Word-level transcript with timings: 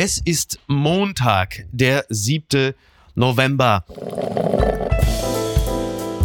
Es 0.00 0.22
ist 0.24 0.60
Montag, 0.68 1.64
der 1.72 2.04
7. 2.08 2.72
November. 3.16 3.84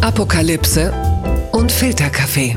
Apokalypse 0.00 0.92
und 1.50 1.72
Filterkaffee. 1.72 2.56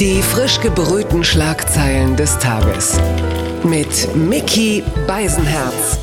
Die 0.00 0.22
frisch 0.22 0.60
gebrühten 0.62 1.22
Schlagzeilen 1.22 2.16
des 2.16 2.38
Tages. 2.38 2.98
Mit 3.64 4.16
Mickey 4.16 4.82
Beisenherz. 5.06 5.98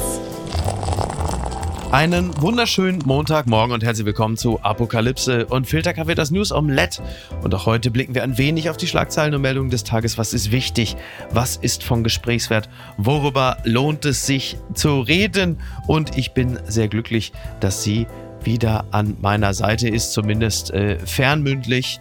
Einen 1.92 2.40
wunderschönen 2.40 3.02
Montagmorgen 3.04 3.74
und 3.74 3.84
herzlich 3.84 4.06
willkommen 4.06 4.38
zu 4.38 4.62
Apokalypse 4.62 5.48
und 5.48 5.66
Filterkaffee, 5.66 6.14
das 6.14 6.30
News 6.30 6.52
Omelette. 6.52 7.02
Und 7.42 7.56
auch 7.56 7.66
heute 7.66 7.90
blicken 7.90 8.14
wir 8.14 8.22
ein 8.22 8.38
wenig 8.38 8.70
auf 8.70 8.78
die 8.78 8.86
Schlagzeilen 8.86 9.34
und 9.34 9.42
Meldungen 9.42 9.72
des 9.72 9.86
Tages. 9.86 10.16
Was 10.20 10.32
ist 10.32 10.52
wichtig? 10.52 10.96
Was 11.32 11.56
ist 11.56 11.84
von 11.84 12.04
Gesprächswert? 12.04 12.70
Worüber 12.98 13.58
lohnt 13.64 14.06
es 14.06 14.28
sich 14.28 14.58
zu 14.76 15.02
reden? 15.02 15.60
Und 15.88 16.16
ich 16.16 16.34
bin 16.34 16.60
sehr 16.68 16.90
glücklich, 16.90 17.32
dass 17.60 17.82
sie 17.82 18.06
wieder 18.44 18.86
an 18.92 19.18
meiner 19.20 19.56
Seite 19.56 19.90
ist, 19.90 20.14
zumindest 20.14 20.70
äh, 20.70 21.00
fernmündlich. 21.00 22.00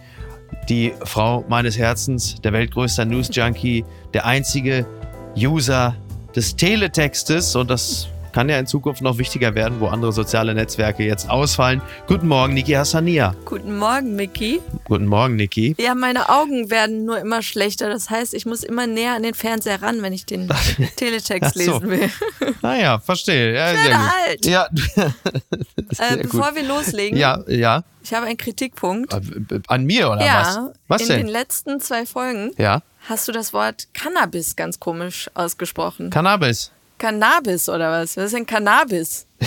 Die 0.69 0.93
Frau 1.03 1.43
meines 1.49 1.79
Herzens, 1.79 2.35
der 2.41 2.53
weltgrößte 2.53 3.07
News 3.07 3.31
Junkie, 3.33 3.83
der 4.13 4.27
einzige 4.27 4.85
User 5.35 5.95
des 6.35 6.55
Teletextes 6.55 7.55
und 7.55 7.71
das 7.71 8.07
kann 8.39 8.47
ja 8.47 8.57
in 8.57 8.67
Zukunft 8.67 9.01
noch 9.01 9.17
wichtiger 9.17 9.53
werden, 9.53 9.81
wo 9.81 9.87
andere 9.87 10.13
soziale 10.13 10.53
Netzwerke 10.55 11.03
jetzt 11.03 11.29
ausfallen. 11.29 11.81
Guten 12.07 12.29
Morgen, 12.29 12.53
Niki 12.53 12.71
Hassania. 12.71 13.35
Guten 13.43 13.77
Morgen, 13.77 14.15
Micky. 14.15 14.61
Guten 14.85 15.07
Morgen, 15.07 15.35
Niki. 15.35 15.75
Ja, 15.77 15.93
meine 15.93 16.29
Augen 16.29 16.69
werden 16.69 17.03
nur 17.03 17.19
immer 17.19 17.41
schlechter. 17.43 17.89
Das 17.89 18.09
heißt, 18.09 18.33
ich 18.33 18.45
muss 18.45 18.63
immer 18.63 18.87
näher 18.87 19.15
an 19.15 19.23
den 19.23 19.33
Fernseher 19.33 19.81
ran, 19.81 20.01
wenn 20.01 20.13
ich 20.13 20.25
den 20.25 20.47
Teletext 20.95 21.55
so. 21.55 21.59
lesen 21.59 21.89
will. 21.89 22.09
Naja, 22.61 22.99
verstehe. 22.99 23.53
Ja, 23.55 23.73
Ich 23.73 23.83
werde 23.83 23.97
alt. 24.25 24.45
Ja, 24.45 24.67
Äh, 25.97 26.17
bevor 26.21 26.47
gut. 26.51 26.55
wir 26.55 26.63
loslegen, 26.63 27.17
Ja, 27.17 27.43
ja. 27.47 27.83
ich 28.03 28.13
habe 28.13 28.25
einen 28.27 28.37
Kritikpunkt. 28.37 29.11
Äh, 29.11 29.19
An 29.67 29.83
mir 29.83 30.09
oder 30.11 30.25
ja, 30.25 30.39
was? 30.39 30.77
Was 30.87 31.01
in 31.01 31.07
denn? 31.09 31.17
den 31.25 31.27
letzten 31.27 31.81
zwei 31.81 32.05
Folgen 32.05 32.51
Ja, 32.57 32.83
hast 33.09 33.27
du 33.27 33.33
das 33.33 33.51
Wort 33.51 33.89
Cannabis 33.93 34.55
ganz 34.55 34.79
komisch 34.79 35.29
ausgesprochen. 35.33 36.09
Cannabis. 36.09 36.71
Cannabis 36.99 37.67
oder 37.67 37.89
was? 37.91 38.15
Was 38.15 38.25
ist 38.25 38.33
denn 38.35 38.45
Cannabis? 38.45 39.25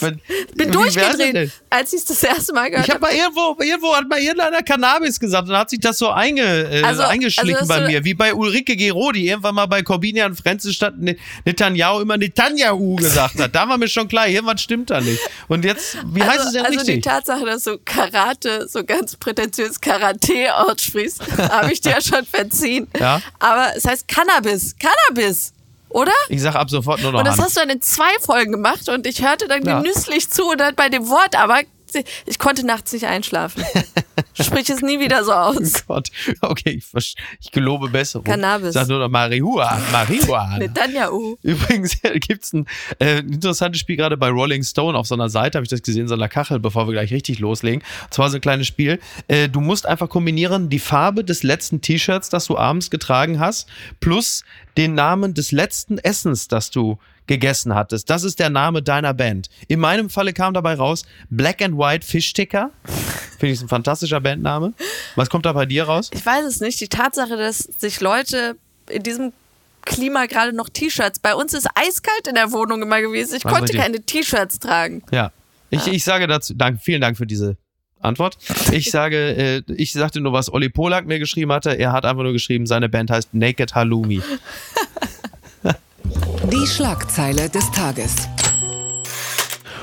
Bin 0.00 0.20
Bin 0.56 0.70
durchgedreht, 0.72 1.50
als 1.70 1.92
ich 1.94 2.00
es 2.00 2.04
das 2.04 2.22
erste 2.22 2.52
Mal 2.52 2.68
gehört 2.68 2.86
Ich 2.86 2.92
habe 2.92 3.00
mal 3.00 3.14
irgendwo, 3.14 3.56
irgendwo 3.62 3.94
hat 3.94 4.06
mal 4.08 4.18
irgendeiner 4.18 4.62
Cannabis 4.62 5.18
gesagt 5.18 5.44
und 5.44 5.50
dann 5.52 5.60
hat 5.60 5.70
sich 5.70 5.80
das 5.80 5.96
so 5.96 6.10
einge, 6.10 6.42
äh, 6.42 6.82
Also- 6.82 7.02
eingeschlichen 7.02 7.56
also 7.56 7.66
bei 7.68 7.86
mir, 7.86 8.04
wie 8.04 8.12
bei 8.12 8.34
Ulrike 8.34 8.76
Gero, 8.76 9.12
die 9.12 9.28
irgendwann 9.28 9.54
mal 9.54 9.64
bei 9.66 9.82
Corbinian 9.82 10.34
Frenzel 10.36 10.72
statt 10.72 10.94
Ne- 10.98 11.16
Netanyahu 11.46 12.00
immer 12.00 12.18
Netanyahu 12.18 12.96
gesagt 12.96 13.38
hat. 13.40 13.54
Da 13.54 13.66
war 13.66 13.78
mir 13.78 13.88
schon 13.88 14.06
klar, 14.06 14.28
irgendwas 14.28 14.60
stimmt 14.60 14.90
da 14.90 15.00
nicht. 15.00 15.20
Und 15.48 15.64
jetzt, 15.64 15.96
wie 16.12 16.22
heißt 16.22 16.38
also, 16.40 16.48
es 16.48 16.52
denn 16.52 16.64
also 16.66 16.72
die 16.72 16.78
richtig? 16.92 17.04
Tatsache, 17.04 17.44
dass 17.46 17.64
du 17.64 17.78
Karate 17.78 18.68
so 18.68 18.84
ganz 18.84 19.16
prätentiös 19.16 19.80
Karate 19.80 20.54
aussprichst, 20.56 21.22
habe 21.38 21.72
ich 21.72 21.80
dir 21.80 21.92
ja 21.92 22.00
schon 22.02 22.26
verziehen. 22.26 22.86
Ja. 22.98 23.22
Aber 23.38 23.72
es 23.74 23.86
heißt 23.86 24.06
Cannabis. 24.08 24.74
Cannabis, 24.78 25.52
oder? 25.88 26.12
Ich 26.28 26.42
sag 26.42 26.54
ab 26.54 26.68
sofort 26.70 27.00
nur 27.02 27.12
noch 27.12 27.18
Und 27.20 27.26
das 27.26 27.34
Hand. 27.36 27.44
hast 27.46 27.56
du 27.56 27.60
dann 27.60 27.70
in 27.70 27.80
zwei 27.82 28.18
Folgen 28.20 28.52
gemacht 28.52 28.88
und 28.88 29.06
ich 29.06 29.22
hörte 29.24 29.48
dann 29.48 29.64
Ja. 29.64 29.80
genüsslich 29.80 30.30
zu 30.30 30.44
und 30.50 30.58
dann 30.60 30.74
bei 30.74 30.88
dem 30.88 31.08
Wort, 31.08 31.36
aber 31.38 31.60
ich 32.26 32.38
konnte 32.38 32.64
nachts 32.66 32.92
nicht 32.92 33.06
einschlafen. 33.06 33.64
Sprich 34.40 34.68
es 34.70 34.82
nie 34.82 35.00
wieder 35.00 35.24
so 35.24 35.32
aus. 35.32 35.86
Gott. 35.86 36.08
Okay, 36.40 36.80
ich, 36.94 37.14
ich 37.40 37.50
gelobe 37.52 37.88
Besserung. 37.88 38.24
Cannabis. 38.24 38.74
Sag 38.74 38.88
nur 38.88 38.98
noch 38.98 39.08
Marihuana. 39.08 39.80
Marihuana. 39.92 40.58
Netanyahu. 40.58 41.36
Übrigens 41.42 41.98
gibt 42.14 42.44
es 42.44 42.52
ein 42.52 42.66
äh, 42.98 43.18
interessantes 43.18 43.80
Spiel 43.80 43.96
gerade 43.96 44.16
bei 44.16 44.28
Rolling 44.28 44.62
Stone 44.62 44.96
auf 44.96 45.06
so 45.06 45.14
einer 45.14 45.28
Seite, 45.28 45.58
habe 45.58 45.64
ich 45.64 45.70
das 45.70 45.82
gesehen, 45.82 46.08
so 46.08 46.14
einer 46.14 46.28
Kachel, 46.28 46.58
bevor 46.58 46.86
wir 46.86 46.92
gleich 46.92 47.12
richtig 47.12 47.38
loslegen. 47.38 47.82
Und 48.04 48.14
zwar 48.14 48.30
so 48.30 48.36
ein 48.36 48.40
kleines 48.40 48.66
Spiel. 48.66 48.98
Äh, 49.28 49.48
du 49.48 49.60
musst 49.60 49.86
einfach 49.86 50.08
kombinieren 50.08 50.68
die 50.68 50.78
Farbe 50.78 51.24
des 51.24 51.42
letzten 51.42 51.80
T-Shirts, 51.80 52.28
das 52.28 52.46
du 52.46 52.58
abends 52.58 52.90
getragen 52.90 53.40
hast, 53.40 53.68
plus 54.00 54.44
den 54.76 54.94
Namen 54.94 55.34
des 55.34 55.52
letzten 55.52 55.98
Essens, 55.98 56.48
das 56.48 56.70
du 56.70 56.98
gegessen 57.26 57.74
hattest. 57.74 58.10
Das 58.10 58.22
ist 58.22 58.38
der 58.38 58.50
Name 58.50 58.82
deiner 58.82 59.14
Band. 59.14 59.48
In 59.68 59.80
meinem 59.80 60.10
Falle 60.10 60.32
kam 60.32 60.54
dabei 60.54 60.74
raus 60.74 61.04
Black 61.30 61.62
and 61.62 61.76
White 61.76 62.06
Fish 62.06 62.32
Ticker. 62.32 62.70
Finde 63.38 63.54
ich 63.54 63.60
ein 63.60 63.68
fantastischer 63.68 64.20
Bandname. 64.20 64.72
Was 65.14 65.28
kommt 65.28 65.46
da 65.46 65.52
bei 65.52 65.66
dir 65.66 65.84
raus? 65.84 66.10
Ich 66.12 66.24
weiß 66.24 66.44
es 66.44 66.60
nicht. 66.60 66.80
Die 66.80 66.88
Tatsache, 66.88 67.36
dass 67.36 67.58
sich 67.58 68.00
Leute 68.00 68.56
in 68.88 69.02
diesem 69.02 69.32
Klima 69.82 70.26
gerade 70.26 70.52
noch 70.52 70.68
T-Shirts. 70.68 71.18
Bei 71.20 71.34
uns 71.34 71.54
ist 71.54 71.68
eiskalt 71.74 72.26
in 72.28 72.34
der 72.34 72.52
Wohnung 72.52 72.82
immer 72.82 73.00
gewesen. 73.00 73.36
Ich 73.36 73.44
War 73.44 73.52
konnte 73.52 73.72
richtig. 73.72 73.80
keine 73.80 74.00
T-Shirts 74.00 74.58
tragen. 74.58 75.02
Ja. 75.10 75.32
Ich, 75.70 75.86
ich 75.86 76.04
sage 76.04 76.26
dazu, 76.26 76.54
danke, 76.54 76.80
vielen 76.82 77.00
Dank 77.00 77.16
für 77.16 77.26
diese 77.26 77.56
Antwort. 78.00 78.38
Ich 78.72 78.90
sage, 78.90 79.16
äh, 79.16 79.62
ich 79.74 79.92
sagte 79.92 80.20
nur, 80.20 80.32
was 80.32 80.52
Olli 80.52 80.68
Polak 80.68 81.06
mir 81.06 81.18
geschrieben 81.18 81.52
hatte. 81.52 81.70
Er 81.70 81.92
hat 81.92 82.04
einfach 82.04 82.22
nur 82.22 82.32
geschrieben, 82.32 82.66
seine 82.66 82.88
Band 82.88 83.10
heißt 83.10 83.34
Naked 83.34 83.74
Halloumi. 83.74 84.22
Die 86.52 86.64
Schlagzeile 86.64 87.50
des 87.50 87.68
Tages. 87.72 88.28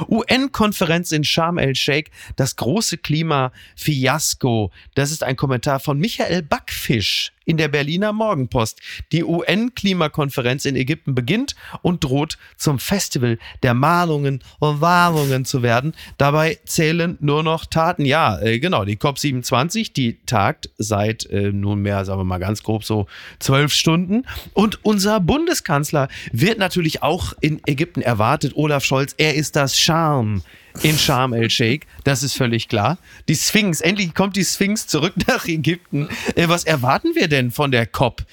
UN-Konferenz 0.07 1.11
in 1.11 1.25
Sharm 1.25 1.57
el-Sheikh, 1.57 2.09
das 2.37 2.55
große 2.55 2.99
Klima-Fiasko. 2.99 4.71
Das 4.95 5.11
ist 5.11 5.23
ein 5.23 5.35
Kommentar 5.35 5.81
von 5.81 5.99
Michael 5.99 6.41
Backfisch 6.41 7.33
in 7.45 7.57
der 7.57 7.67
Berliner 7.67 8.13
Morgenpost. 8.13 8.79
Die 9.11 9.23
UN-Klimakonferenz 9.23 10.65
in 10.65 10.75
Ägypten 10.75 11.15
beginnt 11.15 11.55
und 11.81 12.03
droht 12.03 12.37
zum 12.57 12.79
Festival 12.79 13.37
der 13.63 13.73
Mahnungen 13.73 14.41
und 14.59 14.81
Warnungen 14.81 15.45
zu 15.45 15.63
werden. 15.63 15.93
Dabei 16.17 16.59
zählen 16.65 17.17
nur 17.19 17.43
noch 17.43 17.65
Taten. 17.65 18.05
Ja, 18.05 18.39
äh, 18.39 18.59
genau, 18.59 18.85
die 18.85 18.97
COP27, 18.97 19.93
die 19.93 20.19
tagt 20.25 20.69
seit 20.77 21.25
äh, 21.27 21.51
nunmehr, 21.51 22.05
sagen 22.05 22.19
wir 22.19 22.25
mal 22.25 22.39
ganz 22.39 22.63
grob 22.63 22.83
so 22.83 23.07
zwölf 23.39 23.73
Stunden. 23.73 24.23
Und 24.53 24.83
unser 24.83 25.19
Bundeskanzler 25.19 26.07
wird 26.31 26.59
natürlich 26.59 27.03
auch 27.03 27.33
in 27.41 27.61
Ägypten 27.65 28.01
erwartet. 28.01 28.53
Olaf 28.55 28.83
Scholz, 28.83 29.15
er 29.17 29.35
ist 29.35 29.55
das 29.55 29.77
Charme 29.77 30.41
in 30.81 30.97
Sharm 30.97 31.33
el-Sheikh, 31.33 31.85
das 32.03 32.23
ist 32.23 32.33
völlig 32.35 32.67
klar. 32.67 32.97
Die 33.27 33.35
Sphinx, 33.35 33.79
endlich 33.81 34.13
kommt 34.15 34.35
die 34.35 34.43
Sphinx 34.45 34.87
zurück 34.87 35.13
nach 35.27 35.45
Ägypten. 35.45 36.09
Äh, 36.35 36.47
was 36.49 36.63
erwarten 36.63 37.15
wir 37.15 37.27
denn 37.27 37.51
von 37.51 37.71
der 37.71 37.85
COP 37.85 38.23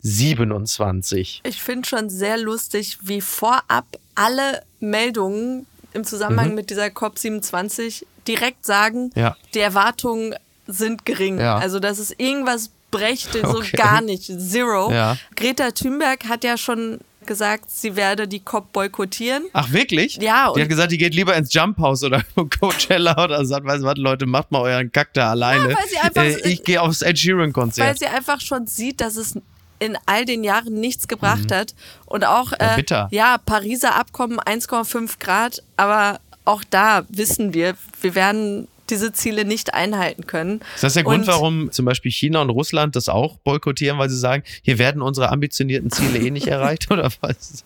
27? 0.00 1.40
Ich 1.44 1.62
finde 1.62 1.88
schon 1.88 2.10
sehr 2.10 2.38
lustig, 2.38 2.98
wie 3.02 3.20
vorab 3.20 3.86
alle 4.14 4.62
Meldungen 4.80 5.66
im 5.92 6.04
Zusammenhang 6.04 6.54
mit 6.54 6.70
dieser 6.70 6.86
COP27 6.86 8.04
direkt 8.28 8.66
sagen, 8.66 9.10
Mhm. 9.14 9.20
Ja. 9.22 9.36
die 9.54 9.60
Erwartungen 9.60 10.34
sind 10.66 11.04
gering. 11.06 11.38
Ja. 11.38 11.56
Also, 11.58 11.78
dass 11.80 11.98
es 11.98 12.10
irgendwas 12.18 12.70
brächte, 12.90 13.40
so 13.42 13.58
Okay. 13.58 13.76
gar 13.76 14.00
nicht. 14.00 14.24
Zero. 14.38 14.90
Ja. 14.92 15.16
Greta 15.36 15.70
Thunberg 15.70 16.24
hat 16.28 16.44
ja 16.44 16.56
schon 16.58 16.98
gesagt, 17.26 17.70
sie 17.70 17.96
werde 17.96 18.26
die 18.28 18.40
COP 18.40 18.72
boykottieren. 18.72 19.44
Ach, 19.52 19.70
wirklich? 19.72 20.16
Ja, 20.16 20.52
Die 20.54 20.62
hat 20.62 20.68
gesagt, 20.68 20.92
die 20.92 20.98
geht 20.98 21.14
lieber 21.14 21.34
ins 21.36 21.52
Jump 21.52 21.78
House 21.78 22.02
oder 22.04 22.22
Coachella 22.60 23.22
oder 23.22 23.44
sagt, 23.44 23.66
weißt 23.66 23.82
du 23.82 23.86
was, 23.86 23.96
Leute, 23.96 24.26
macht 24.26 24.50
mal 24.52 24.60
euren 24.62 24.90
Kack 24.92 25.12
da 25.14 25.30
alleine. 25.30 25.68
weil 25.74 25.88
sie 25.88 25.98
einfach- 25.98 26.22
äh, 26.22 26.48
ich 26.48 26.64
gehe 26.64 26.80
aufs 26.80 27.02
Ed 27.02 27.18
Sheeran 27.18 27.52
weil 27.54 27.96
sie 27.98 28.06
einfach 28.06 28.40
schon 28.40 28.66
sieht, 28.66 29.00
dass 29.00 29.16
es 29.16 29.34
in 29.78 29.98
all 30.06 30.24
den 30.24 30.42
Jahren 30.44 30.74
nichts 30.74 31.06
gebracht 31.08 31.52
hat. 31.52 31.74
Und 32.06 32.24
auch, 32.24 32.52
äh, 32.52 32.76
bitter. 32.76 33.08
ja, 33.10 33.36
Pariser 33.38 33.94
Abkommen 33.94 34.40
1,5 34.40 35.18
Grad, 35.18 35.62
aber 35.76 36.20
auch 36.44 36.64
da 36.70 37.04
wissen 37.08 37.52
wir, 37.54 37.74
wir 38.00 38.14
werden 38.14 38.68
diese 38.90 39.12
Ziele 39.12 39.44
nicht 39.44 39.74
einhalten 39.74 40.26
können. 40.26 40.60
Ist 40.74 40.84
das 40.84 40.94
der 40.94 41.02
Grund, 41.04 41.20
Und- 41.20 41.26
warum 41.26 41.72
zum 41.72 41.84
Beispiel 41.84 42.10
China 42.12 42.40
und 42.42 42.50
Russland 42.50 42.96
das 42.96 43.08
auch 43.08 43.36
boykottieren, 43.38 43.98
weil 43.98 44.08
sie 44.10 44.18
sagen, 44.18 44.42
hier 44.62 44.78
werden 44.78 45.02
unsere 45.02 45.30
ambitionierten 45.30 45.90
Ziele 45.90 46.18
eh 46.18 46.30
nicht 46.30 46.46
erreicht 46.46 46.90
oder 46.90 47.10
was? 47.20 47.64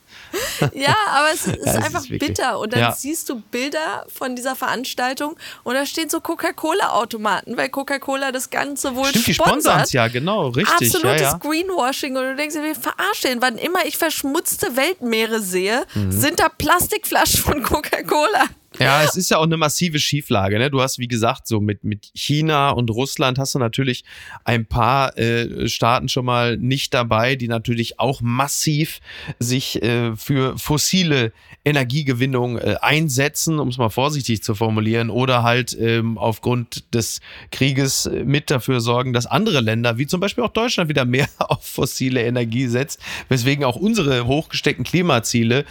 Ja, 0.74 0.94
aber 1.10 1.28
es 1.34 1.46
ist 1.46 1.66
Ja, 1.66 1.72
einfach 1.74 2.00
ist 2.02 2.08
bitter. 2.18 2.58
Und 2.58 2.72
dann 2.72 2.80
Ja. 2.80 2.92
siehst 2.92 3.28
du 3.28 3.40
Bilder 3.50 4.06
von 4.08 4.36
dieser 4.36 4.56
Veranstaltung 4.56 5.36
und 5.64 5.74
da 5.74 5.86
stehen 5.86 6.08
so 6.08 6.20
Coca-Cola-Automaten, 6.20 7.56
weil 7.56 7.68
Coca-Cola 7.68 8.32
das 8.32 8.50
Ganze 8.50 8.94
wohl 8.94 9.06
Stimmt, 9.06 9.26
die 9.26 9.34
sponsert. 9.34 9.62
sponsern 9.62 9.80
es 9.82 9.92
ja, 9.92 10.08
genau, 10.08 10.48
richtig. 10.48 10.94
Absolutes 10.94 11.20
ja. 11.22 11.38
Greenwashing 11.38 12.16
und 12.16 12.22
du 12.24 12.36
denkst 12.36 12.54
dir, 12.54 12.62
wir 12.62 12.74
verarschen. 12.74 13.40
Wann 13.40 13.58
immer 13.58 13.84
ich 13.86 13.96
verschmutzte 13.96 14.76
Weltmeere 14.76 15.40
sehe, 15.40 15.84
Mhm. 15.94 16.12
sind 16.12 16.40
da 16.40 16.48
Plastikflaschen 16.48 17.40
von 17.42 17.62
Coca-Cola. 17.62 18.44
Ja, 18.80 19.04
es 19.04 19.14
ist 19.14 19.30
ja 19.30 19.36
auch 19.36 19.44
eine 19.44 19.58
massive 19.58 19.98
Schieflage. 19.98 20.58
Ne? 20.58 20.70
Du 20.70 20.80
hast, 20.80 20.98
wie 20.98 21.06
gesagt, 21.06 21.46
so 21.46 21.60
mit, 21.60 21.84
mit 21.84 22.10
China 22.14 22.70
und 22.70 22.88
Russland 22.88 23.38
hast 23.38 23.54
du 23.54 23.58
natürlich 23.58 24.04
ein 24.44 24.64
paar 24.64 25.18
äh, 25.18 25.68
Staaten 25.68 26.08
schon 26.08 26.24
mal 26.24 26.56
nicht 26.56 26.94
dabei, 26.94 27.36
die 27.36 27.46
natürlich 27.46 28.00
auch 28.00 28.22
massiv 28.22 29.00
sich 29.38 29.82
äh, 29.82 30.16
für 30.16 30.56
fossile 30.56 31.32
Energiegewinnung 31.62 32.56
äh, 32.56 32.76
einsetzen, 32.80 33.58
um 33.58 33.68
es 33.68 33.76
mal 33.76 33.90
vorsichtig 33.90 34.42
zu 34.42 34.54
formulieren, 34.54 35.10
oder 35.10 35.42
halt 35.42 35.76
ähm, 35.78 36.16
aufgrund 36.16 36.94
des 36.94 37.20
Krieges 37.50 38.06
äh, 38.06 38.24
mit 38.24 38.50
dafür 38.50 38.80
sorgen, 38.80 39.12
dass 39.12 39.26
andere 39.26 39.60
Länder, 39.60 39.98
wie 39.98 40.06
zum 40.06 40.20
Beispiel 40.20 40.42
auch 40.42 40.52
Deutschland, 40.52 40.88
wieder 40.88 41.04
mehr 41.04 41.28
auf 41.38 41.66
fossile 41.66 42.22
Energie 42.22 42.66
setzt, 42.66 42.98
weswegen 43.28 43.62
auch 43.64 43.76
unsere 43.76 44.26
hochgesteckten 44.26 44.86
Klimaziele 44.86 45.66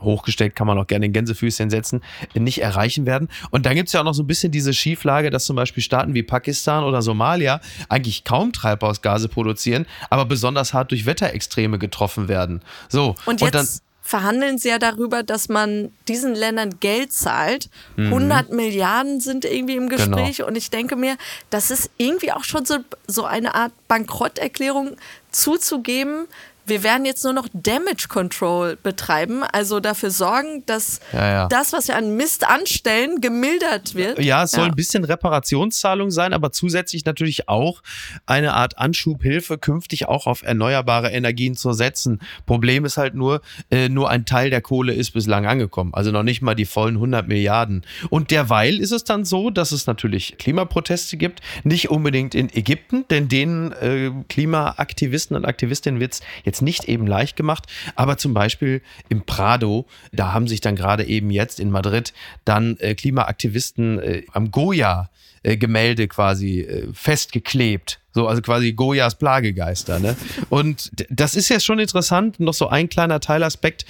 hochgesteckt 0.00 0.56
kann 0.56 0.66
man 0.66 0.78
auch 0.78 0.86
gerne 0.86 1.06
in 1.06 1.12
Gänsefüßchen 1.12 1.70
setzen, 1.70 2.02
nicht 2.34 2.62
erreichen 2.62 3.06
werden. 3.06 3.28
Und 3.50 3.66
dann 3.66 3.74
gibt 3.74 3.88
es 3.88 3.92
ja 3.92 4.00
auch 4.00 4.04
noch 4.04 4.14
so 4.14 4.22
ein 4.22 4.26
bisschen 4.26 4.52
diese 4.52 4.74
Schieflage, 4.74 5.30
dass 5.30 5.44
zum 5.44 5.56
Beispiel 5.56 5.82
Staaten 5.82 6.14
wie 6.14 6.22
Pakistan 6.22 6.84
oder 6.84 7.02
Somalia 7.02 7.60
eigentlich 7.88 8.24
kaum 8.24 8.52
Treibhausgase 8.52 9.28
produzieren, 9.28 9.86
aber 10.10 10.24
besonders 10.24 10.74
hart 10.74 10.90
durch 10.90 11.06
Wetterextreme 11.06 11.78
getroffen 11.78 12.28
werden. 12.28 12.62
So, 12.88 13.14
und, 13.26 13.40
jetzt 13.40 13.42
und 13.42 13.54
dann 13.54 13.68
verhandeln 14.06 14.56
sie 14.56 14.68
ja 14.68 14.78
darüber, 14.78 15.24
dass 15.24 15.48
man 15.48 15.90
diesen 16.06 16.34
Ländern 16.34 16.78
Geld 16.78 17.12
zahlt. 17.12 17.68
Mhm. 17.96 18.06
100 18.06 18.52
Milliarden 18.52 19.20
sind 19.20 19.44
irgendwie 19.44 19.74
im 19.74 19.88
genau. 19.88 20.04
Gespräch. 20.04 20.36
Genau. 20.36 20.48
Und 20.48 20.56
ich 20.56 20.70
denke 20.70 20.94
mir, 20.94 21.16
das 21.50 21.72
ist 21.72 21.90
irgendwie 21.98 22.30
auch 22.32 22.44
schon 22.44 22.64
so, 22.64 22.78
so 23.08 23.24
eine 23.24 23.54
Art 23.56 23.72
Bankrotterklärung 23.88 24.96
zuzugeben, 25.32 26.26
wir 26.66 26.82
werden 26.82 27.04
jetzt 27.04 27.24
nur 27.24 27.32
noch 27.32 27.48
Damage 27.52 28.06
Control 28.08 28.76
betreiben, 28.76 29.42
also 29.44 29.80
dafür 29.80 30.10
sorgen, 30.10 30.64
dass 30.66 31.00
ja, 31.12 31.28
ja. 31.28 31.48
das, 31.48 31.72
was 31.72 31.88
wir 31.88 31.96
an 31.96 32.16
Mist 32.16 32.46
anstellen, 32.46 33.20
gemildert 33.20 33.94
wird. 33.94 34.18
Ja, 34.18 34.44
es 34.44 34.50
soll 34.50 34.64
ja. 34.64 34.70
ein 34.70 34.76
bisschen 34.76 35.04
Reparationszahlung 35.04 36.10
sein, 36.10 36.32
aber 36.32 36.52
zusätzlich 36.52 37.04
natürlich 37.04 37.48
auch 37.48 37.82
eine 38.26 38.54
Art 38.54 38.78
Anschubhilfe, 38.78 39.58
künftig 39.58 40.08
auch 40.08 40.26
auf 40.26 40.42
erneuerbare 40.42 41.10
Energien 41.10 41.54
zu 41.54 41.72
setzen. 41.72 42.20
Problem 42.46 42.84
ist 42.84 42.96
halt 42.96 43.14
nur, 43.14 43.40
äh, 43.70 43.88
nur 43.88 44.10
ein 44.10 44.24
Teil 44.24 44.50
der 44.50 44.60
Kohle 44.60 44.92
ist 44.92 45.12
bislang 45.12 45.46
angekommen, 45.46 45.94
also 45.94 46.10
noch 46.10 46.22
nicht 46.22 46.42
mal 46.42 46.54
die 46.54 46.66
vollen 46.66 46.96
100 46.96 47.28
Milliarden. 47.28 47.84
Und 48.10 48.30
derweil 48.30 48.78
ist 48.80 48.92
es 48.92 49.04
dann 49.04 49.24
so, 49.24 49.50
dass 49.50 49.72
es 49.72 49.86
natürlich 49.86 50.36
Klimaproteste 50.38 51.16
gibt, 51.16 51.40
nicht 51.64 51.90
unbedingt 51.90 52.34
in 52.34 52.52
Ägypten, 52.52 53.04
denn 53.08 53.28
den 53.28 53.72
äh, 53.72 54.10
Klimaaktivisten 54.28 55.36
und 55.36 55.44
Aktivistinnen 55.44 56.00
wird 56.00 56.14
es 56.14 56.20
jetzt 56.44 56.55
jetzt 56.56 56.62
nicht 56.62 56.88
eben 56.88 57.06
leicht 57.06 57.36
gemacht, 57.36 57.66
aber 57.94 58.16
zum 58.16 58.34
Beispiel 58.34 58.82
im 59.08 59.24
Prado, 59.24 59.86
da 60.12 60.32
haben 60.32 60.48
sich 60.48 60.60
dann 60.60 60.76
gerade 60.76 61.04
eben 61.04 61.30
jetzt 61.30 61.60
in 61.60 61.70
Madrid 61.70 62.12
dann 62.44 62.76
äh, 62.78 62.94
Klimaaktivisten 62.94 63.98
äh, 63.98 64.22
am 64.32 64.50
Goya-Gemälde 64.50 66.04
äh, 66.04 66.08
quasi 66.08 66.60
äh, 66.60 66.88
festgeklebt. 66.92 68.00
So, 68.12 68.26
also 68.26 68.40
quasi 68.40 68.72
Goyas 68.72 69.18
Plagegeister. 69.18 69.98
Ne? 69.98 70.16
Und 70.48 70.90
das 71.10 71.34
ist 71.34 71.50
ja 71.50 71.60
schon 71.60 71.78
interessant, 71.78 72.40
noch 72.40 72.54
so 72.54 72.68
ein 72.68 72.88
kleiner 72.88 73.20
Teilaspekt, 73.20 73.84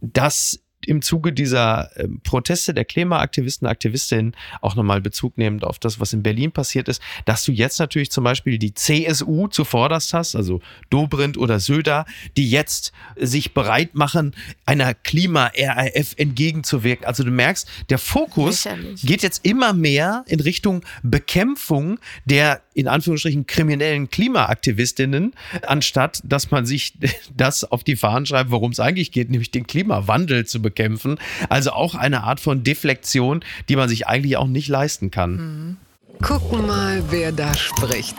dass 0.00 0.60
im 0.86 1.02
Zuge 1.02 1.32
dieser 1.32 1.90
äh, 1.96 2.08
Proteste 2.22 2.74
der 2.74 2.84
Klimaaktivisten, 2.84 3.66
Aktivistinnen 3.66 4.34
auch 4.60 4.76
nochmal 4.76 5.00
Bezug 5.00 5.36
nehmend 5.36 5.64
auf 5.64 5.78
das, 5.78 6.00
was 6.00 6.12
in 6.12 6.22
Berlin 6.22 6.52
passiert 6.52 6.88
ist, 6.88 7.02
dass 7.24 7.44
du 7.44 7.52
jetzt 7.52 7.78
natürlich 7.78 8.10
zum 8.10 8.24
Beispiel 8.24 8.58
die 8.58 8.74
CSU 8.74 9.48
zuvorderst 9.48 10.14
hast, 10.14 10.36
also 10.36 10.60
Dobrindt 10.88 11.36
oder 11.36 11.60
Söder, 11.60 12.06
die 12.36 12.50
jetzt 12.50 12.92
sich 13.16 13.54
bereit 13.54 13.94
machen, 13.94 14.34
einer 14.64 14.94
Klima-RAF 14.94 16.14
entgegenzuwirken. 16.16 17.06
Also 17.06 17.24
du 17.24 17.30
merkst, 17.30 17.68
der 17.90 17.98
Fokus 17.98 18.64
Lächerlich. 18.64 19.02
geht 19.02 19.22
jetzt 19.22 19.44
immer 19.44 19.72
mehr 19.72 20.24
in 20.26 20.40
Richtung 20.40 20.84
Bekämpfung 21.02 21.98
der 22.24 22.62
in 22.74 22.88
Anführungsstrichen 22.88 23.46
kriminellen 23.46 24.08
Klimaaktivistinnen, 24.08 25.34
anstatt 25.66 26.22
dass 26.24 26.50
man 26.50 26.64
sich 26.64 26.94
das 27.36 27.64
auf 27.64 27.84
die 27.84 27.96
Fahnen 27.96 28.26
schreibt, 28.26 28.50
worum 28.50 28.72
es 28.72 28.80
eigentlich 28.80 29.12
geht, 29.12 29.30
nämlich 29.30 29.50
den 29.50 29.66
Klimawandel 29.66 30.46
zu 30.46 30.62
bekämpfen. 30.62 30.69
Also 31.48 31.72
auch 31.72 31.94
eine 31.94 32.24
Art 32.24 32.40
von 32.40 32.64
Deflektion, 32.64 33.44
die 33.68 33.76
man 33.76 33.88
sich 33.88 34.06
eigentlich 34.06 34.36
auch 34.36 34.46
nicht 34.46 34.68
leisten 34.68 35.10
kann. 35.10 35.30
Mhm. 35.36 35.76
Gucken 36.22 36.66
mal, 36.66 37.02
wer 37.10 37.32
da 37.32 37.54
spricht. 37.54 38.16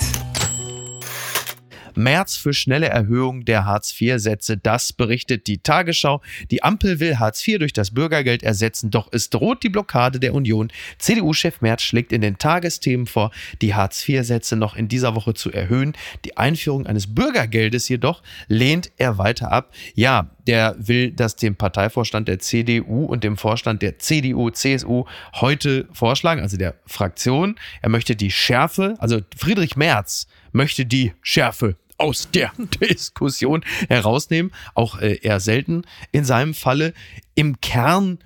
März 1.96 2.36
für 2.36 2.54
schnelle 2.54 2.90
Erhöhung 2.90 3.46
der 3.46 3.66
Hartz-IV-Sätze. 3.66 4.58
Das 4.58 4.94
berichtet 4.94 5.48
die 5.48 5.60
Tagesschau. 5.60 6.22
Die 6.50 6.64
Ampel 6.64 7.00
will 7.00 7.20
Hartz 7.20 7.48
IV 7.48 7.60
durch 7.60 7.74
das 7.74 7.92
Bürgergeld 7.92 8.44
ersetzen, 8.44 8.92
doch 8.92 9.10
es 9.12 9.30
droht 9.30 9.64
die 9.64 9.70
Blockade 9.70 10.20
der 10.20 10.34
Union. 10.34 10.72
CDU-Chef 10.98 11.62
Merz 11.62 11.82
schlägt 11.82 12.12
in 12.12 12.22
den 12.22 12.38
Tagesthemen 12.38 13.08
vor, 13.08 13.32
die 13.62 13.74
Hartz-IV-Sätze 13.74 14.56
noch 14.56 14.76
in 14.76 14.88
dieser 14.88 15.16
Woche 15.16 15.34
zu 15.34 15.52
erhöhen. 15.52 15.94
Die 16.26 16.38
Einführung 16.38 16.88
eines 16.88 17.14
Bürgergeldes 17.14 17.90
jedoch 17.90 18.22
lehnt 18.48 18.92
er 18.98 19.18
weiter 19.18 19.52
ab. 19.52 19.74
Ja, 19.96 20.30
der 20.48 20.76
will 20.78 21.12
das 21.12 21.36
dem 21.36 21.56
Parteivorstand 21.56 22.28
der 22.28 22.40
CDU 22.40 23.06
und 23.06 23.24
dem 23.24 23.38
Vorstand 23.38 23.82
der 23.82 24.00
CDU, 24.00 24.50
CSU 24.50 25.06
heute 25.36 25.88
vorschlagen, 25.94 26.42
also 26.42 26.58
der 26.58 26.76
Fraktion. 26.86 27.56
Er 27.82 27.90
möchte 27.90 28.16
die 28.16 28.32
Schärfe, 28.32 28.96
also 29.00 29.20
Friedrich 29.36 29.76
Merz 29.76 30.28
möchte 30.52 30.86
die 30.86 31.14
Schärfe 31.22 31.76
aus 31.98 32.30
der 32.32 32.52
Diskussion 32.82 33.64
herausnehmen. 33.90 34.52
Auch 34.74 35.00
äh, 35.00 35.16
eher 35.22 35.40
selten 35.40 35.84
in 36.12 36.26
seinem 36.26 36.54
Falle. 36.54 36.94
Im 37.36 37.62
Kern 37.62 38.20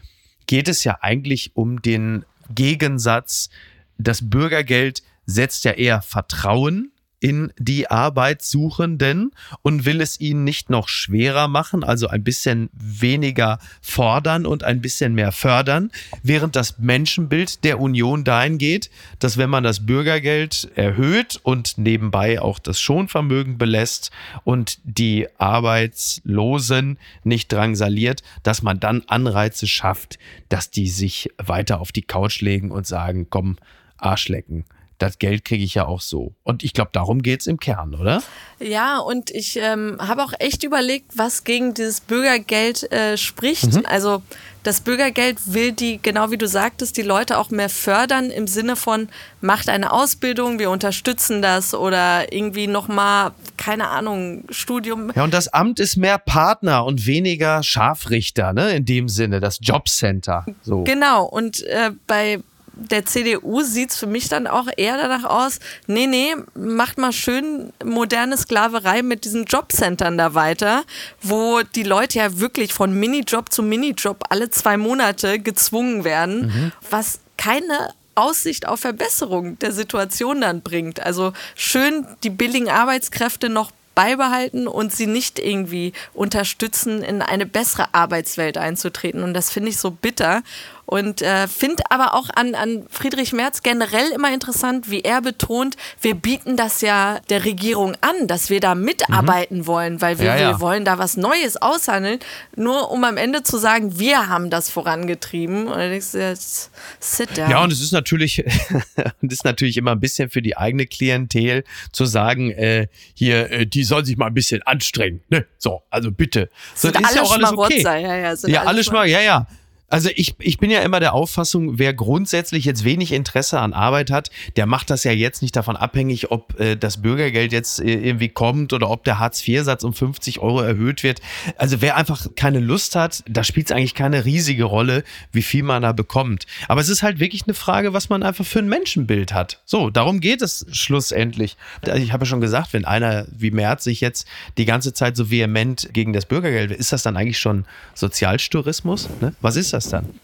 geht 0.47 0.67
es 0.67 0.83
ja 0.83 0.99
eigentlich 1.01 1.55
um 1.55 1.81
den 1.81 2.25
Gegensatz, 2.53 3.49
das 3.97 4.29
Bürgergeld 4.29 5.01
setzt 5.25 5.65
ja 5.65 5.71
eher 5.71 6.01
Vertrauen 6.01 6.91
in 7.25 7.51
die 7.57 7.89
Arbeitssuchenden 7.89 9.31
und 9.63 9.83
will 9.83 9.99
es 9.99 10.19
ihnen 10.19 10.43
nicht 10.43 10.69
noch 10.69 10.87
schwerer 10.87 11.47
machen, 11.47 11.83
also 11.83 12.07
ein 12.07 12.23
bisschen 12.23 12.69
weniger 12.71 13.57
fordern 13.81 14.45
und 14.45 14.63
ein 14.63 14.79
bisschen 14.79 15.15
mehr 15.15 15.31
fördern, 15.31 15.89
während 16.21 16.55
das 16.55 16.77
Menschenbild 16.77 17.63
der 17.63 17.79
Union 17.79 18.25
dahin 18.25 18.59
geht, 18.59 18.91
dass 19.17 19.39
wenn 19.39 19.49
man 19.49 19.63
das 19.63 19.87
Bürgergeld 19.87 20.69
erhöht 20.75 21.39
und 21.41 21.79
nebenbei 21.79 22.39
auch 22.39 22.59
das 22.59 22.79
Schonvermögen 22.79 23.57
belässt 23.57 24.11
und 24.43 24.77
die 24.83 25.27
Arbeitslosen 25.39 26.99
nicht 27.23 27.51
drangsaliert, 27.51 28.21
dass 28.43 28.61
man 28.61 28.79
dann 28.79 29.01
Anreize 29.07 29.65
schafft, 29.65 30.19
dass 30.49 30.69
die 30.69 30.89
sich 30.89 31.31
weiter 31.39 31.81
auf 31.81 31.91
die 31.91 32.03
Couch 32.03 32.41
legen 32.41 32.69
und 32.69 32.85
sagen, 32.85 33.31
komm, 33.31 33.57
Arschlecken 33.97 34.65
das 34.97 35.19
Geld 35.19 35.45
kriege 35.45 35.63
ich 35.63 35.75
ja 35.75 35.85
auch 35.85 36.01
so. 36.01 36.33
Und 36.43 36.63
ich 36.63 36.73
glaube, 36.73 36.91
darum 36.93 37.21
geht 37.21 37.41
es 37.41 37.47
im 37.47 37.59
Kern, 37.59 37.95
oder? 37.95 38.23
Ja, 38.59 38.99
und 38.99 39.31
ich 39.31 39.57
ähm, 39.57 39.97
habe 39.99 40.23
auch 40.23 40.33
echt 40.39 40.63
überlegt, 40.63 41.17
was 41.17 41.43
gegen 41.43 41.73
dieses 41.73 41.99
Bürgergeld 41.99 42.91
äh, 42.91 43.17
spricht. 43.17 43.73
Mhm. 43.73 43.85
Also 43.85 44.21
das 44.63 44.81
Bürgergeld 44.81 45.37
will 45.45 45.73
die, 45.73 45.99
genau 46.01 46.31
wie 46.31 46.37
du 46.37 46.47
sagtest, 46.47 46.97
die 46.97 47.03
Leute 47.03 47.37
auch 47.37 47.51
mehr 47.51 47.69
fördern 47.69 48.31
im 48.31 48.47
Sinne 48.47 48.75
von, 48.75 49.09
macht 49.39 49.69
eine 49.69 49.91
Ausbildung, 49.91 50.57
wir 50.57 50.71
unterstützen 50.71 51.41
das 51.41 51.75
oder 51.75 52.33
irgendwie 52.33 52.65
nochmal, 52.65 53.31
keine 53.57 53.89
Ahnung, 53.89 54.45
Studium. 54.49 55.11
Ja, 55.15 55.23
und 55.23 55.33
das 55.33 55.49
Amt 55.49 55.79
ist 55.79 55.97
mehr 55.97 56.17
Partner 56.17 56.83
und 56.85 57.05
weniger 57.05 57.61
Scharfrichter, 57.61 58.53
ne? 58.53 58.75
In 58.75 58.85
dem 58.85 59.07
Sinne, 59.07 59.39
das 59.39 59.59
Jobcenter. 59.61 60.45
So. 60.63 60.83
Genau, 60.83 61.25
und 61.25 61.61
äh, 61.63 61.91
bei 62.07 62.39
der 62.75 63.05
CDU 63.05 63.61
sieht 63.61 63.91
es 63.91 63.97
für 63.97 64.07
mich 64.07 64.29
dann 64.29 64.47
auch 64.47 64.67
eher 64.75 64.97
danach 64.97 65.23
aus, 65.23 65.59
nee, 65.87 66.07
nee, 66.07 66.35
macht 66.53 66.97
mal 66.97 67.11
schön 67.11 67.71
moderne 67.83 68.37
Sklaverei 68.37 69.01
mit 69.01 69.25
diesen 69.25 69.45
Jobcentern 69.45 70.17
da 70.17 70.33
weiter, 70.33 70.83
wo 71.21 71.61
die 71.61 71.83
Leute 71.83 72.19
ja 72.19 72.39
wirklich 72.39 72.73
von 72.73 72.93
Minijob 72.93 73.51
zu 73.51 73.63
Minijob 73.63 74.23
alle 74.29 74.49
zwei 74.49 74.77
Monate 74.77 75.39
gezwungen 75.39 76.03
werden, 76.03 76.47
mhm. 76.47 76.71
was 76.89 77.19
keine 77.37 77.93
Aussicht 78.15 78.67
auf 78.67 78.79
Verbesserung 78.79 79.59
der 79.59 79.71
Situation 79.71 80.41
dann 80.41 80.61
bringt. 80.61 81.01
Also 81.01 81.33
schön 81.55 82.05
die 82.23 82.29
billigen 82.29 82.69
Arbeitskräfte 82.69 83.49
noch 83.49 83.71
beibehalten 83.95 84.67
und 84.67 84.93
sie 84.93 85.07
nicht 85.07 85.39
irgendwie 85.39 85.93
unterstützen, 86.13 87.01
in 87.01 87.21
eine 87.21 87.45
bessere 87.45 87.93
Arbeitswelt 87.93 88.57
einzutreten. 88.57 89.23
Und 89.23 89.33
das 89.33 89.49
finde 89.49 89.69
ich 89.69 89.77
so 89.77 89.89
bitter. 89.89 90.43
Und 90.85 91.21
äh, 91.21 91.47
finde 91.47 91.83
aber 91.89 92.13
auch 92.13 92.29
an, 92.35 92.53
an 92.53 92.85
Friedrich 92.89 93.33
Merz 93.33 93.63
generell 93.63 94.11
immer 94.11 94.33
interessant, 94.33 94.89
wie 94.89 95.01
er 95.01 95.21
betont, 95.21 95.75
wir 96.01 96.15
bieten 96.15 96.57
das 96.57 96.81
ja 96.81 97.19
der 97.29 97.43
Regierung 97.43 97.95
an, 98.01 98.27
dass 98.27 98.49
wir 98.49 98.59
da 98.59 98.75
mitarbeiten 98.75 99.59
mhm. 99.59 99.67
wollen, 99.67 100.01
weil 100.01 100.19
wir, 100.19 100.25
ja, 100.25 100.37
ja. 100.37 100.49
wir 100.49 100.59
wollen 100.59 100.85
da 100.85 100.97
was 100.97 101.17
Neues 101.17 101.57
aushandeln, 101.57 102.19
nur 102.55 102.91
um 102.91 103.03
am 103.03 103.17
Ende 103.17 103.43
zu 103.43 103.57
sagen, 103.57 103.97
wir 103.99 104.29
haben 104.29 104.49
das 104.49 104.69
vorangetrieben. 104.69 105.67
Und 105.67 105.77
denkst 105.77 106.11
du, 106.11 106.19
jetzt 106.19 106.71
sit 106.99 107.35
down. 107.37 107.49
Ja, 107.49 107.63
und 107.63 107.71
es 107.71 107.81
ist 107.81 107.91
natürlich, 107.91 108.43
und 109.21 109.31
ist 109.31 109.45
natürlich 109.45 109.77
immer 109.77 109.91
ein 109.91 109.99
bisschen 109.99 110.29
für 110.29 110.41
die 110.41 110.55
eigene 110.55 110.85
Klientel 110.85 111.63
zu 111.91 112.05
sagen, 112.05 112.51
äh, 112.51 112.87
hier, 113.13 113.51
äh, 113.51 113.65
die 113.65 113.83
soll 113.83 114.05
sich 114.05 114.17
mal 114.17 114.27
ein 114.27 114.33
bisschen 114.33 114.61
anstrengen. 114.63 115.21
Ne? 115.29 115.45
So, 115.57 115.81
also 115.89 116.11
bitte. 116.11 116.49
So, 116.75 116.91
sind 116.91 117.01
ist 117.01 117.15
ja 117.15 117.21
auch 117.23 117.33
alles 117.33 117.51
okay. 117.51 117.81
Ja, 117.81 118.15
ja, 118.17 118.35
sind 118.35 118.51
ja 118.51 118.63
alles 118.63 118.91
mal, 118.91 119.07
ja, 119.07 119.21
ja. 119.21 119.47
Also 119.87 120.09
ich, 120.15 120.35
ich 120.39 120.57
bin 120.57 120.71
ja 120.71 120.81
immer 120.81 120.99
der 120.99 121.13
Auffassung, 121.13 121.77
wer 121.77 121.93
grundsätzlich 121.93 122.65
jetzt 122.65 122.83
wenig 122.83 123.11
Interesse 123.11 123.59
an 123.59 123.73
Arbeit 123.73 124.09
hat, 124.09 124.31
der 124.55 124.65
macht 124.65 124.89
das 124.89 125.03
ja 125.03 125.11
jetzt 125.11 125.41
nicht 125.43 125.55
davon 125.55 125.75
abhängig, 125.75 126.31
ob 126.31 126.59
äh, 126.59 126.75
das 126.75 127.01
Bürgergeld 127.01 127.51
jetzt 127.51 127.79
äh, 127.79 127.93
irgendwie 127.93 128.29
kommt 128.29 128.73
oder 128.73 128.89
ob 128.89 129.03
der 129.03 129.19
Hartz-IV-Satz 129.19 129.83
um 129.83 129.93
50 129.93 130.39
Euro 130.39 130.61
erhöht 130.61 131.03
wird. 131.03 131.21
Also 131.57 131.81
wer 131.81 131.97
einfach 131.97 132.27
keine 132.35 132.59
Lust 132.59 132.95
hat, 132.95 133.23
da 133.27 133.43
spielt 133.43 133.67
es 133.67 133.71
eigentlich 133.71 133.93
keine 133.93 134.25
riesige 134.25 134.63
Rolle, 134.63 135.03
wie 135.31 135.43
viel 135.43 135.63
man 135.63 135.83
da 135.83 135.91
bekommt. 135.91 136.47
Aber 136.67 136.81
es 136.81 136.89
ist 136.89 137.03
halt 137.03 137.19
wirklich 137.19 137.43
eine 137.45 137.53
Frage, 137.53 137.93
was 137.93 138.09
man 138.09 138.23
einfach 138.23 138.45
für 138.45 138.59
ein 138.59 138.69
Menschenbild 138.69 139.33
hat. 139.33 139.61
So, 139.65 139.91
darum 139.91 140.19
geht 140.19 140.41
es 140.41 140.65
schlussendlich. 140.71 141.57
Also 141.81 142.01
ich 142.01 142.11
habe 142.11 142.23
ja 142.23 142.29
schon 142.29 142.41
gesagt, 142.41 142.73
wenn 142.73 142.85
einer 142.85 143.27
wie 143.31 143.51
Merz 143.51 143.83
sich 143.83 144.01
jetzt 144.01 144.27
die 144.57 144.65
ganze 144.65 144.93
Zeit 144.93 145.15
so 145.15 145.29
vehement 145.29 145.89
gegen 145.93 146.11
das 146.11 146.25
Bürgergeld, 146.25 146.71
ist 146.71 146.91
das 146.91 147.03
dann 147.03 147.17
eigentlich 147.17 147.39
schon 147.39 147.65
Sozialtourismus? 147.93 149.09
Ne? 149.21 149.35
Was 149.41 149.55
ist 149.55 149.73
das 149.73 149.74
dann? 149.89 150.19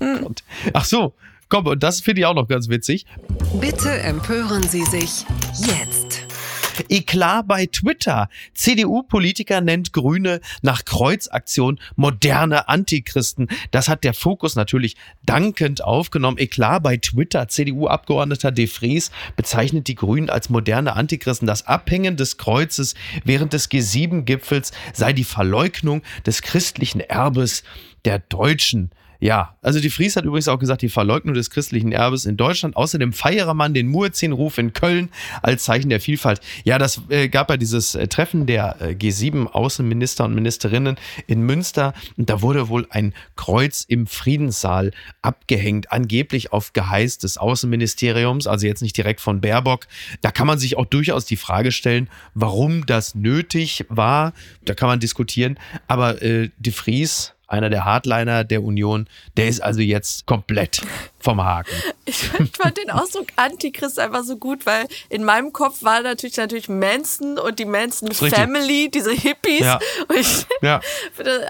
Ach 0.72 0.84
so, 0.84 1.14
komm, 1.48 1.66
und 1.66 1.82
das 1.82 2.00
finde 2.00 2.20
ich 2.22 2.26
auch 2.26 2.34
noch 2.34 2.48
ganz 2.48 2.68
witzig. 2.68 3.06
Bitte 3.60 3.90
empören 3.90 4.62
Sie 4.62 4.84
sich 4.84 5.24
jetzt. 5.66 6.29
Eklat 6.88 7.46
bei 7.46 7.66
Twitter. 7.66 8.28
CDU-Politiker 8.54 9.60
nennt 9.60 9.92
Grüne 9.92 10.40
nach 10.62 10.84
Kreuzaktion 10.84 11.80
moderne 11.96 12.68
Antichristen. 12.68 13.48
Das 13.70 13.88
hat 13.88 14.04
der 14.04 14.14
Fokus 14.14 14.56
natürlich 14.56 14.96
dankend 15.24 15.82
aufgenommen. 15.82 16.38
Eklat 16.38 16.82
bei 16.82 16.96
Twitter. 16.96 17.48
CDU-Abgeordneter 17.48 18.52
De 18.52 18.66
Vries 18.66 19.10
bezeichnet 19.36 19.88
die 19.88 19.94
Grünen 19.94 20.30
als 20.30 20.48
moderne 20.48 20.94
Antichristen. 20.94 21.46
Das 21.46 21.66
Abhängen 21.66 22.16
des 22.16 22.36
Kreuzes 22.36 22.94
während 23.24 23.52
des 23.52 23.70
G7-Gipfels 23.70 24.72
sei 24.92 25.12
die 25.12 25.24
Verleugnung 25.24 26.02
des 26.26 26.42
christlichen 26.42 27.00
Erbes 27.00 27.62
der 28.04 28.18
Deutschen. 28.18 28.90
Ja, 29.20 29.54
also 29.60 29.80
die 29.80 29.90
Fries 29.90 30.16
hat 30.16 30.24
übrigens 30.24 30.48
auch 30.48 30.58
gesagt, 30.58 30.80
die 30.80 30.88
Verleugnung 30.88 31.34
des 31.34 31.50
christlichen 31.50 31.92
Erbes 31.92 32.24
in 32.24 32.38
Deutschland. 32.38 32.74
Außerdem 32.74 33.12
feiere 33.12 33.52
man 33.52 33.74
den 33.74 33.88
Muezzinruf 33.88 34.56
in 34.56 34.72
Köln 34.72 35.10
als 35.42 35.64
Zeichen 35.64 35.90
der 35.90 36.00
Vielfalt. 36.00 36.40
Ja, 36.64 36.78
das 36.78 37.02
äh, 37.10 37.28
gab 37.28 37.50
ja 37.50 37.58
dieses 37.58 37.94
äh, 37.94 38.08
Treffen 38.08 38.46
der 38.46 38.76
äh, 38.80 38.94
G7-Außenminister 38.94 40.24
und 40.24 40.34
Ministerinnen 40.34 40.96
in 41.26 41.42
Münster. 41.42 41.92
Und 42.16 42.30
da 42.30 42.40
wurde 42.40 42.70
wohl 42.70 42.86
ein 42.88 43.12
Kreuz 43.36 43.84
im 43.86 44.06
Friedenssaal 44.06 44.92
abgehängt, 45.20 45.92
angeblich 45.92 46.54
auf 46.54 46.72
Geheiß 46.72 47.18
des 47.18 47.36
Außenministeriums, 47.36 48.46
also 48.46 48.66
jetzt 48.66 48.80
nicht 48.80 48.96
direkt 48.96 49.20
von 49.20 49.42
Baerbock. 49.42 49.86
Da 50.22 50.30
kann 50.30 50.46
man 50.46 50.58
sich 50.58 50.78
auch 50.78 50.86
durchaus 50.86 51.26
die 51.26 51.36
Frage 51.36 51.72
stellen, 51.72 52.08
warum 52.32 52.86
das 52.86 53.14
nötig 53.14 53.84
war. 53.90 54.32
Da 54.64 54.72
kann 54.72 54.88
man 54.88 54.98
diskutieren. 54.98 55.58
Aber 55.88 56.22
äh, 56.22 56.48
die 56.58 56.72
Fries 56.72 57.34
einer 57.50 57.68
der 57.68 57.84
Hardliner 57.84 58.44
der 58.44 58.62
Union, 58.62 59.08
der 59.36 59.48
ist 59.48 59.60
also 59.60 59.80
jetzt 59.80 60.26
komplett 60.26 60.82
vom 61.18 61.42
Haken. 61.42 61.74
Ich 62.06 62.28
fand 62.56 62.76
den 62.76 62.90
Ausdruck 62.90 63.28
Antichrist 63.36 64.00
einfach 64.00 64.24
so 64.24 64.36
gut, 64.36 64.66
weil 64.66 64.86
in 65.10 65.22
meinem 65.22 65.52
Kopf 65.52 65.84
war 65.84 66.00
natürlich 66.00 66.36
natürlich 66.38 66.68
Manson 66.68 67.38
und 67.38 67.60
die 67.60 67.66
Manson 67.66 68.10
Family, 68.10 68.90
diese 68.90 69.12
Hippies. 69.12 69.60
Ja. 69.60 69.78
Ich 70.12 70.44
ja. 70.60 70.80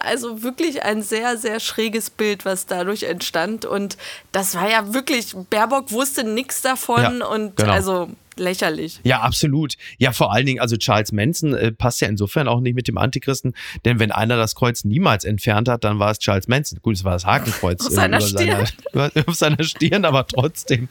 also 0.00 0.42
wirklich 0.42 0.82
ein 0.82 1.02
sehr, 1.02 1.38
sehr 1.38 1.60
schräges 1.60 2.10
Bild, 2.10 2.44
was 2.44 2.66
dadurch 2.66 3.04
entstand. 3.04 3.64
Und 3.64 3.96
das 4.32 4.54
war 4.54 4.68
ja 4.68 4.92
wirklich, 4.92 5.34
Baerbock 5.48 5.92
wusste 5.92 6.24
nichts 6.24 6.60
davon 6.60 7.20
ja, 7.20 7.26
und 7.26 7.56
genau. 7.56 7.72
also 7.72 8.10
lächerlich. 8.36 9.00
Ja, 9.04 9.20
absolut. 9.20 9.74
Ja, 9.98 10.12
vor 10.12 10.32
allen 10.32 10.46
Dingen, 10.46 10.60
also 10.60 10.76
Charles 10.76 11.12
Manson 11.12 11.54
äh, 11.54 11.72
passt 11.72 12.00
ja 12.00 12.08
insofern 12.08 12.48
auch 12.48 12.60
nicht 12.60 12.74
mit 12.74 12.88
dem 12.88 12.98
Antichristen, 12.98 13.54
denn 13.84 13.98
wenn 13.98 14.12
einer 14.12 14.36
das 14.36 14.54
Kreuz 14.54 14.84
niemals 14.84 15.24
entfernt 15.24 15.68
hat, 15.68 15.84
dann 15.84 15.98
war 15.98 16.10
es 16.10 16.18
Charles 16.18 16.48
Manson. 16.48 16.78
Gut, 16.82 16.96
es 16.96 17.04
war 17.04 17.12
das 17.12 17.26
Hakenkreuz 17.26 17.80
auf, 17.86 17.92
seiner, 17.92 18.20
Stirn. 18.20 18.66
Seiner, 18.92 19.12
auf 19.26 19.34
seiner 19.34 19.64
Stirn, 19.64 20.04
aber 20.04 20.26
trotzdem. 20.26 20.88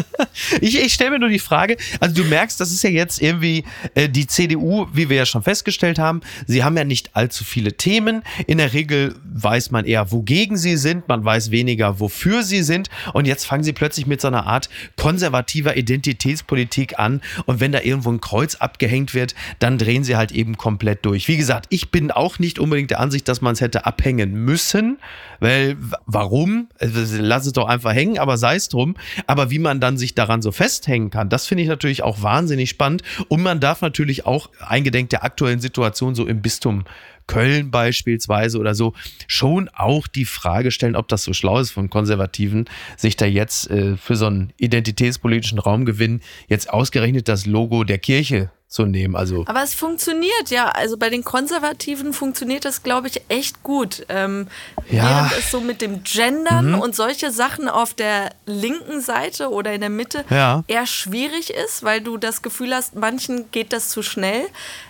ich 0.60 0.78
ich 0.78 0.94
stelle 0.94 1.12
mir 1.12 1.18
nur 1.18 1.28
die 1.28 1.38
Frage, 1.38 1.76
also 2.00 2.14
du 2.14 2.24
merkst, 2.24 2.60
das 2.60 2.70
ist 2.70 2.82
ja 2.82 2.90
jetzt 2.90 3.20
irgendwie 3.20 3.64
äh, 3.94 4.08
die 4.08 4.26
CDU, 4.26 4.86
wie 4.92 5.08
wir 5.08 5.16
ja 5.16 5.26
schon 5.26 5.42
festgestellt 5.42 5.98
haben, 5.98 6.20
sie 6.46 6.64
haben 6.64 6.76
ja 6.76 6.84
nicht 6.84 7.16
allzu 7.16 7.44
viele 7.44 7.74
Themen. 7.76 8.22
In 8.46 8.58
der 8.58 8.72
Regel 8.72 9.14
weiß 9.24 9.70
man 9.70 9.84
eher, 9.84 10.12
wogegen 10.12 10.56
sie 10.56 10.76
sind, 10.76 11.08
man 11.08 11.24
weiß 11.24 11.50
weniger, 11.50 12.00
wofür 12.00 12.42
sie 12.42 12.62
sind 12.62 12.88
und 13.12 13.26
jetzt 13.26 13.44
fangen 13.44 13.64
sie 13.64 13.72
plötzlich 13.72 14.06
mit 14.06 14.20
so 14.20 14.28
einer 14.28 14.46
Art 14.46 14.68
konservativer 14.96 15.76
Identitätspolitik 15.76 16.75
Politik 16.76 16.98
an 16.98 17.22
und 17.46 17.60
wenn 17.60 17.72
da 17.72 17.80
irgendwo 17.80 18.10
ein 18.10 18.20
Kreuz 18.20 18.56
abgehängt 18.56 19.14
wird, 19.14 19.34
dann 19.58 19.78
drehen 19.78 20.04
sie 20.04 20.16
halt 20.16 20.32
eben 20.32 20.56
komplett 20.56 21.04
durch. 21.06 21.26
Wie 21.26 21.36
gesagt, 21.36 21.66
ich 21.70 21.90
bin 21.90 22.10
auch 22.10 22.38
nicht 22.38 22.58
unbedingt 22.58 22.90
der 22.90 23.00
Ansicht, 23.00 23.28
dass 23.28 23.40
man 23.40 23.54
es 23.54 23.60
hätte 23.60 23.86
abhängen 23.86 24.32
müssen, 24.44 24.98
weil 25.40 25.76
warum? 26.04 26.68
Also, 26.78 27.16
lass 27.18 27.46
es 27.46 27.52
doch 27.52 27.66
einfach 27.66 27.94
hängen, 27.94 28.18
aber 28.18 28.36
sei 28.36 28.56
es 28.56 28.68
drum. 28.68 28.94
Aber 29.26 29.50
wie 29.50 29.58
man 29.58 29.80
dann 29.80 29.96
sich 29.96 30.14
daran 30.14 30.42
so 30.42 30.52
festhängen 30.52 31.10
kann, 31.10 31.30
das 31.30 31.46
finde 31.46 31.62
ich 31.62 31.68
natürlich 31.68 32.02
auch 32.02 32.22
wahnsinnig 32.22 32.70
spannend 32.70 33.02
und 33.28 33.42
man 33.42 33.60
darf 33.60 33.80
natürlich 33.80 34.26
auch 34.26 34.50
eingedenk 34.60 35.10
der 35.10 35.24
aktuellen 35.24 35.60
Situation 35.60 36.14
so 36.14 36.26
im 36.26 36.42
Bistum 36.42 36.84
Köln 37.26 37.70
beispielsweise 37.70 38.58
oder 38.58 38.74
so, 38.74 38.94
schon 39.26 39.68
auch 39.68 40.06
die 40.06 40.24
Frage 40.24 40.70
stellen, 40.70 40.96
ob 40.96 41.08
das 41.08 41.24
so 41.24 41.32
schlau 41.32 41.58
ist 41.58 41.70
von 41.70 41.90
Konservativen, 41.90 42.66
sich 42.96 43.16
da 43.16 43.26
jetzt 43.26 43.70
äh, 43.70 43.96
für 43.96 44.16
so 44.16 44.26
einen 44.26 44.52
identitätspolitischen 44.58 45.58
Raumgewinn 45.58 46.20
jetzt 46.48 46.70
ausgerechnet 46.70 47.28
das 47.28 47.46
Logo 47.46 47.84
der 47.84 47.98
Kirche 47.98 48.50
zu 48.68 48.84
nehmen. 48.84 49.14
Also 49.14 49.44
Aber 49.46 49.62
es 49.62 49.74
funktioniert, 49.74 50.50
ja. 50.50 50.68
Also 50.68 50.96
bei 50.96 51.08
den 51.08 51.22
Konservativen 51.22 52.12
funktioniert 52.12 52.64
das, 52.64 52.82
glaube 52.82 53.06
ich, 53.06 53.22
echt 53.28 53.62
gut. 53.62 54.04
Ähm, 54.08 54.48
ja. 54.90 55.04
Während 55.04 55.38
es 55.38 55.50
so 55.52 55.60
mit 55.60 55.80
dem 55.80 56.02
Gendern 56.02 56.72
mhm. 56.72 56.80
und 56.80 56.96
solche 56.96 57.30
Sachen 57.30 57.68
auf 57.68 57.94
der 57.94 58.30
linken 58.44 59.00
Seite 59.00 59.50
oder 59.50 59.72
in 59.72 59.82
der 59.82 59.90
Mitte 59.90 60.24
ja. 60.30 60.64
eher 60.66 60.86
schwierig 60.86 61.50
ist, 61.50 61.84
weil 61.84 62.00
du 62.00 62.16
das 62.16 62.42
Gefühl 62.42 62.74
hast, 62.74 62.96
manchen 62.96 63.50
geht 63.52 63.72
das 63.72 63.88
zu 63.88 64.02
schnell, 64.02 64.46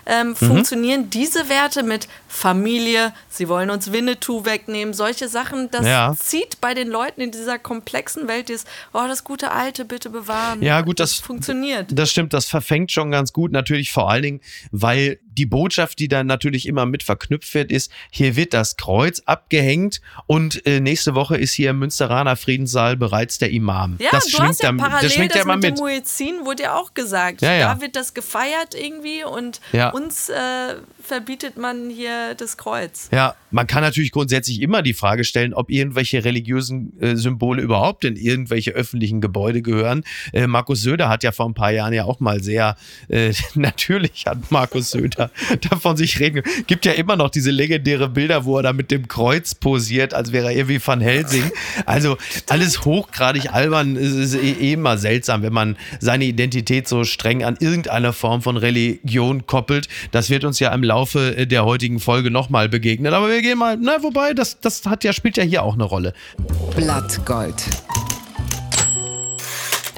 ähm, 0.06 0.28
mhm. 0.28 0.37
funktionieren 0.37 1.11
diese 1.11 1.50
Werte 1.50 1.83
mit 1.83 2.09
Familie, 2.28 3.12
sie 3.28 3.49
wollen 3.49 3.68
uns 3.71 3.92
Winnetou 3.92 4.45
wegnehmen, 4.47 4.95
solche 4.95 5.28
Sachen, 5.28 5.71
das 5.71 5.87
ja. 5.87 6.14
zieht 6.18 6.61
bei 6.61 6.75
den 6.75 6.88
Leuten 6.88 7.21
in 7.21 7.30
dieser 7.30 7.59
komplexen 7.59 8.26
Welt, 8.26 8.49
dieses, 8.49 8.64
oh, 8.92 9.04
das 9.06 9.23
gute 9.23 9.52
Alte 9.52 9.85
bitte 9.85 10.09
bewahren. 10.11 10.62
Ja, 10.62 10.80
gut, 10.80 10.99
das, 10.99 11.11
das 11.11 11.21
funktioniert. 11.21 11.87
Das 11.90 12.11
stimmt, 12.11 12.33
das 12.33 12.47
verfängt 12.47 12.90
schon 12.90 13.11
ganz 13.11 13.33
gut. 13.33 13.52
Natürlich 13.52 13.65
natürlich 13.66 13.90
vor 13.90 14.08
allen 14.11 14.23
Dingen, 14.23 14.40
weil 14.70 15.18
die 15.36 15.46
Botschaft, 15.46 15.98
die 15.98 16.08
dann 16.08 16.26
natürlich 16.26 16.66
immer 16.66 16.86
mit 16.86 17.02
verknüpft 17.02 17.54
wird, 17.54 17.70
ist, 17.70 17.90
hier 18.10 18.36
wird 18.36 18.54
das 18.54 18.76
Kreuz 18.76 19.22
abgehängt 19.26 20.00
und 20.26 20.64
äh, 20.66 20.80
nächste 20.80 21.14
Woche 21.14 21.36
ist 21.36 21.52
hier 21.52 21.70
im 21.70 21.78
Münsteraner 21.78 22.36
Friedenssaal 22.36 22.96
bereits 22.96 23.38
der 23.38 23.50
Imam. 23.50 23.96
Ja, 23.98 24.10
das 24.12 24.26
du 24.26 24.38
hast 24.38 24.62
ja 24.62 24.72
parallel 24.72 25.02
das, 25.02 25.14
schwingt 25.14 25.34
das 25.34 25.44
ja 25.44 25.56
mit, 25.56 25.62
mit 25.62 25.78
dem 25.78 25.84
Muezzin 25.84 26.44
wurde 26.44 26.64
ja 26.64 26.76
auch 26.76 26.94
gesagt. 26.94 27.42
Ja, 27.42 27.52
ja. 27.52 27.74
Da 27.74 27.80
wird 27.80 27.96
das 27.96 28.14
gefeiert 28.14 28.74
irgendwie 28.74 29.24
und 29.24 29.60
ja. 29.72 29.90
uns 29.90 30.28
äh, 30.28 30.74
verbietet 31.02 31.56
man 31.56 31.90
hier 31.90 32.34
das 32.34 32.56
Kreuz. 32.56 33.08
Ja, 33.12 33.36
man 33.50 33.66
kann 33.66 33.82
natürlich 33.82 34.12
grundsätzlich 34.12 34.60
immer 34.60 34.82
die 34.82 34.94
Frage 34.94 35.24
stellen, 35.24 35.54
ob 35.54 35.70
irgendwelche 35.70 36.24
religiösen 36.24 37.00
äh, 37.00 37.16
Symbole 37.16 37.62
überhaupt 37.62 38.04
in 38.04 38.16
irgendwelche 38.16 38.72
öffentlichen 38.72 39.20
Gebäude 39.20 39.62
gehören. 39.62 40.04
Äh, 40.32 40.46
Markus 40.46 40.82
Söder 40.82 41.08
hat 41.08 41.22
ja 41.22 41.32
vor 41.32 41.46
ein 41.46 41.54
paar 41.54 41.72
Jahren 41.72 41.92
ja 41.92 42.04
auch 42.04 42.20
mal 42.20 42.42
sehr, 42.42 42.76
äh, 43.08 43.32
natürlich 43.54 44.26
hat 44.26 44.50
Markus 44.50 44.90
Söder 44.90 45.25
davon 45.71 45.97
sich 45.97 46.21
reden. 46.21 46.42
Gibt 46.66 46.85
ja 46.87 46.92
immer 46.92 47.16
noch 47.16 47.30
diese 47.30 47.50
legendäre 47.50 48.09
Bilder, 48.09 48.45
wo 48.45 48.56
er 48.56 48.62
da 48.62 48.73
mit 48.73 48.90
dem 48.90 49.09
Kreuz 49.09 49.54
posiert, 49.54 50.14
als 50.14 50.33
wäre 50.33 50.47
er 50.47 50.56
irgendwie 50.56 50.80
Van 50.85 51.00
Helsing. 51.00 51.50
Also 51.85 52.16
alles 52.49 52.85
hochgradig 52.85 53.52
albern. 53.52 53.97
Es 53.97 54.12
ist 54.12 54.35
eh, 54.35 54.52
eh 54.52 54.73
immer 54.73 54.99
seltsam, 54.99 55.42
wenn 55.42 55.52
man 55.52 55.76
seine 56.00 56.25
Identität 56.25 56.88
so 56.88 57.04
streng 57.04 57.45
an 57.45 57.56
irgendeine 57.61 58.12
Form 58.12 58.42
von 58.42 58.56
Religion 58.56 59.47
koppelt. 59.47 59.88
Das 60.11 60.30
wird 60.30 60.45
uns 60.45 60.59
ja 60.61 60.73
im 60.75 60.83
Laufe 60.83 61.47
der 61.47 61.64
heutigen 61.64 62.00
Folge 62.00 62.30
nochmal 62.30 62.68
begegnen. 62.68 63.12
Aber 63.12 63.28
wir 63.28 63.42
gehen 63.42 63.59
mal, 63.59 63.76
na, 63.80 64.02
wobei, 64.02 64.35
das, 64.35 64.61
das 64.61 64.85
hat 64.87 65.04
ja, 65.04 65.12
spielt 65.12 65.37
ja 65.37 65.45
hier 65.45 65.62
auch 65.62 65.75
eine 65.75 65.85
Rolle. 65.85 66.12
Blattgold. 66.75 67.62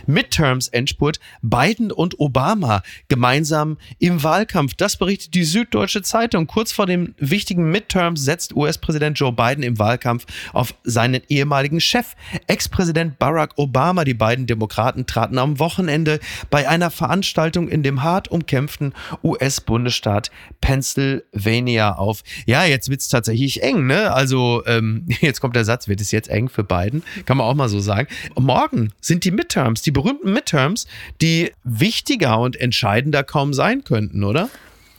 Midterms-Endspurt 0.09 1.21
Biden 1.43 1.93
und 1.93 2.19
Obama 2.19 2.83
gemeinsam 3.09 3.77
im 3.99 4.23
Wahlkampf. 4.23 4.75
Das 4.75 4.97
berichtet 4.97 5.35
die 5.35 5.45
Süddeutsche 5.45 6.03
Zeitung. 6.03 6.47
Kurz 6.47 6.73
vor 6.73 6.87
dem 6.87 7.15
wichtigen 7.19 7.71
Midterms 7.71 8.25
setzt 8.25 8.57
US-Präsident 8.57 9.19
Joe 9.19 9.33
Biden 9.33 9.63
im 9.63 9.79
Wahlkampf 9.79 10.27
auf 10.53 10.75
seinen 10.83 11.23
ehemaligen 11.29 11.81
Chef, 11.81 12.17
Ex-Präsident 12.47 13.19
Barack 13.19 13.53
Obama. 13.57 14.05
Die 14.05 14.15
beiden 14.15 14.47
Demokraten 14.47 15.07
traten 15.07 15.39
am 15.39 15.59
Wochenende 15.59 16.21
bei 16.51 16.69
einer 16.69 16.91
Veranstaltung 16.91 17.69
in 17.69 17.83
dem 17.83 18.03
hart 18.03 18.29
umkämpften 18.29 18.95
US-Bundesstaat 19.23 20.31
Pennsylvania 20.61 21.97
auf. 21.97 22.23
Ja, 22.47 22.65
jetzt 22.65 22.89
wird 22.89 23.01
es 23.01 23.09
tatsächlich 23.09 23.63
eng, 23.63 23.87
ne? 23.87 24.13
Also, 24.13 24.63
ähm, 24.67 25.07
jetzt 25.21 25.41
kommt 25.41 25.55
der 25.57 25.65
Satz, 25.65 25.89
wird 25.89 26.01
es 26.01 26.11
jetzt 26.11 26.29
eng 26.29 26.49
für 26.49 26.65
Biden? 26.65 27.03
Kann 27.27 27.37
man 27.37 27.47
auch 27.47 27.55
mal 27.55 27.69
so 27.69 27.81
sagen. 27.81 28.09
Morgen 28.39 28.93
sind 29.01 29.25
die 29.25 29.31
Midterms, 29.31 29.83
die 29.83 29.91
berühmten 29.99 30.33
Midterms, 30.33 30.87
die 31.21 31.53
wichtiger 31.65 32.39
und 32.39 32.55
entscheidender 32.61 33.25
kaum 33.25 33.53
sein 33.53 33.85
könnten, 33.85 34.23
oder? 34.25 34.49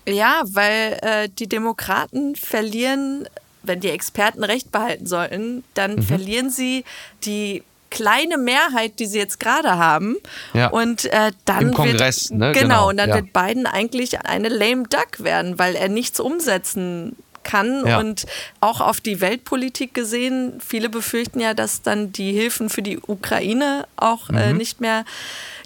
Ja, 0.08 0.42
weil 0.46 0.98
äh, 1.02 1.30
die 1.30 1.48
Demokraten 1.48 2.36
verlieren 2.36 3.28
wenn 3.62 3.80
die 3.82 3.90
Experten 3.90 4.44
recht 4.44 4.72
behalten 4.72 5.06
sollten, 5.06 5.64
dann 5.74 5.96
Mhm. 5.96 6.02
verlieren 6.04 6.50
sie 6.50 6.86
die 7.26 7.62
kleine 7.90 8.38
Mehrheit, 8.38 9.00
die 9.00 9.06
sie 9.06 9.18
jetzt 9.18 9.40
gerade 9.40 9.78
haben. 9.78 10.16
Ja. 10.54 10.68
Und 10.68 11.06
äh, 11.06 11.32
dann 11.46 11.70
Im 11.70 11.74
Kongress, 11.74 12.30
wird, 12.30 12.40
ne? 12.40 12.52
Genau, 12.52 12.62
Genau, 12.62 12.90
und 12.90 12.98
dann 12.98 13.10
ja. 13.10 13.16
wird 13.16 13.34
Biden 13.34 13.66
eigentlich 13.66 14.20
eine 14.26 14.50
lame 14.50 14.84
duck 14.84 15.24
werden, 15.24 15.60
weil 15.60 15.76
er 15.76 15.90
nichts 15.90 16.20
umsetzen 16.20 17.16
kann 17.50 17.86
Ja. 17.86 18.00
und 18.00 18.26
auch 18.62 18.82
auf 18.82 19.02
die 19.02 19.22
Weltpolitik 19.22 19.94
gesehen, 19.94 20.60
viele 20.66 20.90
befürchten 20.90 21.40
ja, 21.40 21.54
dass 21.54 21.82
dann 21.82 22.12
die 22.12 22.32
Hilfen 22.34 22.70
für 22.70 22.82
die 22.82 23.00
Ukraine 23.00 23.88
auch 23.96 24.30
äh, 24.30 24.54
nicht 24.54 24.82
mehr 24.82 25.06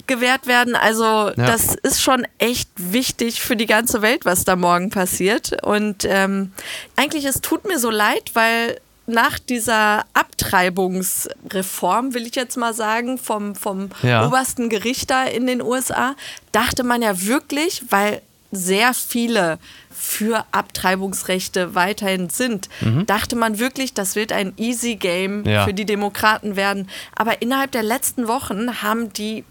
gewährt 0.06 0.46
werden. 0.46 0.76
Also 0.76 1.30
das 1.36 1.74
ist 1.82 2.02
schon 2.02 2.26
echt 2.38 2.68
wichtig 2.76 3.40
für 3.40 3.56
die 3.56 3.66
ganze 3.66 4.02
Welt, 4.02 4.24
was 4.24 4.44
da 4.44 4.56
morgen 4.56 4.90
passiert. 4.90 5.62
Und 5.62 6.04
ähm, 6.06 6.52
eigentlich, 6.96 7.24
es 7.24 7.40
tut 7.40 7.66
mir 7.66 7.78
so 7.78 7.90
leid, 7.90 8.30
weil 8.34 8.80
nach 9.06 9.38
dieser 9.38 10.04
Abtreibungsreform, 10.14 12.14
will 12.14 12.26
ich 12.26 12.34
jetzt 12.34 12.56
mal 12.56 12.74
sagen, 12.74 13.18
vom, 13.18 13.54
vom 13.54 13.90
Ja. 14.02 14.26
obersten 14.26 14.68
Gericht 14.68 15.10
da 15.10 15.24
in 15.24 15.46
den 15.46 15.62
USA, 15.62 16.14
dachte 16.52 16.84
man 16.84 17.02
ja 17.02 17.22
wirklich, 17.26 17.82
weil 17.90 18.22
sehr 18.54 18.94
viele 18.94 19.58
für 19.90 20.44
Abtreibungsrechte 20.52 21.74
weiterhin 21.74 22.28
sind, 22.30 22.68
dachte 23.06 23.36
man 23.36 23.58
wirklich, 23.58 23.94
das 23.94 24.16
wird 24.16 24.32
ein 24.32 24.52
easy 24.56 24.96
Game 24.96 25.44
Ja. 25.44 25.64
für 25.64 25.74
die 25.74 25.84
Demokraten 25.86 26.56
werden. 26.56 26.88
Aber 27.14 27.40
innerhalb 27.42 27.72
der 27.72 27.82
letzten 27.82 28.28
Wochen 28.28 28.82
haben 28.82 29.12
die 29.12 29.44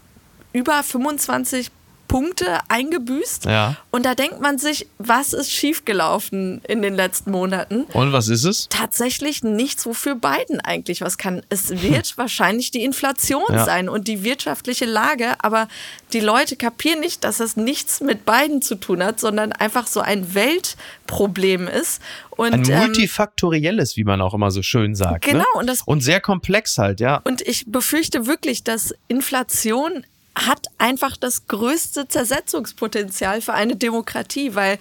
über 0.52 0.82
25 0.82 1.70
Punkte 2.08 2.58
eingebüßt. 2.68 3.46
Ja. 3.46 3.76
Und 3.90 4.04
da 4.06 4.14
denkt 4.14 4.40
man 4.40 4.58
sich, 4.58 4.86
was 4.98 5.32
ist 5.32 5.50
schiefgelaufen 5.50 6.60
in 6.68 6.82
den 6.82 6.94
letzten 6.94 7.30
Monaten? 7.30 7.84
Und 7.92 8.12
was 8.12 8.28
ist 8.28 8.44
es? 8.44 8.68
tatsächlich 8.68 9.42
nichts, 9.42 9.86
wofür 9.86 10.14
Biden 10.14 10.60
eigentlich 10.60 11.00
was 11.00 11.18
kann. 11.18 11.42
Es 11.48 11.70
wird 11.82 12.16
wahrscheinlich 12.18 12.70
die 12.70 12.84
Inflation 12.84 13.42
Ja. 13.50 13.64
sein 13.64 13.88
und 13.88 14.08
die 14.08 14.22
wirtschaftliche 14.24 14.84
Lage, 14.84 15.34
aber 15.42 15.68
die 16.12 16.20
Leute 16.20 16.56
kapieren 16.56 17.00
nicht, 17.00 17.24
dass 17.24 17.38
das 17.38 17.56
nichts 17.56 18.00
mit 18.00 18.24
Biden 18.24 18.62
zu 18.62 18.76
tun 18.76 19.02
hat, 19.02 19.18
sondern 19.20 19.52
einfach 19.52 19.86
so 19.86 20.00
ein 20.00 20.34
Weltproblem 20.34 21.66
ist. 21.68 22.00
Und, 22.30 22.52
Ein 22.52 22.68
ähm, 22.70 22.78
multifaktorielles, 22.78 23.96
wie 23.96 24.04
man 24.04 24.20
auch 24.20 24.34
immer 24.34 24.50
so 24.50 24.62
schön 24.62 24.94
sagt. 24.94 25.24
Genau, 25.24 25.38
Ne? 25.38 25.44
und 25.60 25.66
das- 25.68 25.82
und 25.82 26.00
sehr 26.02 26.20
komplex 26.20 26.78
halt, 26.78 27.00
ja. 27.00 27.20
Und 27.24 27.40
ich 27.42 27.64
befürchte 27.66 28.26
wirklich, 28.26 28.64
dass 28.64 28.94
Inflation 29.08 30.04
hat 30.36 30.66
einfach 30.78 31.16
das 31.16 31.46
größte 31.46 32.08
Zersetzungspotenzial 32.08 33.40
für 33.40 33.54
eine 33.54 33.76
Demokratie, 33.76 34.54
weil 34.54 34.78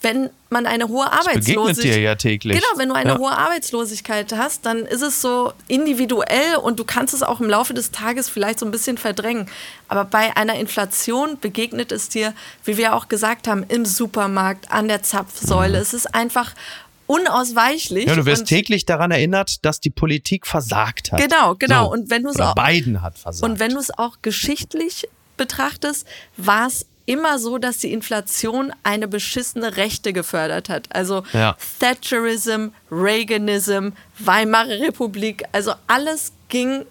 wenn 0.00 0.30
man 0.48 0.66
eine 0.66 0.88
hohe 0.88 1.10
Arbeitslosigkeit 1.10 1.96
dir 1.96 2.00
ja 2.00 2.14
täglich. 2.14 2.56
Genau, 2.56 2.78
wenn 2.78 2.88
du 2.88 2.94
eine 2.94 3.10
Ja. 3.12 3.18
hohe 3.18 3.32
Arbeitslosigkeit 3.32 4.32
hast, 4.32 4.64
dann 4.64 4.86
ist 4.86 5.02
es 5.02 5.20
so 5.20 5.52
individuell 5.66 6.56
und 6.62 6.78
du 6.78 6.84
kannst 6.84 7.14
es 7.14 7.22
auch 7.24 7.40
im 7.40 7.48
Laufe 7.48 7.74
des 7.74 7.90
Tages 7.90 8.28
vielleicht 8.28 8.60
so 8.60 8.66
ein 8.66 8.70
bisschen 8.70 8.96
verdrängen. 8.96 9.48
Aber 9.88 10.04
bei 10.04 10.36
einer 10.36 10.54
Inflation 10.54 11.38
begegnet 11.40 11.90
es 11.90 12.08
dir, 12.08 12.32
wie 12.64 12.76
wir 12.76 12.94
auch 12.94 13.08
gesagt 13.08 13.48
haben, 13.48 13.64
im 13.68 13.84
Supermarkt, 13.84 14.70
an 14.70 14.86
der 14.86 15.02
Zapfsäule. 15.02 15.78
Es 15.78 15.92
ist 15.92 16.14
einfach 16.14 16.54
unausweichlich. 17.08 18.06
Ja, 18.06 18.14
du 18.14 18.24
wirst 18.26 18.42
und 18.42 18.48
täglich 18.48 18.86
daran 18.86 19.10
erinnert, 19.10 19.64
dass 19.64 19.80
die 19.80 19.90
Politik 19.90 20.46
versagt 20.46 21.10
hat. 21.10 21.20
Genau, 21.20 21.56
genau. 21.56 21.86
So. 21.86 21.92
Und 21.92 22.10
wenn 22.10 22.22
du 22.22 22.30
es 22.30 22.38
auch- 22.38 22.54
Biden 22.54 23.02
hat 23.02 23.18
versagt. 23.18 23.50
Und 23.50 23.58
wenn 23.58 23.72
du 23.72 23.80
es 23.80 23.90
auch 23.98 24.18
geschichtlich 24.22 25.08
betrachtest, 25.36 26.06
war 26.36 26.66
es 26.68 26.86
immer 27.06 27.38
so, 27.38 27.56
dass 27.58 27.78
die 27.78 27.92
Inflation 27.92 28.72
eine 28.82 29.08
beschissene 29.08 29.76
Rechte 29.78 30.12
gefördert 30.12 30.68
hat. 30.68 30.94
Also 30.94 31.22
Ja. 31.32 31.56
Thatcherism, 31.80 32.68
Reaganism, 32.90 33.88
Weimarer 34.18 34.80
Republik, 34.80 35.42
also 35.52 35.72
alles 35.86 36.32
ging 36.48 36.84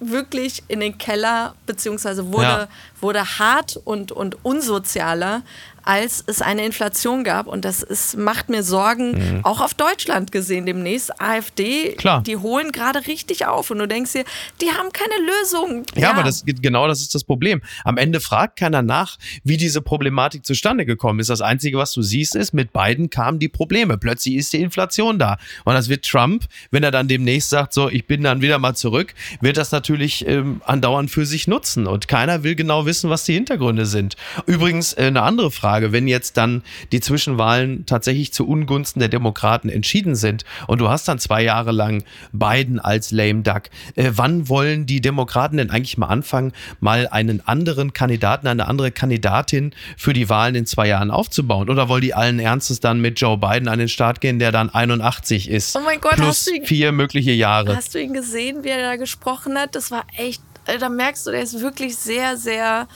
wirklich 0.00 0.62
in 0.68 0.80
den 0.80 0.98
Keller, 0.98 1.54
beziehungsweise 1.66 2.32
wurde, 2.32 2.42
Ja. 2.46 2.68
wurde 3.00 3.38
hart 3.38 3.76
und, 3.84 4.12
und 4.12 4.44
unsozialer, 4.44 5.42
als 5.84 6.22
es 6.26 6.42
eine 6.42 6.64
Inflation 6.64 7.24
gab. 7.24 7.46
Und 7.46 7.64
das 7.64 7.82
ist, 7.82 8.16
macht 8.16 8.48
mir 8.48 8.62
Sorgen, 8.62 9.40
auch 9.42 9.60
auf 9.60 9.74
Deutschland 9.74 10.32
gesehen 10.32 10.66
demnächst. 10.66 11.20
AfD, 11.20 11.92
Mhm. 11.92 11.96
Klar. 11.96 12.22
die 12.22 12.36
holen 12.36 12.72
gerade 12.72 13.06
richtig 13.06 13.46
auf. 13.46 13.70
Und 13.70 13.78
du 13.78 13.88
denkst 13.88 14.12
dir, 14.12 14.24
die 14.60 14.70
haben 14.70 14.90
keine 14.92 15.14
Lösung. 15.40 15.84
Ja, 15.96 16.10
aber 16.10 16.22
das, 16.22 16.44
genau 16.44 16.86
das 16.88 17.00
ist 17.00 17.14
das 17.14 17.24
Problem. 17.24 17.62
Am 17.84 17.96
Ende 17.96 18.20
fragt 18.20 18.58
keiner 18.58 18.82
nach, 18.82 19.18
wie 19.42 19.56
diese 19.56 19.80
Problematik 19.82 20.44
zustande 20.44 20.84
gekommen 20.86 21.20
ist. 21.20 21.30
Das 21.30 21.40
Einzige, 21.40 21.78
was 21.78 21.92
du 21.92 22.02
siehst, 22.02 22.34
ist, 22.36 22.52
mit 22.54 22.72
beiden 22.72 23.10
kamen 23.10 23.38
die 23.38 23.48
Probleme. 23.48 23.98
Plötzlich 23.98 24.34
ist 24.36 24.52
die 24.52 24.60
Inflation 24.60 25.18
da. 25.18 25.38
Und 25.64 25.74
das 25.74 25.88
wird 25.88 26.04
Trump, 26.04 26.44
wenn 26.70 26.82
er 26.82 26.90
dann 26.90 27.08
demnächst 27.08 27.50
sagt, 27.50 27.72
so, 27.74 27.88
ich 27.88 28.06
bin 28.06 28.22
dann 28.22 28.40
wieder 28.42 28.58
mal 28.58 28.74
zurück, 28.74 29.14
wird 29.40 29.56
das 29.56 29.72
natürlich 29.72 30.26
ähm, 30.26 30.60
andauernd 30.64 31.10
für 31.10 31.26
sich 31.26 31.46
nutzen. 31.48 31.86
Und 31.86 32.08
keiner 32.08 32.42
will 32.42 32.54
genau 32.54 32.86
wissen, 32.86 33.10
was 33.10 33.24
die 33.24 33.34
Hintergründe 33.34 33.86
sind. 33.86 34.16
Übrigens, 34.46 34.92
äh, 34.94 35.04
eine 35.06 35.22
andere 35.22 35.50
Frage, 35.50 35.73
wenn 35.92 36.08
jetzt 36.08 36.36
dann 36.36 36.62
die 36.92 37.00
Zwischenwahlen 37.00 37.86
tatsächlich 37.86 38.32
zu 38.32 38.46
Ungunsten 38.48 39.00
der 39.00 39.08
Demokraten 39.08 39.68
entschieden 39.68 40.14
sind 40.14 40.44
und 40.66 40.80
du 40.80 40.88
hast 40.88 41.08
dann 41.08 41.18
zwei 41.18 41.42
Jahre 41.42 41.72
lang 41.72 42.04
Biden 42.32 42.78
als 42.80 43.10
lame 43.10 43.42
duck, 43.42 43.64
äh, 43.96 44.10
wann 44.14 44.48
wollen 44.48 44.86
die 44.86 45.00
Demokraten 45.00 45.56
denn 45.56 45.70
eigentlich 45.70 45.98
mal 45.98 46.06
anfangen, 46.08 46.52
mal 46.80 47.08
einen 47.08 47.46
anderen 47.46 47.92
Kandidaten, 47.92 48.46
eine 48.46 48.66
andere 48.68 48.90
Kandidatin 48.90 49.72
für 49.96 50.12
die 50.12 50.28
Wahlen 50.28 50.54
in 50.54 50.66
zwei 50.66 50.88
Jahren 50.88 51.10
aufzubauen? 51.10 51.68
Oder 51.70 51.88
wollen 51.88 52.02
die 52.02 52.14
allen 52.14 52.38
Ernstes 52.38 52.80
dann 52.80 53.00
mit 53.00 53.20
Joe 53.20 53.36
Biden 53.38 53.68
an 53.68 53.78
den 53.78 53.88
Start 53.88 54.20
gehen, 54.20 54.38
der 54.38 54.52
dann 54.52 54.70
81 54.70 55.48
ist? 55.50 55.76
Oh 55.76 55.80
mein 55.84 56.00
Gott, 56.00 56.14
plus 56.16 56.26
hast 56.28 56.46
du 56.48 56.54
ihn- 56.54 56.64
vier 56.66 56.92
mögliche 56.92 57.32
Jahre. 57.32 57.76
Hast 57.76 57.94
du 57.94 58.00
ihn 58.00 58.12
gesehen, 58.12 58.64
wie 58.64 58.68
er 58.68 58.82
da 58.82 58.96
gesprochen 58.96 59.56
hat? 59.58 59.74
Das 59.74 59.90
war 59.90 60.04
echt, 60.16 60.42
äh, 60.66 60.78
da 60.78 60.88
merkst 60.88 61.26
du, 61.26 61.30
der 61.30 61.42
ist 61.42 61.60
wirklich 61.60 61.96
sehr, 61.96 62.36
sehr 62.36 62.86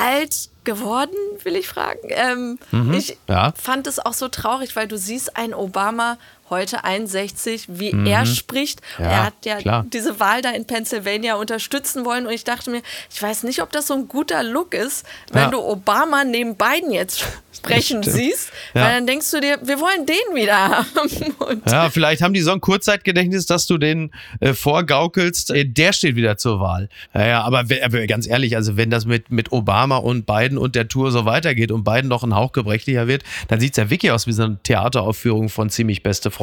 alt 0.00 0.50
geworden, 0.64 1.14
will 1.42 1.56
ich 1.56 1.68
fragen. 1.68 2.08
Ähm, 2.10 2.58
ich 2.92 3.10
Mhm. 3.10 3.16
ja. 3.28 3.52
fand 3.60 3.86
es 3.86 3.98
auch 3.98 4.12
so 4.14 4.28
traurig, 4.28 4.76
weil 4.76 4.88
du 4.88 4.96
siehst 4.98 5.36
einen 5.36 5.54
Obama 5.54 6.16
heute 6.50 6.84
61, 6.84 7.66
wie 7.68 7.94
er 8.08 8.26
spricht. 8.26 8.80
Mhm. 8.98 9.04
Ja, 9.04 9.10
er 9.10 9.24
hat 9.26 9.34
ja 9.44 9.56
klar. 9.56 9.86
diese 9.92 10.20
Wahl 10.20 10.42
da 10.42 10.50
in 10.50 10.66
Pennsylvania 10.66 11.36
unterstützen 11.36 12.04
wollen 12.04 12.26
und 12.26 12.32
ich 12.32 12.44
dachte 12.44 12.70
mir, 12.70 12.82
ich 13.12 13.22
weiß 13.22 13.44
nicht, 13.44 13.62
ob 13.62 13.72
das 13.72 13.86
so 13.86 13.94
ein 13.94 14.08
guter 14.08 14.42
Look 14.42 14.74
ist, 14.74 15.06
wenn 15.32 15.42
Ja. 15.42 15.50
du 15.50 15.60
Obama 15.60 16.24
neben 16.24 16.56
Biden 16.56 16.90
jetzt 16.92 17.24
sprechen 17.52 18.02
siehst, 18.02 18.50
Ja. 18.74 18.82
weil 18.84 18.94
dann 18.96 19.06
denkst 19.06 19.30
du 19.30 19.40
dir, 19.40 19.58
wir 19.62 19.78
wollen 19.80 20.06
den 20.06 20.34
wieder 20.34 20.56
haben. 20.56 20.86
Und 21.38 21.70
Ja, 21.70 21.90
vielleicht 21.90 22.22
haben 22.22 22.34
die 22.34 22.40
so 22.40 22.52
ein 22.52 22.60
Kurzzeitgedächtnis, 22.60 23.46
dass 23.46 23.66
du 23.66 23.78
den 23.78 24.10
äh, 24.40 24.54
vorgaukelst, 24.54 25.50
äh, 25.50 25.64
der 25.66 25.92
steht 25.92 26.16
wieder 26.16 26.36
zur 26.36 26.60
Wahl. 26.60 26.88
Ja, 27.14 27.26
ja 27.26 27.42
aber, 27.42 27.64
aber 27.82 28.06
ganz 28.06 28.26
ehrlich, 28.26 28.56
also 28.56 28.76
wenn 28.76 28.90
das 28.90 29.04
mit, 29.04 29.30
mit 29.30 29.52
Obama 29.52 29.96
und 29.98 30.26
Biden 30.26 30.58
und 30.58 30.74
der 30.74 30.88
Tour 30.88 31.10
so 31.12 31.24
weitergeht 31.26 31.70
und 31.70 31.84
Biden 31.84 32.08
noch 32.08 32.22
ein 32.24 32.34
Hauch 32.34 32.52
gebrechlicher 32.52 33.06
wird, 33.06 33.22
dann 33.48 33.60
sieht's 33.60 33.76
ja 33.76 33.90
wirklich 33.90 34.10
aus 34.12 34.26
wie 34.26 34.32
so 34.32 34.42
eine 34.44 34.58
Theateraufführung 34.62 35.48
von 35.48 35.70
ziemlich 35.70 36.02
beste 36.02 36.30
Freunde. 36.30 36.39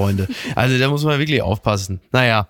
Also 0.56 0.78
da 0.78 0.90
muss 0.90 1.04
man 1.04 1.20
wirklich 1.20 1.42
aufpassen. 1.42 2.00
Naja. 2.12 2.48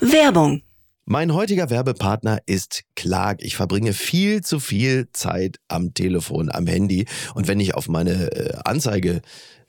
Werbung. 0.00 0.62
Mein 1.06 1.34
heutiger 1.34 1.68
Werbepartner 1.68 2.38
ist 2.46 2.84
Clark. 2.96 3.42
Ich 3.42 3.56
verbringe 3.56 3.92
viel 3.92 4.40
zu 4.40 4.58
viel 4.58 5.08
Zeit 5.12 5.58
am 5.68 5.92
Telefon, 5.92 6.50
am 6.50 6.66
Handy. 6.66 7.04
Und 7.34 7.46
wenn 7.46 7.60
ich 7.60 7.74
auf 7.74 7.88
meine 7.88 8.32
äh, 8.32 8.56
Anzeige, 8.64 9.20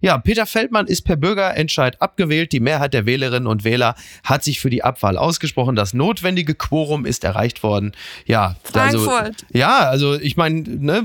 Ja, 0.00 0.18
Peter 0.18 0.46
Feldmann 0.46 0.86
ist 0.86 1.02
per 1.02 1.16
Bürgerentscheid 1.16 2.00
abgewählt. 2.02 2.52
Die 2.52 2.60
Mehrheit 2.60 2.94
der 2.94 3.06
Wählerinnen 3.06 3.46
und 3.46 3.64
Wähler 3.64 3.94
hat 4.24 4.44
sich 4.44 4.60
für 4.60 4.68
die 4.70 4.84
Abwahl 4.84 5.16
ausgesprochen. 5.16 5.76
Das 5.76 5.94
notwendige 5.94 6.54
Quorum 6.54 7.06
ist 7.06 7.24
erreicht 7.24 7.62
worden. 7.62 7.92
Ja, 8.26 8.56
Frankfurt. 8.62 9.08
Also, 9.08 9.32
ja, 9.52 9.78
also 9.78 10.14
ich 10.14 10.36
meine, 10.36 10.62
ne, 10.62 11.04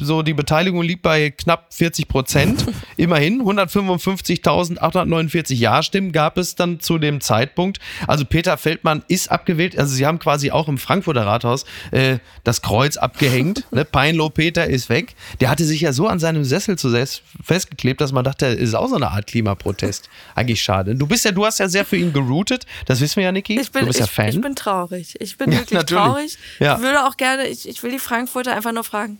so 0.00 0.22
die 0.22 0.34
Beteiligung 0.34 0.82
liegt 0.82 1.02
bei 1.02 1.30
knapp 1.30 1.72
40 1.72 2.08
Prozent. 2.08 2.66
Immerhin 2.96 3.40
155.849 3.42 5.54
Ja-Stimmen 5.54 6.10
gab 6.12 6.38
es 6.38 6.56
dann 6.56 6.80
zu 6.80 6.98
dem 6.98 7.20
Zeitpunkt. 7.20 7.78
Also 8.06 8.24
Peter 8.24 8.56
Feldmann 8.56 9.02
ist 9.08 9.30
abgewählt. 9.30 9.78
Also 9.78 9.94
sie 9.94 10.06
haben 10.06 10.18
quasi 10.18 10.50
auch 10.50 10.68
im 10.68 10.78
Frankfurter 10.78 11.26
Rathaus 11.26 11.66
äh, 11.90 12.18
das 12.42 12.62
Kreuz 12.62 12.96
abgehängt. 12.96 13.66
ne? 13.70 13.84
Peinlo 13.84 14.30
Peter 14.30 14.66
ist 14.66 14.88
weg. 14.88 15.14
Der 15.40 15.50
hatte 15.50 15.64
sich 15.64 15.82
ja 15.82 15.92
so 15.92 16.08
an 16.08 16.18
seinem 16.18 16.44
Sessel 16.44 16.76
zu 16.76 16.94
festgeklebt, 17.42 18.00
dass 18.00 18.12
man 18.12 18.23
dachte, 18.24 18.46
ist 18.46 18.74
auch 18.74 18.88
so 18.88 18.96
eine 18.96 19.10
Art 19.10 19.26
Klimaprotest. 19.28 20.08
Eigentlich 20.34 20.62
schade. 20.62 20.94
Du 20.94 21.06
bist 21.06 21.24
ja, 21.24 21.30
du 21.32 21.44
hast 21.46 21.58
ja 21.60 21.68
sehr 21.68 21.84
für 21.84 21.96
ihn 21.96 22.12
geroutet. 22.12 22.66
Das 22.86 23.00
wissen 23.00 23.16
wir 23.16 23.24
ja, 23.24 23.32
Niki. 23.32 23.60
Ich 23.60 23.70
bin, 23.70 23.82
du 23.82 23.86
bist 23.86 24.00
ja 24.00 24.06
ich, 24.06 24.10
Fan. 24.10 24.28
ich 24.28 24.40
bin 24.40 24.54
traurig. 24.56 25.14
Ich 25.20 25.36
bin 25.38 25.52
Ja, 25.52 25.58
wirklich 25.58 25.78
natürlich. 25.78 26.02
traurig. 26.04 26.38
Ja. 26.58 26.76
Ich 26.76 26.82
würde 26.82 27.06
auch 27.06 27.16
gerne, 27.16 27.46
ich, 27.46 27.68
ich 27.68 27.82
will 27.82 27.90
die 27.92 27.98
Frankfurter 27.98 28.54
einfach 28.54 28.72
nur 28.72 28.84
fragen, 28.84 29.18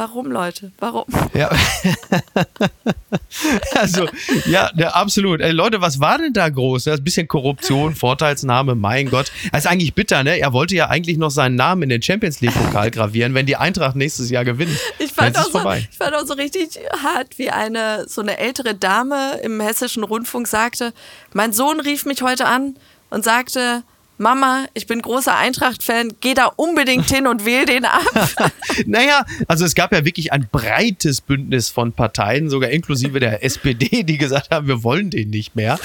warum 0.00 0.32
Leute? 0.32 0.72
Warum? 0.78 1.04
Ja. 1.34 1.50
also, 3.74 4.08
ja, 4.46 4.70
ne, 4.74 4.94
absolut. 4.94 5.42
Ey, 5.42 5.50
Leute, 5.50 5.82
was 5.82 6.00
war 6.00 6.16
denn 6.16 6.32
da 6.32 6.48
groß? 6.48 6.84
Das 6.84 7.04
bisschen 7.04 7.28
Korruption, 7.28 7.94
Vorteilsnahme, 7.94 8.74
mein 8.74 9.10
Gott. 9.10 9.30
Das 9.52 9.64
ist 9.64 9.70
eigentlich 9.70 9.94
bitter, 9.94 10.24
ne? 10.24 10.38
Er 10.38 10.54
wollte 10.54 10.74
ja 10.74 10.88
eigentlich 10.88 11.18
noch 11.18 11.30
seinen 11.30 11.56
Namen 11.56 11.82
in 11.82 11.90
den 11.90 12.00
Champions 12.00 12.40
League-Pokal 12.40 12.90
gravieren, 12.96 13.34
wenn 13.34 13.44
die 13.44 13.56
Eintracht 13.56 13.94
nächstes 13.94 14.30
Jahr 14.30 14.46
gewinnt. 14.46 14.74
Ich 14.98 15.12
fand, 15.12 15.36
auch 15.36 15.44
so, 15.44 15.50
vorbei. 15.50 15.86
ich 15.90 15.98
fand 15.98 16.14
auch 16.14 16.24
so 16.24 16.32
richtig 16.32 16.80
hart, 17.02 17.38
wie 17.38 17.50
eine 17.50 18.08
so 18.08 18.22
eine 18.22 18.38
ältere 18.38 18.74
Dame 18.74 19.38
im 19.42 19.60
hessischen 19.60 20.02
Rundfunk 20.02 20.48
sagte, 20.48 20.94
mein 21.34 21.52
Sohn 21.52 21.78
rief 21.78 22.06
mich 22.06 22.22
heute 22.22 22.46
an 22.46 22.76
und 23.10 23.22
sagte, 23.22 23.82
Mama, 24.20 24.66
ich 24.74 24.86
bin 24.86 25.00
großer 25.00 25.34
Eintracht-Fan, 25.34 26.12
geh 26.20 26.34
da 26.34 26.52
unbedingt 26.56 27.10
hin 27.10 27.26
und 27.26 27.46
wähl 27.46 27.64
den 27.64 27.86
ab. 27.86 28.02
Naja, 28.86 29.24
also 29.48 29.64
es 29.64 29.74
gab 29.74 29.92
ja 29.92 30.04
wirklich 30.04 30.32
ein 30.32 30.48
breites 30.50 31.20
Bündnis 31.20 31.70
von 31.70 31.92
Parteien, 31.92 32.48
sogar 32.48 32.70
inklusive 32.70 33.18
der 33.18 33.42
SPD, 33.44 34.04
die 34.04 34.16
gesagt 34.16 34.50
haben, 34.50 34.68
wir 34.68 34.84
wollen 34.84 35.10
den 35.10 35.30
nicht 35.30 35.56
mehr. 35.56 35.78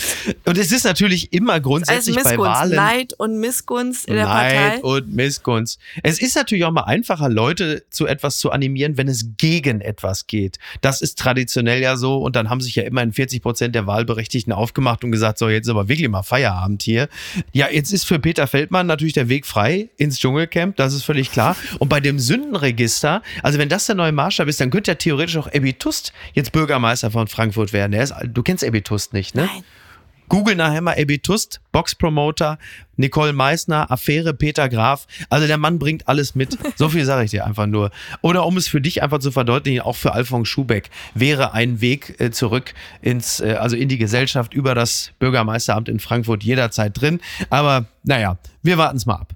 Und 0.45 0.57
es 0.57 0.71
ist 0.71 0.83
natürlich 0.85 1.33
immer 1.33 1.59
grundsätzlich 1.59 2.15
bei 2.15 2.23
Missgunst, 2.23 2.51
Wahlen. 2.51 2.75
Neid 2.75 3.13
und 3.13 3.39
Missgunst 3.39 4.07
in 4.07 4.15
der 4.15 4.25
Neid 4.25 4.55
Partei. 4.55 4.81
und 4.81 5.13
Missgunst. 5.13 5.79
Es 6.03 6.21
ist 6.21 6.35
natürlich 6.35 6.63
auch 6.65 6.71
mal 6.71 6.83
einfacher, 6.83 7.27
Leute 7.27 7.83
zu 7.89 8.05
etwas 8.05 8.37
zu 8.37 8.51
animieren, 8.51 8.97
wenn 8.97 9.07
es 9.07 9.25
gegen 9.37 9.81
etwas 9.81 10.27
geht. 10.27 10.59
Das 10.81 11.01
ist 11.01 11.17
traditionell 11.17 11.81
ja 11.81 11.97
so 11.97 12.17
und 12.17 12.35
dann 12.35 12.49
haben 12.49 12.61
sich 12.61 12.75
ja 12.75 12.83
immerhin 12.83 13.13
40 13.13 13.41
Prozent 13.41 13.75
der 13.75 13.87
Wahlberechtigten 13.87 14.53
aufgemacht 14.53 15.03
und 15.03 15.11
gesagt, 15.11 15.39
so 15.39 15.49
jetzt 15.49 15.65
ist 15.65 15.71
aber 15.71 15.89
wirklich 15.89 16.07
mal 16.09 16.23
Feierabend 16.23 16.83
hier. 16.83 17.09
Ja, 17.51 17.69
jetzt 17.69 17.91
ist 17.91 18.05
für 18.05 18.19
Peter 18.25 18.47
Feldmann 18.47 18.87
natürlich 18.87 19.13
der 19.13 19.29
Weg 19.29 19.45
frei 19.45 19.89
ins 19.97 20.19
Dschungelcamp, 20.19 20.75
das 20.77 20.95
ist 20.95 21.03
völlig 21.03 21.31
klar. 21.31 21.55
Und 21.77 21.89
bei 21.89 21.99
dem 21.99 22.17
Sündenregister, 22.17 23.21
also 23.43 23.59
wenn 23.59 23.69
das 23.69 23.85
der 23.85 23.93
neue 23.93 24.13
Maßstab 24.13 24.47
ist, 24.47 24.59
dann 24.59 24.71
könnte 24.71 24.89
ja 24.89 24.95
theoretisch 24.95 25.37
auch 25.37 25.47
Ebi 25.53 25.73
Tust 25.73 26.11
jetzt 26.33 26.51
Bürgermeister 26.51 27.11
von 27.11 27.27
Frankfurt 27.27 27.71
werden. 27.71 27.93
Ist, 27.93 28.15
du 28.23 28.41
kennst 28.41 28.63
Ebi 28.63 28.81
Tust 28.81 29.13
nicht, 29.13 29.35
ne? 29.35 29.43
Nein. 29.43 29.63
Google 30.29 30.55
nachher 30.55 30.81
mal 30.81 30.97
Ebi 30.97 31.19
Tust, 31.19 31.61
Boxpromoter, 31.71 32.57
Nicole 32.97 33.33
Meissner, 33.33 33.91
Affäre 33.91 34.33
Peter 34.33 34.69
Graf. 34.69 35.07
Also 35.29 35.47
der 35.47 35.57
Mann 35.57 35.79
bringt 35.79 36.07
alles 36.07 36.35
mit. 36.35 36.57
So 36.77 36.89
viel 36.89 37.05
sage 37.05 37.23
ich 37.23 37.31
dir 37.31 37.45
einfach 37.45 37.67
nur. 37.67 37.89
Oder 38.21 38.45
um 38.45 38.57
es 38.57 38.67
für 38.67 38.81
dich 38.81 39.01
einfach 39.01 39.19
zu 39.19 39.31
verdeutlichen, 39.31 39.81
auch 39.81 39.95
für 39.95 40.13
Alfons 40.13 40.49
Schubeck 40.49 40.89
wäre 41.13 41.53
ein 41.53 41.79
Weg 41.79 42.19
äh, 42.19 42.31
zurück 42.31 42.73
ins, 43.01 43.39
äh, 43.39 43.53
also 43.53 43.77
in 43.77 43.87
die 43.87 43.97
Gesellschaft 43.97 44.53
über 44.53 44.75
das 44.75 45.11
Bürgermeisteramt 45.19 45.87
in 45.87 45.99
Frankfurt 45.99 46.43
jederzeit 46.43 46.99
drin. 46.99 47.21
Aber 47.49 47.85
naja, 48.03 48.37
wir 48.61 48.77
warten 48.77 48.97
es 48.97 49.05
mal 49.05 49.15
ab. 49.15 49.33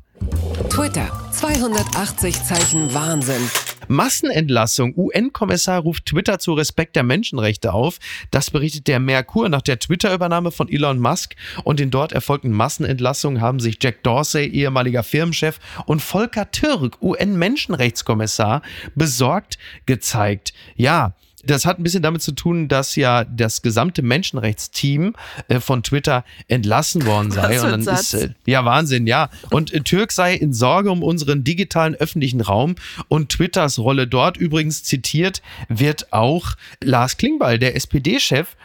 Twitter. 0.69 1.07
280 1.31 2.43
Zeichen 2.43 2.93
Wahnsinn. 2.93 3.49
Massenentlassung. 3.87 4.93
UN-Kommissar 4.95 5.81
ruft 5.81 6.05
Twitter 6.05 6.39
zu 6.39 6.53
Respekt 6.53 6.95
der 6.95 7.03
Menschenrechte 7.03 7.73
auf. 7.73 7.99
Das 8.31 8.51
berichtet 8.51 8.87
der 8.87 8.99
Merkur 8.99 9.49
nach 9.49 9.61
der 9.61 9.79
Twitter-Übernahme 9.79 10.51
von 10.51 10.69
Elon 10.69 10.99
Musk. 10.99 11.35
Und 11.63 11.79
in 11.79 11.91
dort 11.91 12.11
erfolgten 12.11 12.51
Massenentlassungen 12.51 13.41
haben 13.41 13.59
sich 13.59 13.77
Jack 13.81 14.03
Dorsey, 14.03 14.47
ehemaliger 14.47 15.03
Firmenchef, 15.03 15.59
und 15.85 16.01
Volker 16.01 16.51
Türk, 16.51 17.01
UN-Menschenrechtskommissar, 17.01 18.61
besorgt 18.95 19.57
gezeigt. 19.85 20.53
Ja. 20.75 21.13
Das 21.45 21.65
hat 21.65 21.79
ein 21.79 21.83
bisschen 21.83 22.03
damit 22.03 22.21
zu 22.21 22.31
tun, 22.33 22.67
dass 22.67 22.95
ja 22.95 23.23
das 23.23 23.61
gesamte 23.61 24.01
Menschenrechtsteam 24.01 25.13
äh, 25.47 25.59
von 25.59 25.83
Twitter 25.83 26.25
entlassen 26.47 27.05
worden 27.05 27.31
sei. 27.31 27.55
Was 27.55 27.63
Und 27.63 27.71
dann 27.71 27.83
Satz. 27.83 28.13
ist, 28.13 28.23
äh, 28.23 28.29
ja, 28.45 28.65
Wahnsinn, 28.65 29.07
ja. 29.07 29.29
Und 29.49 29.73
äh, 29.73 29.81
Türk 29.81 30.11
sei 30.11 30.33
in 30.35 30.53
Sorge 30.53 30.91
um 30.91 31.03
unseren 31.03 31.43
digitalen 31.43 31.95
öffentlichen 31.95 32.41
Raum 32.41 32.75
und 33.07 33.29
Twitters 33.29 33.79
Rolle 33.79 34.07
dort 34.07 34.37
übrigens 34.37 34.83
zitiert 34.83 35.41
wird 35.69 36.11
auch 36.11 36.55
Lars 36.83 37.17
Klingbeil, 37.17 37.59
der 37.59 37.75
SPD-Chef. 37.75 38.55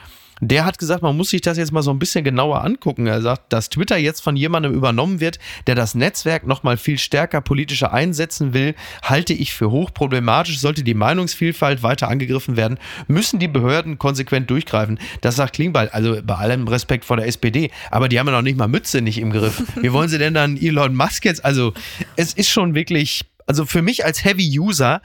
Der 0.48 0.66
hat 0.66 0.78
gesagt, 0.78 1.02
man 1.02 1.16
muss 1.16 1.30
sich 1.30 1.40
das 1.40 1.57
jetzt 1.57 1.72
mal 1.72 1.83
so 1.83 1.90
ein 1.90 1.98
bisschen 1.98 2.22
genauer 2.22 2.62
angucken. 2.62 3.07
Er 3.07 3.22
sagt, 3.22 3.50
dass 3.52 3.70
Twitter 3.70 3.96
jetzt 3.96 4.20
von 4.20 4.37
jemandem 4.37 4.74
übernommen 4.74 5.20
wird, 5.20 5.38
der 5.66 5.74
das 5.74 5.94
Netzwerk 5.94 6.46
noch 6.46 6.62
mal 6.62 6.76
viel 6.76 6.98
stärker 6.98 7.40
politischer 7.40 7.94
einsetzen 7.94 8.52
will, 8.52 8.74
halte 9.02 9.33
ich 9.33 9.54
für 9.54 9.70
hochproblematisch. 9.70 10.59
Sollte 10.59 10.85
die 10.85 10.94
Meinungsvielfalt 10.94 11.83
weiter 11.83 12.09
angegriffen 12.09 12.57
werden, 12.57 12.78
müssen 13.09 13.38
die 13.38 13.48
Behörden 13.48 13.98
konsequent 13.98 14.50
durchgreifen. 14.50 14.98
Das 15.22 15.37
sagt 15.37 15.54
Klingbeil, 15.54 15.88
also 15.88 16.18
bei 16.22 16.35
allem 16.35 16.68
Respekt 16.68 17.07
vor 17.07 17.16
der 17.16 17.26
SPD, 17.26 17.70
aber 17.90 18.09
die 18.09 18.18
haben 18.18 18.26
ja 18.26 18.33
noch 18.33 18.42
nicht 18.42 18.59
mal 18.59 18.68
Mütze 18.68 19.00
nicht 19.00 19.18
im 19.18 19.30
Griff. 19.30 19.62
Wie 19.80 19.92
wollen 19.92 20.11
sie 20.11 20.18
denn 20.18 20.35
dann 20.35 20.59
Elon 20.59 20.94
Musk 20.94 21.24
jetzt? 21.24 21.44
Also 21.44 21.72
es 22.16 22.35
ist 22.35 22.50
schon 22.50 22.74
wirklich, 22.74 23.24
also 23.46 23.64
für 23.64 23.80
mich 23.80 24.04
als 24.04 24.24
Heavy 24.24 24.59
User 24.59 25.00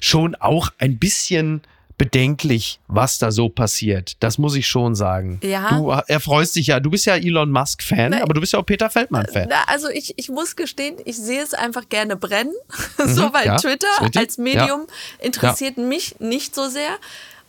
schon 0.00 0.34
auch 0.36 0.70
ein 0.78 0.98
bisschen 0.98 1.62
bedenklich, 2.02 2.80
was 2.88 3.20
da 3.20 3.30
so 3.30 3.48
passiert. 3.48 4.16
Das 4.18 4.36
muss 4.36 4.56
ich 4.56 4.66
schon 4.66 4.96
sagen. 4.96 5.38
Ja. 5.40 5.68
Du 5.70 5.90
erfreust 5.90 6.56
dich 6.56 6.66
ja, 6.66 6.80
du 6.80 6.90
bist 6.90 7.06
ja 7.06 7.14
Elon 7.14 7.52
Musk-Fan, 7.52 8.14
aber 8.14 8.34
du 8.34 8.40
bist 8.40 8.54
ja 8.54 8.58
auch 8.58 8.66
Peter 8.66 8.90
Feldmann-Fan. 8.90 9.46
Na, 9.48 9.62
also 9.68 9.88
ich, 9.88 10.12
ich 10.16 10.28
muss 10.28 10.56
gestehen, 10.56 10.96
ich 11.04 11.16
sehe 11.16 11.40
es 11.40 11.54
einfach 11.54 11.88
gerne 11.88 12.16
brennen. 12.16 12.54
so, 12.98 13.32
weil 13.32 13.42
Mhm, 13.42 13.46
ja, 13.46 13.56
Twitter 13.56 13.86
als 14.16 14.36
Medium 14.36 14.88
interessiert 15.20 15.78
mich 15.78 16.18
nicht 16.18 16.56
so 16.56 16.68
sehr. 16.68 16.90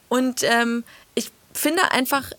Und 0.07 0.43
ähm, 0.43 0.83
ich 1.15 1.31
finde 1.53 1.91
einfach 1.91 2.31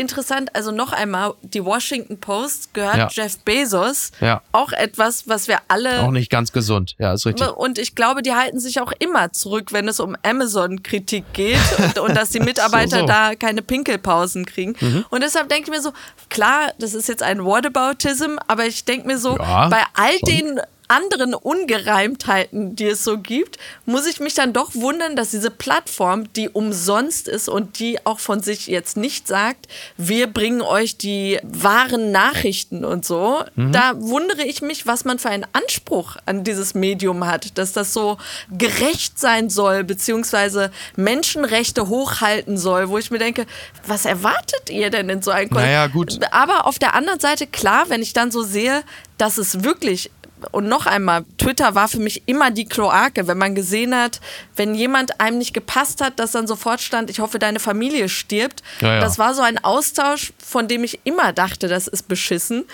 interessant, 0.00 0.54
also 0.56 0.70
noch 0.72 0.92
einmal, 0.92 1.34
die 1.42 1.64
Washington 1.64 2.18
Post 2.18 2.74
gehört 2.74 2.96
Ja. 2.96 3.08
Jeff 3.10 3.38
Bezos. 3.40 4.10
Ja. 4.20 4.42
Auch 4.52 4.72
etwas, 4.72 5.28
was 5.28 5.46
wir 5.48 5.58
alle 5.68 6.00
Auch 6.02 6.10
nicht 6.10 6.30
ganz 6.30 6.52
gesund. 6.52 6.94
Ja, 6.98 7.12
ist 7.12 7.26
richtig. 7.26 7.48
und 7.56 7.78
ich 7.78 7.94
glaube, 7.94 8.22
die 8.22 8.34
halten 8.34 8.58
sich 8.58 8.80
auch 8.80 8.92
immer 8.98 9.32
zurück, 9.32 9.72
wenn 9.72 9.86
es 9.88 10.00
um 10.00 10.16
Amazon-Kritik 10.22 11.24
geht 11.32 11.58
und, 11.78 11.98
und 11.98 12.16
dass 12.16 12.30
die 12.30 12.40
Mitarbeiter 12.40 12.96
So, 12.96 13.00
so. 13.02 13.06
da 13.06 13.34
keine 13.34 13.62
Pinkelpausen 13.62 14.46
kriegen. 14.46 14.74
Mhm. 14.80 15.04
Und 15.10 15.22
deshalb 15.22 15.48
denke 15.48 15.70
ich 15.70 15.76
mir 15.76 15.82
so, 15.82 15.92
klar, 16.28 16.72
das 16.78 16.94
ist 16.94 17.08
jetzt 17.08 17.22
ein 17.22 17.44
Whataboutism, 17.44 18.36
aber 18.46 18.66
ich 18.66 18.84
denke 18.84 19.06
mir 19.06 19.18
so, 19.18 19.36
Ja, 19.38 19.68
bei 19.68 19.82
all 19.94 20.12
schon. 20.18 20.28
den 20.28 20.60
anderen 20.90 21.34
Ungereimtheiten, 21.34 22.74
die 22.76 22.86
es 22.86 23.04
so 23.04 23.18
gibt, 23.18 23.58
muss 23.86 24.06
ich 24.06 24.20
mich 24.20 24.34
dann 24.34 24.52
doch 24.52 24.74
wundern, 24.74 25.16
dass 25.16 25.30
diese 25.30 25.50
Plattform, 25.50 26.32
die 26.32 26.48
umsonst 26.48 27.28
ist 27.28 27.48
und 27.48 27.78
die 27.78 28.04
auch 28.04 28.18
von 28.20 28.42
sich 28.42 28.66
jetzt 28.66 28.96
nicht 28.96 29.26
sagt, 29.28 29.66
wir 29.96 30.26
bringen 30.26 30.62
euch 30.62 30.96
die 30.96 31.38
wahren 31.42 32.10
Nachrichten 32.10 32.84
und 32.84 33.04
so, 33.04 33.38
Mhm. 33.54 33.72
da 33.72 33.92
wundere 33.96 34.42
ich 34.42 34.62
mich, 34.62 34.86
was 34.86 35.04
man 35.04 35.18
für 35.18 35.30
einen 35.30 35.46
Anspruch 35.52 36.16
an 36.26 36.44
dieses 36.44 36.74
Medium 36.74 37.26
hat, 37.26 37.56
dass 37.58 37.72
das 37.72 37.92
so 37.92 38.18
gerecht 38.56 39.18
sein 39.18 39.48
soll, 39.50 39.84
beziehungsweise 39.84 40.70
Menschenrechte 40.96 41.88
hochhalten 41.88 42.58
soll, 42.58 42.88
wo 42.88 42.98
ich 42.98 43.10
mir 43.10 43.18
denke, 43.18 43.46
was 43.86 44.04
erwartet 44.04 44.70
ihr 44.70 44.90
denn 44.90 45.08
in 45.08 45.22
so 45.22 45.30
einem 45.30 45.50
Kon- 45.50 45.62
Naja, 45.62 45.86
gut. 45.86 46.18
aber 46.32 46.66
auf 46.66 46.78
der 46.78 46.94
anderen 46.94 47.20
Seite, 47.20 47.46
klar, 47.46 47.84
wenn 47.88 48.02
ich 48.02 48.12
dann 48.12 48.30
so 48.30 48.42
sehe, 48.42 48.82
dass 49.18 49.38
es 49.38 49.62
wirklich 49.64 50.10
und 50.50 50.68
noch 50.68 50.86
einmal, 50.86 51.24
Twitter 51.38 51.74
war 51.74 51.88
für 51.88 51.98
mich 51.98 52.22
immer 52.26 52.50
die 52.50 52.64
Kloake, 52.64 53.26
wenn 53.26 53.38
man 53.38 53.54
gesehen 53.54 53.94
hat, 53.94 54.20
wenn 54.56 54.74
jemand 54.74 55.20
einem 55.20 55.38
nicht 55.38 55.54
gepasst 55.54 56.00
hat, 56.00 56.18
dass 56.18 56.32
dann 56.32 56.46
sofort 56.46 56.80
stand, 56.80 57.10
ich 57.10 57.20
hoffe, 57.20 57.38
deine 57.38 57.60
Familie 57.60 58.08
stirbt. 58.08 58.62
Ja, 58.80 58.94
ja. 58.94 59.00
Das 59.00 59.18
war 59.18 59.34
so 59.34 59.42
ein 59.42 59.62
Austausch, 59.62 60.32
von 60.44 60.68
dem 60.68 60.84
ich 60.84 61.00
immer 61.04 61.32
dachte, 61.32 61.68
das 61.68 61.86
ist 61.86 62.08
beschissen. 62.08 62.64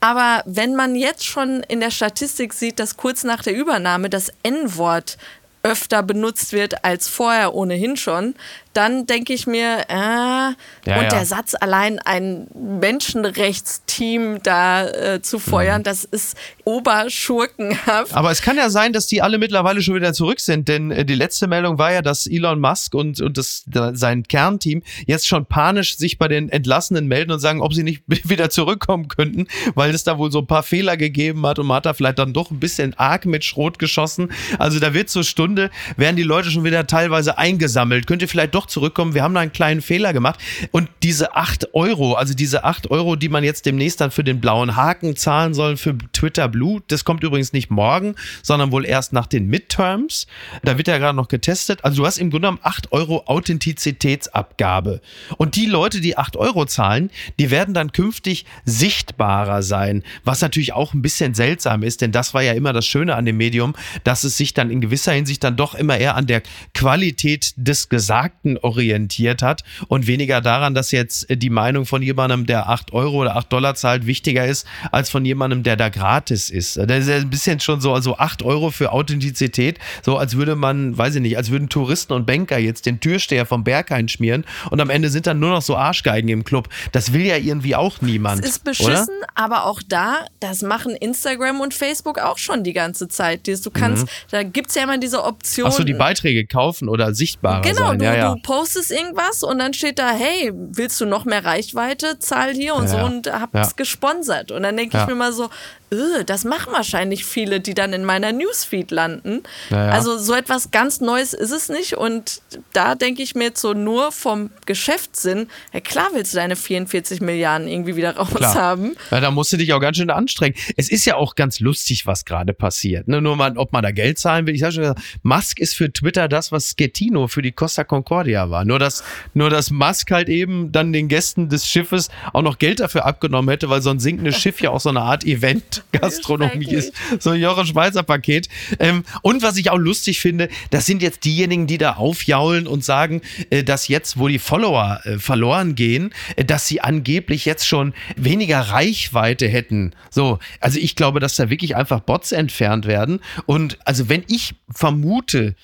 Aber 0.00 0.42
wenn 0.46 0.76
man 0.76 0.94
jetzt 0.94 1.24
schon 1.24 1.62
in 1.64 1.80
der 1.80 1.90
Statistik 1.90 2.52
sieht, 2.52 2.78
dass 2.78 2.96
kurz 2.96 3.24
nach 3.24 3.42
der 3.42 3.54
Übernahme 3.54 4.08
das 4.08 4.32
N-Wort 4.42 5.18
öfter 5.62 6.02
benutzt 6.02 6.52
wird 6.52 6.84
als 6.84 7.08
vorher 7.08 7.54
ohnehin 7.54 7.96
schon, 7.96 8.34
dann 8.78 9.06
denke 9.06 9.32
ich 9.34 9.46
mir, 9.46 9.80
äh, 9.88 9.94
Ja, 9.94 10.54
und 10.86 11.02
ja. 11.02 11.08
der 11.08 11.26
Satz 11.26 11.54
allein 11.60 11.98
ein 11.98 12.46
Menschenrechtsteam 12.54 14.40
da 14.42 14.86
äh, 14.88 15.20
zu 15.22 15.38
feuern, 15.38 15.82
das 15.82 16.04
ist 16.04 16.36
oberschurkenhaft. 16.64 18.14
Aber 18.14 18.30
es 18.30 18.42
kann 18.42 18.56
ja 18.56 18.70
sein, 18.70 18.92
dass 18.92 19.06
die 19.06 19.22
alle 19.22 19.38
mittlerweile 19.38 19.82
schon 19.82 19.94
wieder 19.94 20.12
zurück 20.12 20.40
sind, 20.40 20.68
denn 20.68 20.90
äh, 20.90 21.04
die 21.04 21.14
letzte 21.14 21.46
Meldung 21.46 21.78
war 21.78 21.92
ja, 21.92 22.02
dass 22.02 22.26
Elon 22.26 22.60
Musk 22.60 22.94
und, 22.94 23.20
und 23.20 23.36
das, 23.36 23.64
da- 23.66 23.94
sein 23.94 24.22
Kernteam 24.22 24.82
jetzt 25.06 25.26
schon 25.26 25.46
panisch 25.46 25.96
sich 25.96 26.18
bei 26.18 26.28
den 26.28 26.48
Entlassenen 26.48 27.06
melden 27.08 27.32
und 27.32 27.40
sagen, 27.40 27.60
ob 27.60 27.74
sie 27.74 27.82
nicht 27.82 28.02
wieder 28.08 28.50
zurückkommen 28.50 29.08
könnten, 29.08 29.46
weil 29.74 29.94
es 29.94 30.04
da 30.04 30.18
wohl 30.18 30.30
so 30.30 30.38
ein 30.40 30.46
paar 30.46 30.62
Fehler 30.62 30.96
gegeben 30.96 31.44
hat 31.46 31.58
und 31.58 31.66
man 31.66 31.78
hat 31.78 31.86
da 31.86 31.94
vielleicht 31.94 32.18
dann 32.18 32.32
doch 32.32 32.50
ein 32.50 32.60
bisschen 32.60 32.94
arg 32.98 33.26
mit 33.26 33.44
Schrot 33.44 33.78
geschossen. 33.78 34.30
Also 34.58 34.78
da 34.78 34.94
wird 34.94 35.08
zur 35.10 35.24
Stunde, 35.24 35.70
werden 35.96 36.16
die 36.16 36.22
Leute 36.22 36.50
schon 36.50 36.64
wieder 36.64 36.86
teilweise 36.86 37.38
eingesammelt. 37.38 38.06
Könnt 38.06 38.22
ihr 38.22 38.28
vielleicht 38.28 38.54
doch 38.54 38.66
zurückkommen? 38.70 39.14
Wir 39.14 39.22
haben 39.22 39.34
da 39.34 39.40
einen 39.40 39.52
kleinen 39.52 39.82
Fehler 39.82 40.12
gemacht. 40.12 40.40
Und 40.70 40.88
diese 41.02 41.36
8 41.36 41.74
Euro, 41.74 42.14
also 42.14 42.34
diese 42.34 42.64
8 42.64 42.90
Euro, 42.90 43.16
die 43.16 43.28
man 43.28 43.44
jetzt 43.44 43.66
demnächst 43.66 44.00
dann 44.00 44.10
für 44.10 44.24
den 44.24 44.40
blauen 44.40 44.76
Haken 44.76 45.16
zahlen 45.16 45.54
soll 45.54 45.76
für 45.76 45.96
Twitter 46.12 46.48
Blue, 46.48 46.82
das 46.88 47.04
kommt 47.04 47.22
übrigens 47.22 47.52
nicht 47.52 47.70
morgen, 47.70 48.14
sondern 48.42 48.72
wohl 48.72 48.84
erst 48.84 49.12
nach 49.12 49.26
den 49.26 49.46
Midterms. 49.46 50.26
Da 50.62 50.78
wird 50.78 50.88
ja 50.88 50.98
gerade 50.98 51.16
noch 51.16 51.28
getestet. 51.28 51.84
Also 51.84 52.02
du 52.02 52.06
hast 52.06 52.18
im 52.18 52.30
Grunde 52.30 52.48
genommen 52.48 52.60
8 52.62 52.92
Euro 52.92 53.24
Authentizitätsabgabe. 53.26 55.00
Und 55.36 55.56
die 55.56 55.66
Leute, 55.66 56.00
die 56.00 56.16
8 56.16 56.36
Euro 56.36 56.64
zahlen, 56.66 57.10
die 57.38 57.50
werden 57.50 57.74
dann 57.74 57.92
künftig 57.92 58.44
sichtbarer 58.64 59.62
sein, 59.62 60.02
was 60.24 60.40
natürlich 60.40 60.72
auch 60.72 60.94
ein 60.94 61.02
bisschen 61.02 61.34
seltsam 61.34 61.82
ist, 61.82 62.00
denn 62.00 62.12
das 62.12 62.34
war 62.34 62.42
ja 62.42 62.52
immer 62.52 62.72
das 62.72 62.86
Schöne 62.86 63.14
an 63.16 63.24
dem 63.24 63.36
Medium, 63.36 63.74
dass 64.04 64.24
es 64.24 64.36
sich 64.36 64.54
dann 64.54 64.70
in 64.70 64.80
gewisser 64.80 65.12
Hinsicht 65.12 65.42
dann 65.44 65.56
doch 65.56 65.74
immer 65.74 65.98
eher 65.98 66.16
an 66.16 66.26
der 66.26 66.42
Qualität 66.74 67.54
des 67.56 67.88
Gesagten 67.88 68.47
orientiert 68.56 69.42
hat 69.42 69.62
und 69.88 70.06
weniger 70.06 70.40
daran, 70.40 70.74
dass 70.74 70.90
jetzt 70.90 71.26
die 71.28 71.50
Meinung 71.50 71.84
von 71.84 72.02
jemandem, 72.02 72.46
der 72.46 72.68
8 72.68 72.92
Euro 72.92 73.18
oder 73.18 73.36
8 73.36 73.52
Dollar 73.52 73.74
zahlt, 73.74 74.06
wichtiger 74.06 74.46
ist, 74.46 74.66
als 74.90 75.10
von 75.10 75.24
jemandem, 75.24 75.62
der 75.62 75.76
da 75.76 75.88
gratis 75.88 76.50
ist. 76.50 76.76
Das 76.76 77.00
ist 77.00 77.08
ja 77.08 77.16
ein 77.16 77.30
bisschen 77.30 77.60
schon 77.60 77.80
so, 77.80 77.92
also 77.92 78.16
8 78.16 78.42
Euro 78.42 78.70
für 78.70 78.92
Authentizität, 78.92 79.78
so 80.02 80.16
als 80.16 80.36
würde 80.36 80.56
man, 80.56 80.96
weiß 80.96 81.16
ich 81.16 81.22
nicht, 81.22 81.36
als 81.36 81.50
würden 81.50 81.68
Touristen 81.68 82.12
und 82.12 82.26
Banker 82.26 82.58
jetzt 82.58 82.86
den 82.86 83.00
Türsteher 83.00 83.46
vom 83.46 83.64
Berg 83.64 83.92
einschmieren 83.92 84.44
und 84.70 84.80
am 84.80 84.90
Ende 84.90 85.10
sind 85.10 85.26
dann 85.26 85.38
nur 85.38 85.50
noch 85.50 85.62
so 85.62 85.76
Arschgeigen 85.76 86.28
im 86.28 86.44
Club. 86.44 86.68
Das 86.92 87.12
will 87.12 87.22
ja 87.22 87.36
irgendwie 87.36 87.74
auch 87.76 88.00
niemand. 88.00 88.42
Es 88.44 88.50
ist 88.50 88.60
Oder? 88.62 88.70
beschissen, 88.70 89.14
aber 89.34 89.64
auch 89.66 89.82
da, 89.86 90.26
das 90.40 90.62
machen 90.62 90.94
Instagram 90.94 91.60
und 91.60 91.74
Facebook 91.74 92.18
auch 92.18 92.38
schon 92.38 92.64
die 92.64 92.72
ganze 92.72 93.08
Zeit. 93.08 93.46
Du 93.46 93.70
kannst, 93.70 94.06
da 94.30 94.42
gibt 94.42 94.68
es 94.68 94.74
ja 94.74 94.84
immer 94.84 94.98
diese 94.98 95.24
Option. 95.24 95.66
Achso, 95.66 95.84
die 95.84 95.94
Beiträge 95.94 96.46
kaufen 96.46 96.88
oder 96.88 97.14
sichtbarer 97.14 97.62
Genau, 97.62 97.88
sein. 97.88 97.98
du, 97.98 98.04
ja, 98.04 98.14
ja. 98.16 98.36
Postest 98.42 98.90
irgendwas 98.90 99.42
und 99.42 99.58
dann 99.58 99.72
steht 99.74 99.98
da, 99.98 100.10
hey, 100.10 100.50
willst 100.54 101.00
du 101.00 101.06
noch 101.06 101.24
mehr 101.24 101.44
Reichweite? 101.44 102.18
Zahl 102.18 102.52
hier 102.54 102.74
und 102.74 102.84
Ja, 102.84 102.88
so 102.88 102.96
und 103.06 103.26
hab's 103.32 103.52
Ja. 103.70 103.72
gesponsert. 103.76 104.50
Und 104.52 104.62
dann 104.62 104.76
denke 104.76 104.98
ich 104.98 105.06
mir 105.06 105.14
mal 105.14 105.32
so, 105.32 105.48
öh, 105.92 106.22
das 106.24 106.44
machen 106.44 106.72
wahrscheinlich 106.72 107.24
viele, 107.24 107.60
die 107.60 107.72
dann 107.74 107.92
in 107.92 108.04
meiner 108.04 108.32
Newsfeed 108.32 108.90
landen. 108.90 109.42
Ja. 109.70 109.88
Also 109.90 110.18
so 110.18 110.34
etwas 110.34 110.70
ganz 110.70 111.00
Neues 111.00 111.32
ist 111.32 111.50
es 111.50 111.68
nicht. 111.68 111.94
Und 111.96 112.42
da 112.72 112.94
denke 112.94 113.22
ich 113.22 113.34
mir 113.34 113.44
jetzt 113.44 113.60
so 113.60 113.72
nur 113.72 114.12
vom 114.12 114.50
Geschäftssinn, 114.66 115.48
ja 115.72 115.80
klar 115.80 116.08
willst 116.12 116.32
du 116.34 116.36
deine 116.36 116.56
44 116.56 117.20
Milliarden 117.20 117.68
irgendwie 117.68 117.96
wieder 117.96 118.16
raus 118.16 118.28
Klar. 118.34 118.54
haben. 118.54 118.96
Ja, 119.10 119.20
da 119.20 119.30
musst 119.30 119.52
du 119.52 119.56
dich 119.56 119.72
auch 119.72 119.80
ganz 119.80 119.96
schön 119.96 120.10
anstrengen. 120.10 120.54
Es 120.76 120.90
ist 120.90 121.04
ja 121.04 121.16
auch 121.16 121.34
ganz 121.34 121.60
lustig, 121.60 122.06
was 122.06 122.24
gerade 122.24 122.52
passiert. 122.52 123.08
Ne? 123.08 123.20
Nur 123.22 123.36
mal, 123.36 123.56
ob 123.56 123.72
man 123.72 123.82
da 123.82 123.90
Geld 123.90 124.18
zahlen 124.18 124.46
will. 124.46 124.54
Ich 124.54 124.60
sage 124.60 124.74
schon, 124.74 124.94
Musk 125.22 125.58
ist 125.58 125.74
für 125.74 125.92
Twitter 125.92 126.28
das, 126.28 126.52
was 126.52 126.74
Schettino 126.78 127.28
für 127.28 127.42
die 127.42 127.52
Costa 127.52 127.84
Concordia 127.84 128.27
war. 128.34 128.64
Nur 128.64 128.78
dass, 128.78 129.02
nur 129.34 129.50
dass 129.50 129.70
Musk 129.70 130.10
halt 130.10 130.28
eben 130.28 130.72
dann 130.72 130.92
den 130.92 131.08
Gästen 131.08 131.48
des 131.48 131.66
Schiffes 131.66 132.08
auch 132.32 132.42
noch 132.42 132.58
Geld 132.58 132.80
dafür 132.80 133.06
abgenommen 133.06 133.48
hätte, 133.50 133.68
weil 133.70 133.82
so 133.82 133.90
ein 133.90 134.00
sinkendes 134.00 134.38
Schiff 134.40 134.60
ja 134.60 134.70
auch 134.70 134.80
so 134.80 134.88
eine 134.88 135.02
Art 135.02 135.24
Event-Gastronomie 135.24 136.72
ist. 136.72 136.92
So 137.18 137.30
ein 137.30 137.40
Jochen 137.40 137.66
Schweizer 137.66 138.02
Paket. 138.02 138.48
Ähm, 138.78 139.04
und 139.22 139.42
was 139.42 139.56
ich 139.56 139.70
auch 139.70 139.78
lustig 139.78 140.20
finde, 140.20 140.48
das 140.70 140.86
sind 140.86 141.02
jetzt 141.02 141.24
diejenigen, 141.24 141.66
die 141.66 141.78
da 141.78 141.94
aufjaulen 141.94 142.66
und 142.66 142.84
sagen, 142.84 143.22
äh, 143.50 143.64
dass 143.64 143.88
jetzt, 143.88 144.18
wo 144.18 144.28
die 144.28 144.38
Follower 144.38 145.00
äh, 145.04 145.18
verloren 145.18 145.74
gehen, 145.74 146.12
äh, 146.36 146.44
dass 146.44 146.66
sie 146.66 146.80
angeblich 146.80 147.44
jetzt 147.44 147.66
schon 147.66 147.94
weniger 148.16 148.60
Reichweite 148.60 149.48
hätten. 149.48 149.92
So, 150.10 150.38
also 150.60 150.78
ich 150.78 150.96
glaube, 150.96 151.20
dass 151.20 151.36
da 151.36 151.50
wirklich 151.50 151.76
einfach 151.76 152.00
Bots 152.00 152.32
entfernt 152.32 152.86
werden. 152.86 153.20
Und 153.46 153.78
also 153.84 154.08
wenn 154.08 154.24
ich 154.28 154.54
vermute, 154.70 155.54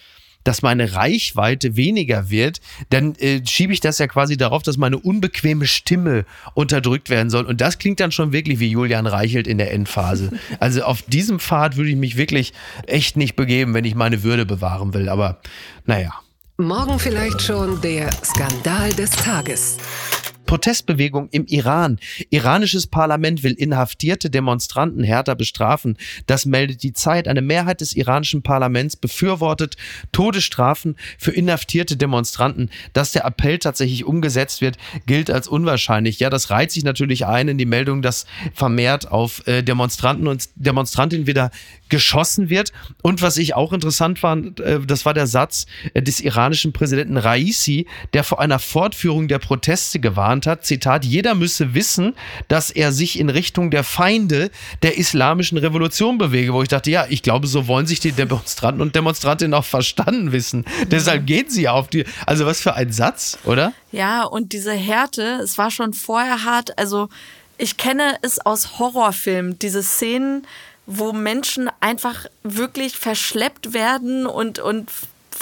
dass 0.44 0.62
meine 0.62 0.94
Reichweite 0.94 1.76
weniger 1.76 2.30
wird, 2.30 2.61
dann 2.90 3.14
äh, 3.16 3.40
schiebe 3.44 3.72
ich 3.72 3.80
das 3.80 3.98
ja 3.98 4.07
quasi 4.07 4.37
darauf, 4.37 4.62
dass 4.62 4.76
meine 4.76 4.98
unbequeme 4.98 5.66
Stimme 5.66 6.24
unterdrückt 6.54 7.11
werden 7.11 7.30
soll. 7.30 7.44
Und 7.44 7.61
das 7.61 7.78
klingt 7.78 8.00
dann 8.00 8.12
schon 8.12 8.33
wirklich 8.33 8.61
wie 8.61 8.68
Julian 8.68 9.07
Reichelt 9.07 9.46
in 9.46 9.59
der 9.59 9.72
Endphase. 9.72 10.30
Also 10.61 10.83
auf 10.83 11.02
diesem 11.02 11.40
Pfad 11.40 11.76
würde 11.76 11.90
ich 11.90 11.96
mich 11.96 12.16
wirklich 12.16 12.52
echt 12.87 13.16
nicht 13.16 13.35
begeben, 13.35 13.74
wenn 13.74 13.85
ich 13.85 13.94
meine 13.94 14.22
Würde 14.22 14.46
bewahren 14.46 14.94
will. 14.94 15.09
Aber 15.09 15.40
naja. 15.85 16.12
Morgen 16.57 16.98
vielleicht 16.98 17.42
schon 17.42 17.80
der 17.80 18.11
Skandal 18.24 18.92
des 18.92 19.11
Tages. 19.11 19.78
Protestbewegung 20.46 21.28
im 21.30 21.46
Iran. 21.46 21.98
Iranisches 22.30 22.87
Parlament 22.87 23.42
will 23.42 23.52
inhaftierte 23.52 24.30
Demonstranten 24.30 25.02
härter 25.02 25.35
bestrafen. 25.35 25.96
Das 26.26 26.46
meldet 26.46 26.83
die 26.83 26.92
Zeit. 26.92 27.28
Eine 27.28 27.42
Mehrheit 27.42 27.80
des 27.80 27.94
iranischen 27.94 28.42
Parlaments 28.42 28.96
befürwortet 28.96 29.76
Todesstrafen 30.12 30.96
für 31.18 31.30
inhaftierte 31.30 31.96
Demonstranten. 31.96 32.70
Dass 32.92 33.12
der 33.12 33.24
Appell 33.24 33.59
tatsächlich 33.59 34.04
umgesetzt 34.04 34.61
wird, 34.61 34.76
gilt 35.07 35.30
als 35.30 35.48
unwahrscheinlich. 35.48 36.20
Ja, 36.20 36.30
das 36.30 36.50
reiht 36.50 36.70
sich 36.70 36.85
natürlich 36.85 37.26
ein 37.26 37.48
in 37.48 37.59
die 37.59 37.66
Meldung, 37.66 38.02
dass 38.02 38.26
vermehrt 38.54 39.11
auf 39.11 39.46
äh, 39.46 39.62
Demonstranten 39.62 40.28
und 40.28 40.48
Demonstrantinnen 40.57 41.26
wieder 41.26 41.50
geschossen 41.88 42.48
wird. 42.48 42.72
Und 43.02 43.22
was 43.22 43.37
ich 43.37 43.54
auch 43.54 43.72
interessant 43.72 44.18
fand, 44.18 44.61
äh, 44.61 44.80
das 44.80 45.04
war 45.04 45.14
der 45.14 45.26
Satz 45.26 45.66
äh, 45.94 46.02
des 46.02 46.20
iranischen 46.20 46.72
Präsidenten 46.72 47.16
Raisi, 47.16 47.87
der 48.12 48.24
vor 48.24 48.40
einer 48.40 48.59
Fortführung 48.59 49.28
der 49.28 49.38
Proteste 49.38 50.00
gewarnt 50.00 50.34
hat. 50.47 50.66
Zitat, 50.66 51.05
jeder 51.05 51.35
müsse 51.35 51.75
wissen, 51.75 52.14
dass 52.49 52.70
er 52.70 52.92
sich 52.92 53.18
in 53.18 53.31
Richtung 53.31 53.70
der 53.70 53.85
Feinde 53.85 54.51
der 54.83 54.99
islamischen 54.99 55.59
Revolution 55.59 56.18
bewege. 56.18 56.53
Wo 56.53 56.62
ich 56.62 56.68
dachte, 56.68 56.90
ja, 56.90 57.07
ich 57.09 57.23
glaube, 57.23 57.47
so 57.47 57.66
wollen 57.68 57.87
sich 57.87 58.01
die 58.01 58.12
Demonstranten 58.12 58.83
und 58.83 58.94
Demonstrantinnen 58.94 59.55
auch 59.55 59.64
verstanden 59.64 60.33
wissen. 60.33 60.64
Deshalb 60.90 61.27
gehen 61.27 61.49
sie 61.49 61.62
ja 61.62 61.73
auf 61.73 61.88
die, 61.88 62.05
also 62.27 62.47
was 62.47 62.61
für 62.61 62.75
ein 62.75 62.92
Satz, 62.92 63.38
oder? 63.44 63.73
Ja, 63.92 64.25
und 64.25 64.53
diese 64.53 64.73
Härte, 64.73 65.40
es 65.42 65.57
war 65.59 65.70
schon 65.70 65.92
vorher 65.92 66.44
hart. 66.44 66.79
Also 66.79 67.09
ich 67.59 67.77
kenne 67.77 68.16
es 68.23 68.44
aus 68.44 68.79
Horrorfilmen, 68.79 69.59
diese 69.59 69.83
Szenen, 69.83 70.47
wo 70.87 71.12
Menschen 71.12 71.70
einfach 71.81 72.27
wirklich 72.42 72.97
verschleppt 72.97 73.73
werden 73.73 74.27
und, 74.27 74.59
und 74.59 74.90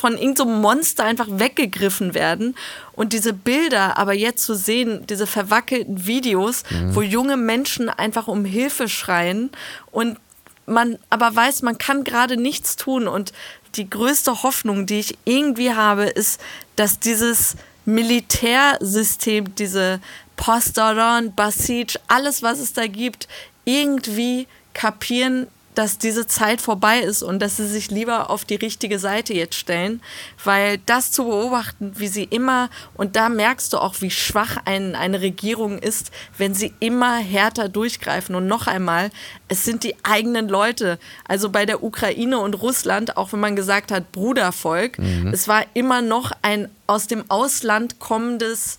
von 0.03 0.15
irgendeinem 0.15 0.35
so 0.37 0.45
Monster 0.47 1.05
einfach 1.05 1.29
weggegriffen 1.31 2.13
werden. 2.13 2.57
Und 2.93 3.13
diese 3.13 3.33
Bilder, 3.33 3.99
aber 3.99 4.13
jetzt 4.15 4.45
zu 4.45 4.57
sehen, 4.57 5.07
diese 5.07 5.29
verwackelten 5.29 6.07
Videos, 6.07 6.65
mhm. 6.71 6.93
wo 6.97 7.03
junge 7.03 7.37
Menschen 7.37 7.89
einfach 7.89 8.27
um 8.27 8.45
Hilfe 8.45 8.89
schreien 8.89 9.51
und 9.93 10.19
man 10.67 10.99
aber 11.09 11.37
weiß, 11.37 11.63
man 11.63 11.79
kann 11.79 12.03
gerade 12.03 12.37
nichts 12.37 12.75
tun. 12.75 13.07
Und 13.07 13.33
die 13.77 13.89
größte 13.89 14.43
Hoffnung, 14.43 14.87
die 14.87 14.99
ich 14.99 15.19
irgendwie 15.25 15.73
habe, 15.73 16.07
ist, 16.07 16.41
dass 16.75 16.99
dieses 16.99 17.55
Militärsystem, 17.85 19.55
diese 19.55 20.01
Postaron, 20.37 21.33
Basij, 21.33 21.87
alles, 22.09 22.43
was 22.43 22.59
es 22.59 22.73
da 22.73 22.89
gibt, 22.89 23.29
irgendwie 23.65 24.49
kapieren, 24.75 25.47
dass 25.75 25.99
diese 25.99 26.27
Zeit 26.27 26.61
vorbei 26.61 27.01
ist 27.01 27.23
und 27.23 27.41
dass 27.41 27.57
sie 27.57 27.67
sich 27.67 27.91
lieber 27.91 28.31
auf 28.31 28.45
die 28.45 28.57
richtige 28.57 28.99
Seite 28.99 29.33
jetzt 29.33 29.55
stellen, 29.55 30.03
weil 30.45 30.79
das 30.87 31.13
zu 31.13 31.25
beobachten, 31.25 31.93
wie 31.97 32.09
sie 32.09 32.25
immer, 32.25 32.69
und 32.95 33.17
da 33.17 33.29
merkst 33.29 33.73
du 33.73 33.79
auch, 33.79 34.01
wie 34.01 34.11
schwach 34.11 34.59
ein, 34.65 34.95
eine 34.95 35.21
Regierung 35.23 35.79
ist, 35.79 36.11
wenn 36.37 36.55
sie 36.55 36.75
immer 36.81 37.17
härter 37.17 37.69
durchgreifen. 37.69 38.35
Und 38.35 38.47
noch 38.47 38.67
einmal, 38.67 39.11
es 39.49 39.65
sind 39.65 39.85
die 39.85 39.97
eigenen 40.03 40.49
Leute. 40.49 40.99
Also 41.27 41.51
bei 41.51 41.65
der 41.65 41.83
Ukraine 41.83 42.39
und 42.39 42.55
Russland, 42.55 43.17
auch 43.17 43.33
wenn 43.33 43.41
man 43.41 43.57
gesagt 43.57 43.91
hat, 43.91 44.13
Brudervolk, 44.13 44.99
mhm. 44.99 45.29
es 45.33 45.49
war 45.49 45.65
immer 45.75 46.03
noch 46.03 46.33
ein 46.43 46.69
aus 46.87 47.07
dem 47.07 47.31
Ausland 47.31 47.99
kommendes 47.99 48.77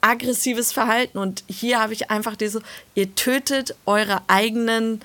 aggressives 0.00 0.72
Verhalten. 0.72 1.18
Und 1.18 1.44
hier 1.46 1.80
habe 1.80 1.92
ich 1.92 2.10
einfach 2.10 2.36
diese, 2.36 2.62
ihr 2.94 3.14
tötet 3.14 3.74
eure 3.84 4.22
eigenen 4.28 5.00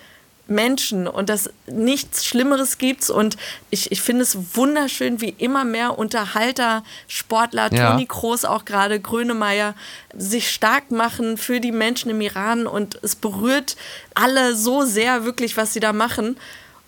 Menschen 0.48 1.08
und 1.08 1.30
dass 1.30 1.50
nichts 1.68 2.26
Schlimmeres 2.26 2.78
gibt. 2.78 3.10
Und 3.10 3.38
ich, 3.70 3.92
ich 3.92 4.02
finde 4.02 4.24
es 4.24 4.56
wunderschön, 4.56 5.22
wie 5.22 5.36
immer 5.38 5.66
mehr 5.66 5.98
Unterhalter, 5.98 6.84
Sportler, 7.08 7.72
ja. 7.74 7.92
Toni 7.92 8.06
Kroos 8.06 8.46
auch 8.46 8.66
gerade, 8.66 9.00
Grönemeyer, 9.00 9.76
sich 10.16 10.52
stark 10.52 10.92
machen 10.92 11.38
für 11.38 11.60
die 11.60 11.72
Menschen 11.72 12.12
im 12.12 12.22
Iran. 12.22 12.68
Und 12.68 13.00
es 13.02 13.16
berührt 13.16 13.76
alle 14.14 14.56
so 14.56 14.84
sehr 14.84 15.26
wirklich, 15.26 15.58
was 15.58 15.74
sie 15.74 15.80
da 15.80 15.94
machen. 15.94 16.38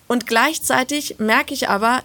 Und 0.08 0.28
gleichzeitig 0.28 1.15
merke 1.20 1.54
ich 1.54 1.70
aber, 1.70 2.04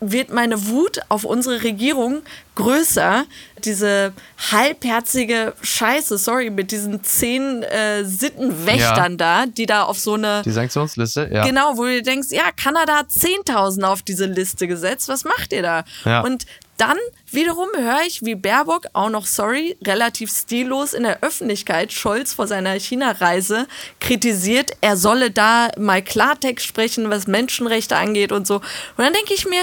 wird 0.00 0.32
meine 0.32 0.66
Wut 0.66 1.00
auf 1.08 1.24
unsere 1.24 1.62
Regierung 1.62 2.22
größer. 2.54 3.24
Diese 3.64 4.12
halbherzige 4.50 5.54
Scheiße, 5.62 6.18
sorry, 6.18 6.50
mit 6.50 6.72
diesen 6.72 7.02
zehn 7.04 7.62
äh, 7.62 8.04
Sittenwächtern 8.04 9.12
ja. 9.12 9.16
da, 9.16 9.46
die 9.46 9.66
da 9.66 9.84
auf 9.84 9.98
so 9.98 10.14
eine. 10.14 10.42
Die 10.44 10.50
Sanktionsliste, 10.50 11.30
ja. 11.32 11.44
Genau, 11.46 11.76
wo 11.76 11.84
du 11.84 12.02
denkst, 12.02 12.28
ja, 12.30 12.50
Kanada 12.50 12.98
hat 12.98 13.10
10.000 13.10 13.84
auf 13.84 14.02
diese 14.02 14.26
Liste 14.26 14.66
gesetzt, 14.66 15.08
was 15.08 15.24
macht 15.24 15.52
ihr 15.52 15.62
da? 15.62 15.84
Ja. 16.04 16.22
Und 16.22 16.46
dann 16.82 16.96
wiederum 17.30 17.68
höre 17.76 18.00
ich, 18.08 18.24
wie 18.24 18.34
Baerbock, 18.34 18.86
auch 18.92 19.10
noch 19.10 19.26
sorry, 19.26 19.76
relativ 19.86 20.32
stillos 20.32 20.94
in 20.94 21.04
der 21.04 21.22
Öffentlichkeit 21.22 21.92
Scholz 21.92 22.32
vor 22.32 22.48
seiner 22.48 22.72
China-Reise 22.72 23.68
kritisiert, 24.00 24.72
er 24.80 24.96
solle 24.96 25.30
da 25.30 25.70
mal 25.78 26.02
Klartext 26.02 26.66
sprechen, 26.66 27.08
was 27.08 27.28
Menschenrechte 27.28 27.96
angeht 27.96 28.32
und 28.32 28.48
so. 28.48 28.56
Und 28.56 28.64
dann 28.96 29.12
denke 29.12 29.32
ich 29.32 29.46
mir, 29.46 29.62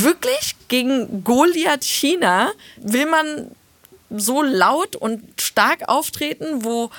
wirklich 0.00 0.56
gegen 0.68 1.24
Goliath 1.24 1.84
China 1.84 2.52
will 2.76 3.06
man 3.06 3.50
so 4.10 4.42
laut 4.42 4.96
und 4.96 5.22
stark 5.40 5.88
auftreten, 5.88 6.64
wo 6.64 6.90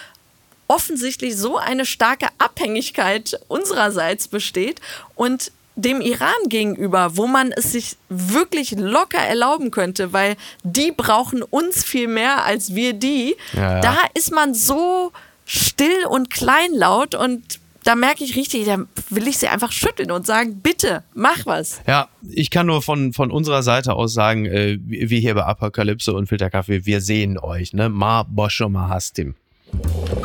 offensichtlich 0.68 1.38
so 1.38 1.58
eine 1.58 1.86
starke 1.86 2.28
Abhängigkeit 2.38 3.40
unsererseits 3.48 4.28
besteht 4.28 4.80
und 5.16 5.52
dem 5.76 6.02
Iran 6.02 6.30
gegenüber, 6.48 7.18
wo 7.18 7.26
man 7.26 7.52
es 7.52 7.72
sich 7.72 7.98
wirklich 8.10 8.72
locker 8.72 9.20
erlauben 9.20 9.72
könnte, 9.72 10.14
weil 10.14 10.36
die 10.64 10.92
brauchen 10.92 11.42
uns 11.42 11.84
viel 11.84 12.08
mehr 12.08 12.44
als 12.46 12.76
wir 12.76 12.94
die. 12.94 13.36
Ja, 13.54 13.62
ja. 13.62 13.82
Da 13.82 13.98
ist 14.14 14.32
man 14.32 14.54
so 14.54 15.12
still 15.46 16.06
und 16.08 16.30
kleinlaut 16.30 17.16
und 17.16 17.60
da 17.84 17.96
merke 17.96 18.24
ich 18.24 18.36
richtig, 18.36 18.66
da 18.66 18.78
will 19.10 19.28
ich 19.28 19.38
sie 19.38 19.48
einfach 19.48 19.72
schütteln 19.72 20.12
und 20.12 20.26
sagen, 20.26 20.62
bitte, 20.62 21.04
mach 21.14 21.46
was. 21.46 21.82
Ja, 21.88 22.08
ich 22.30 22.50
kann 22.50 22.68
nur 22.68 22.82
von, 22.82 23.14
von 23.14 23.32
unserer 23.32 23.64
Seite 23.64 23.94
aus 23.94 24.14
sagen, 24.14 24.46
äh, 24.46 24.78
wir 24.82 25.20
hier 25.20 25.36
bei 25.36 25.44
Apokalypse 25.44 26.14
und 26.14 26.28
Filterkaffee, 26.28 26.86
wir 26.86 27.02
sehen 27.02 27.38
euch, 27.38 27.74
ne? 27.74 27.90
Ma 27.90 28.24
Boscho 28.24 28.70
Ma 28.70 28.90
Hastim. 28.90 29.36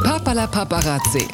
Papala 0.02 0.46
Paparazzi. 0.46 1.26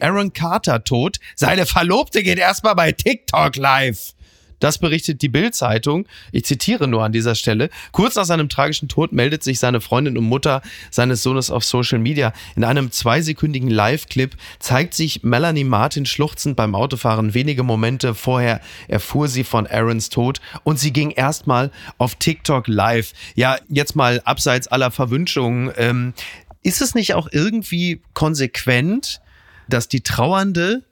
Aaron 0.00 0.32
Carter 0.32 0.82
tot, 0.82 1.18
seine 1.36 1.66
Verlobte 1.66 2.22
geht 2.22 2.38
erstmal 2.38 2.74
bei 2.74 2.92
TikTok 2.92 3.56
live. 3.56 4.14
Das 4.60 4.78
berichtet 4.78 5.22
die 5.22 5.28
Bild-Zeitung. 5.28 6.06
Ich 6.32 6.44
zitiere 6.44 6.86
nur 6.86 7.02
an 7.02 7.12
dieser 7.12 7.34
Stelle. 7.34 7.70
Kurz 7.92 8.14
nach 8.14 8.24
seinem 8.24 8.48
tragischen 8.48 8.88
Tod 8.88 9.12
meldet 9.12 9.42
sich 9.42 9.58
seine 9.58 9.80
Freundin 9.80 10.16
und 10.16 10.24
Mutter 10.24 10.62
seines 10.90 11.22
Sohnes 11.22 11.50
auf 11.50 11.64
Social 11.64 11.98
Media. 11.98 12.32
In 12.54 12.64
einem 12.64 12.92
zweisekündigen 12.92 13.70
Live-Clip 13.70 14.36
zeigt 14.58 14.94
sich 14.94 15.22
Melanie 15.22 15.64
Martin 15.64 16.06
schluchzend 16.06 16.56
beim 16.56 16.74
Autofahren. 16.74 17.34
Wenige 17.34 17.62
Momente 17.62 18.14
vorher 18.14 18.60
erfuhr 18.86 19.28
sie 19.28 19.44
von 19.44 19.66
Aarons 19.66 20.10
Tod 20.10 20.40
und 20.62 20.78
sie 20.78 20.92
ging 20.92 21.10
erstmal 21.10 21.70
auf 21.98 22.14
TikTok 22.16 22.68
live. 22.68 23.12
Ja, 23.34 23.56
jetzt 23.68 23.96
mal 23.96 24.20
abseits 24.24 24.68
aller 24.68 24.90
Verwünschungen. 24.90 25.72
Ähm, 25.76 26.14
ist 26.62 26.82
es 26.82 26.94
nicht 26.94 27.14
auch 27.14 27.28
irgendwie 27.32 28.02
konsequent, 28.12 29.20
dass 29.68 29.88
die 29.88 30.02
Trauernde 30.02 30.84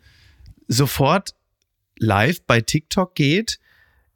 sofort 0.69 1.35
live 1.99 2.43
bei 2.43 2.61
TikTok 2.61 3.15
geht, 3.15 3.59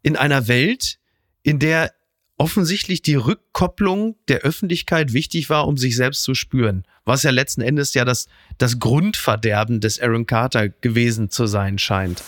in 0.03 0.16
einer 0.16 0.49
Welt, 0.49 0.99
in 1.42 1.59
der 1.59 1.92
offensichtlich 2.38 3.03
die 3.03 3.14
Rückkopplung 3.14 4.16
der 4.27 4.40
Öffentlichkeit 4.40 5.12
wichtig 5.12 5.49
war, 5.49 5.68
um 5.68 5.77
sich 5.77 5.95
selbst 5.95 6.25
zu 6.25 6.35
spüren. 6.35 6.85
Was 7.05 7.23
ja 7.23 7.31
letzten 7.31 7.61
Endes 7.61 7.95
ja 7.95 8.05
das, 8.05 8.27
das 8.59 8.79
Grundverderben 8.81 9.81
des 9.81 10.01
Aaron 10.01 10.27
Carter 10.27 10.68
gewesen 10.68 11.31
zu 11.31 11.47
sein 11.47 11.79
scheint. 11.79 12.23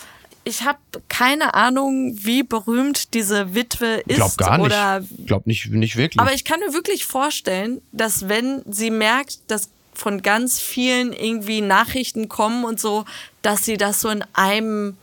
Ich 0.45 0.61
habe 0.61 0.77
keine 1.09 1.55
Ahnung, 1.55 2.15
wie 2.21 2.43
berühmt 2.43 3.13
diese 3.13 3.55
Witwe 3.55 4.03
ist. 4.05 4.15
Glaub 4.15 4.37
gar 4.37 4.57
nicht. 4.57 4.65
Oder 4.67 5.03
Glaub 5.25 5.47
nicht, 5.47 5.71
nicht 5.71 5.97
wirklich. 5.97 6.21
Aber 6.21 6.33
ich 6.33 6.45
kann 6.45 6.59
mir 6.59 6.71
wirklich 6.71 7.03
vorstellen, 7.03 7.81
dass 7.91 8.29
wenn 8.29 8.61
sie 8.71 8.91
merkt, 8.91 9.39
dass 9.47 9.69
von 9.93 10.21
ganz 10.21 10.59
vielen 10.59 11.13
irgendwie 11.13 11.61
Nachrichten 11.61 12.29
kommen 12.29 12.63
und 12.63 12.79
so, 12.79 13.05
dass 13.41 13.65
sie 13.65 13.77
das 13.77 14.01
so 14.01 14.09
in 14.09 14.23
einem 14.33 14.97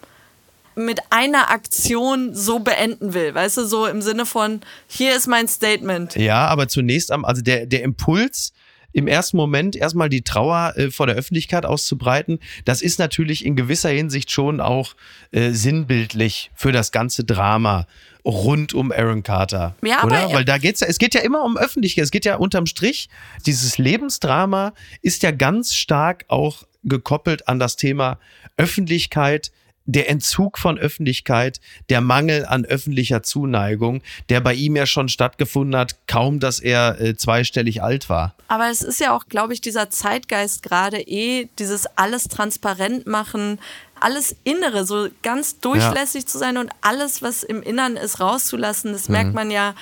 mit 0.75 1.01
einer 1.11 1.51
Aktion 1.51 2.35
so 2.35 2.61
beenden 2.61 3.15
will. 3.15 3.35
Weißt 3.35 3.57
du, 3.57 3.65
so 3.65 3.87
im 3.87 4.03
Sinne 4.03 4.27
von, 4.27 4.61
hier 4.87 5.17
ist 5.17 5.27
mein 5.27 5.49
Statement. 5.49 6.15
Ja, 6.17 6.47
aber 6.47 6.69
zunächst 6.69 7.11
am, 7.11 7.25
also 7.25 7.43
der, 7.43 7.67
der 7.67 7.83
Impuls, 7.83 8.53
im 8.93 9.09
ersten 9.09 9.37
Moment 9.37 9.75
erstmal 9.75 10.09
die 10.09 10.23
Trauer 10.23 10.75
äh, 10.77 10.91
vor 10.91 11.07
der 11.07 11.17
Öffentlichkeit 11.17 11.65
auszubreiten, 11.65 12.39
das 12.65 12.83
ist 12.83 12.99
natürlich 12.99 13.45
in 13.45 13.57
gewisser 13.57 13.89
Hinsicht 13.89 14.31
schon 14.31 14.61
auch 14.61 14.95
äh, 15.31 15.51
sinnbildlich 15.51 16.51
für 16.55 16.73
das 16.73 16.93
ganze 16.93 17.25
Drama 17.25 17.87
rund 18.25 18.75
um 18.75 18.93
Aaron 18.93 19.23
Carter. 19.23 19.75
Ja, 19.83 20.05
oder? 20.05 20.33
Weil 20.33 20.45
da 20.45 20.59
geht's 20.59 20.81
ja, 20.81 20.87
es 20.87 20.99
geht 20.99 21.15
ja 21.15 21.23
immer 21.23 21.43
um 21.45 21.57
Öffentlichkeit, 21.57 22.05
es 22.05 22.11
geht 22.11 22.25
ja 22.25 22.37
unterm 22.37 22.67
Strich, 22.67 23.09
dieses 23.47 23.79
Lebensdrama 23.79 24.75
ist 25.01 25.23
ja 25.23 25.31
ganz 25.31 25.75
stark 25.75 26.25
auch 26.29 26.65
gekoppelt 26.85 27.49
an 27.49 27.59
das 27.59 27.77
Thema 27.77 28.19
Öffentlichkeit, 28.57 29.51
der 29.85 30.09
Entzug 30.09 30.59
von 30.59 30.79
Öffentlichkeit, 30.79 31.61
der 31.91 32.01
Mangel 32.01 32.47
an 32.47 32.65
öffentlicher 32.65 33.23
Zuneigung, 33.23 34.03
der 34.29 34.41
bei 34.41 34.55
ihm 34.55 34.77
ja 34.77 34.87
schon 34.87 35.09
stattgefunden 35.09 35.77
hat, 35.79 35.97
kaum 36.07 36.41
dass 36.41 36.61
er 36.61 37.01
äh, 37.01 37.17
zweistellig 37.17 37.83
alt 37.83 38.09
war. 38.09 38.35
Aber 38.49 38.71
es 38.71 38.83
ist 38.83 39.01
ja 39.01 39.15
auch, 39.15 39.27
glaube 39.29 39.53
ich, 39.55 39.61
dieser 39.61 39.91
Zeitgeist 39.91 40.63
gerade 40.63 41.01
eh, 41.01 41.49
dieses 41.59 41.87
alles 41.97 42.29
transparent 42.29 43.07
machen, 43.07 43.59
alles 44.03 44.37
Innere, 44.45 44.85
so 44.85 45.09
ganz 45.23 45.61
durchlässig 45.61 46.23
ja. 46.23 46.27
zu 46.27 46.39
sein 46.39 46.59
und 46.59 46.71
alles, 46.81 47.23
was 47.23 47.43
im 47.43 47.63
Innern 47.63 47.97
ist, 47.97 48.21
rauszulassen. 48.21 48.93
Das 48.93 49.09
mhm. 49.09 49.13
merkt 49.13 49.35
man 49.35 49.51
ja 49.51 49.75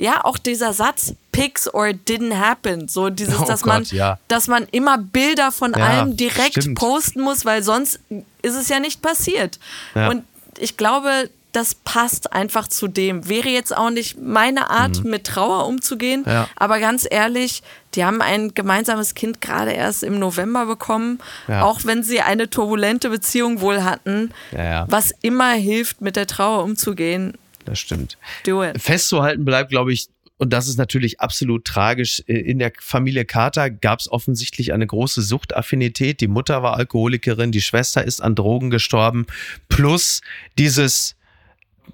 ja, 0.00 0.24
auch 0.24 0.38
dieser 0.38 0.72
Satz, 0.72 1.14
pics 1.30 1.72
or 1.72 1.88
didn't 1.88 2.38
happen, 2.38 2.88
so 2.88 3.10
dieses, 3.10 3.38
oh 3.40 3.44
dass 3.44 3.62
Gott, 3.62 3.72
man, 3.72 3.84
ja. 3.84 4.18
dass 4.28 4.48
man 4.48 4.66
immer 4.70 4.98
Bilder 4.98 5.52
von 5.52 5.74
ja, 5.76 5.84
allem 5.84 6.16
direkt 6.16 6.62
stimmt. 6.62 6.78
posten 6.78 7.20
muss, 7.20 7.44
weil 7.44 7.62
sonst 7.62 8.00
ist 8.42 8.56
es 8.56 8.68
ja 8.68 8.80
nicht 8.80 9.02
passiert. 9.02 9.58
Ja. 9.94 10.08
Und 10.08 10.24
ich 10.58 10.76
glaube, 10.76 11.30
das 11.52 11.74
passt 11.74 12.32
einfach 12.32 12.68
zu 12.68 12.86
dem. 12.86 13.28
Wäre 13.28 13.48
jetzt 13.48 13.76
auch 13.76 13.90
nicht 13.90 14.20
meine 14.20 14.70
Art, 14.70 15.02
mhm. 15.02 15.10
mit 15.10 15.26
Trauer 15.26 15.66
umzugehen, 15.66 16.24
ja. 16.26 16.48
aber 16.56 16.78
ganz 16.78 17.06
ehrlich, 17.10 17.62
die 17.94 18.04
haben 18.04 18.22
ein 18.22 18.54
gemeinsames 18.54 19.14
Kind 19.14 19.40
gerade 19.40 19.72
erst 19.72 20.04
im 20.04 20.18
November 20.18 20.66
bekommen, 20.66 21.18
ja. 21.48 21.62
auch 21.62 21.80
wenn 21.84 22.04
sie 22.04 22.20
eine 22.20 22.48
turbulente 22.48 23.10
Beziehung 23.10 23.60
wohl 23.60 23.82
hatten, 23.82 24.32
ja, 24.52 24.86
was 24.88 25.12
immer 25.22 25.50
hilft, 25.52 26.00
mit 26.00 26.16
der 26.16 26.26
Trauer 26.26 26.62
umzugehen 26.62 27.36
das 27.64 27.78
stimmt. 27.78 28.18
Do 28.44 28.64
it. 28.64 28.80
Festzuhalten 28.80 29.44
bleibt, 29.44 29.70
glaube 29.70 29.92
ich, 29.92 30.08
und 30.40 30.54
das 30.54 30.68
ist 30.68 30.78
natürlich 30.78 31.20
absolut 31.20 31.66
tragisch. 31.66 32.22
Äh, 32.26 32.38
in 32.38 32.58
der 32.58 32.72
Familie 32.80 33.26
Carter 33.26 33.68
gab 33.68 34.00
es 34.00 34.10
offensichtlich 34.10 34.72
eine 34.72 34.86
große 34.86 35.20
Suchtaffinität. 35.20 36.22
Die 36.22 36.28
Mutter 36.28 36.62
war 36.62 36.78
Alkoholikerin, 36.78 37.52
die 37.52 37.60
Schwester 37.60 38.02
ist 38.02 38.22
an 38.22 38.34
Drogen 38.34 38.70
gestorben. 38.70 39.26
Plus 39.68 40.22
dieses 40.56 41.16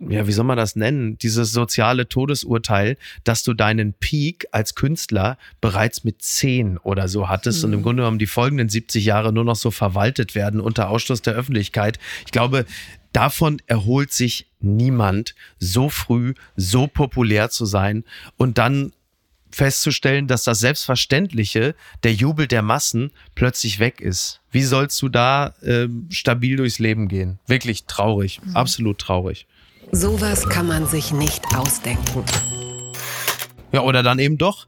ja, 0.01 0.27
wie 0.27 0.33
soll 0.33 0.45
man 0.45 0.57
das 0.57 0.77
nennen? 0.77 1.17
Dieses 1.19 1.53
soziale 1.53 2.09
Todesurteil, 2.09 2.97
dass 3.25 3.43
du 3.43 3.55
deinen 3.55 3.95
Peak 3.95 4.47
als 4.53 4.75
Künstler 4.75 5.39
bereits 5.61 6.05
mit 6.05 6.23
zehn 6.23 6.79
oder 6.79 7.09
so 7.09 7.29
hattest 7.29 7.63
mhm. 7.63 7.65
und 7.65 7.73
im 7.75 7.83
Grunde 7.83 8.03
genommen 8.03 8.19
die 8.19 8.27
folgenden 8.27 8.69
70 8.69 9.05
Jahre 9.05 9.33
nur 9.33 9.45
noch 9.45 9.57
so 9.57 9.71
verwaltet 9.71 10.35
werden 10.35 10.61
unter 10.61 10.91
Ausschluss 10.91 11.23
der 11.23 11.35
Öffentlichkeit. 11.35 11.99
Ich 12.25 12.33
glaube, 12.33 12.67
davon 13.17 13.63
erholt 13.67 14.13
sich 14.13 14.47
niemand, 14.61 15.35
so 15.59 15.89
früh, 15.89 16.35
so 16.55 16.87
populär 16.87 17.49
zu 17.49 17.65
sein 17.65 18.05
und 18.37 18.59
dann 18.59 18.93
festzustellen, 19.51 20.27
dass 20.27 20.45
das 20.45 20.59
Selbstverständliche, 20.59 21.75
der 22.05 22.13
Jubel 22.13 22.47
der 22.47 22.61
Massen, 22.61 23.11
plötzlich 23.35 23.79
weg 23.79 24.03
ist. 24.03 24.43
Wie 24.51 24.65
sollst 24.65 25.01
du 25.01 25.09
da 25.09 25.55
äh, 25.63 25.89
stabil 26.11 26.57
durchs 26.57 26.79
Leben 26.79 27.09
gehen? 27.09 27.39
Wirklich 27.47 27.87
traurig, 27.87 28.43
mhm. 28.45 28.55
absolut 28.55 28.99
traurig. 28.99 29.47
Sowas 29.93 30.47
kann 30.47 30.67
man 30.67 30.87
sich 30.87 31.13
nicht 31.13 31.43
ausdenken. 31.55 32.23
Ja, 33.73 33.81
oder 33.81 34.03
dann 34.03 34.19
eben 34.19 34.37
doch. 34.37 34.67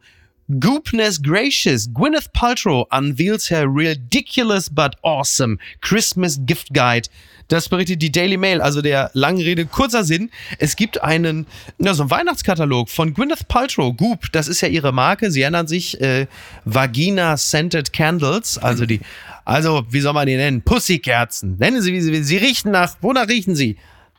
Goopness 0.51 1.23
gracious, 1.23 1.89
Gwyneth 1.93 2.33
Paltrow 2.33 2.87
unveils 2.91 3.51
her 3.51 3.69
ridiculous 3.69 4.69
but 4.71 4.97
awesome 5.03 5.59
Christmas 5.81 6.39
Gift 6.47 6.73
Guide 6.73 7.09
das 7.49 7.71
berichtet 7.71 8.03
die 8.03 8.13
Daily 8.13 8.37
Mail, 8.37 8.61
also 8.61 8.83
der 8.83 9.11
langen 9.15 9.41
Rede 9.41 9.65
kurzer 9.65 10.05
Sinn. 10.05 10.31
Es 10.59 10.77
gibt 10.77 11.03
einen, 11.03 11.47
ja, 11.79 11.95
so 11.95 12.03
einen 12.03 12.11
Weihnachtskatalog 12.11 12.91
von 12.91 13.15
Gwyneth 13.15 13.49
Paltrow, 13.49 13.97
Goop, 13.97 14.31
das 14.33 14.49
ist 14.49 14.61
ja 14.61 14.69
ihre 14.69 14.93
Marke. 14.93 15.31
Sie 15.31 15.43
ändern 15.43 15.67
sich 15.67 15.99
äh, 16.01 16.27
Vagina 16.67 17.39
Scented 17.39 17.93
Candles, 17.93 18.59
also 18.59 18.85
die, 18.85 19.01
also 19.47 19.85
wie 19.91 20.01
soll 20.01 20.13
man 20.13 20.27
die 20.27 20.37
nennen? 20.37 20.61
Pussykerzen. 20.61 21.57
Nennen 21.59 21.81
Sie, 21.81 21.93
wie 21.93 22.01
Sie, 22.03 22.23
Sie 22.23 22.37
riechen 22.37 22.71
nach, 22.71 22.97
wonach 23.01 23.29
riechen 23.29 23.57
Sie? 23.57 23.77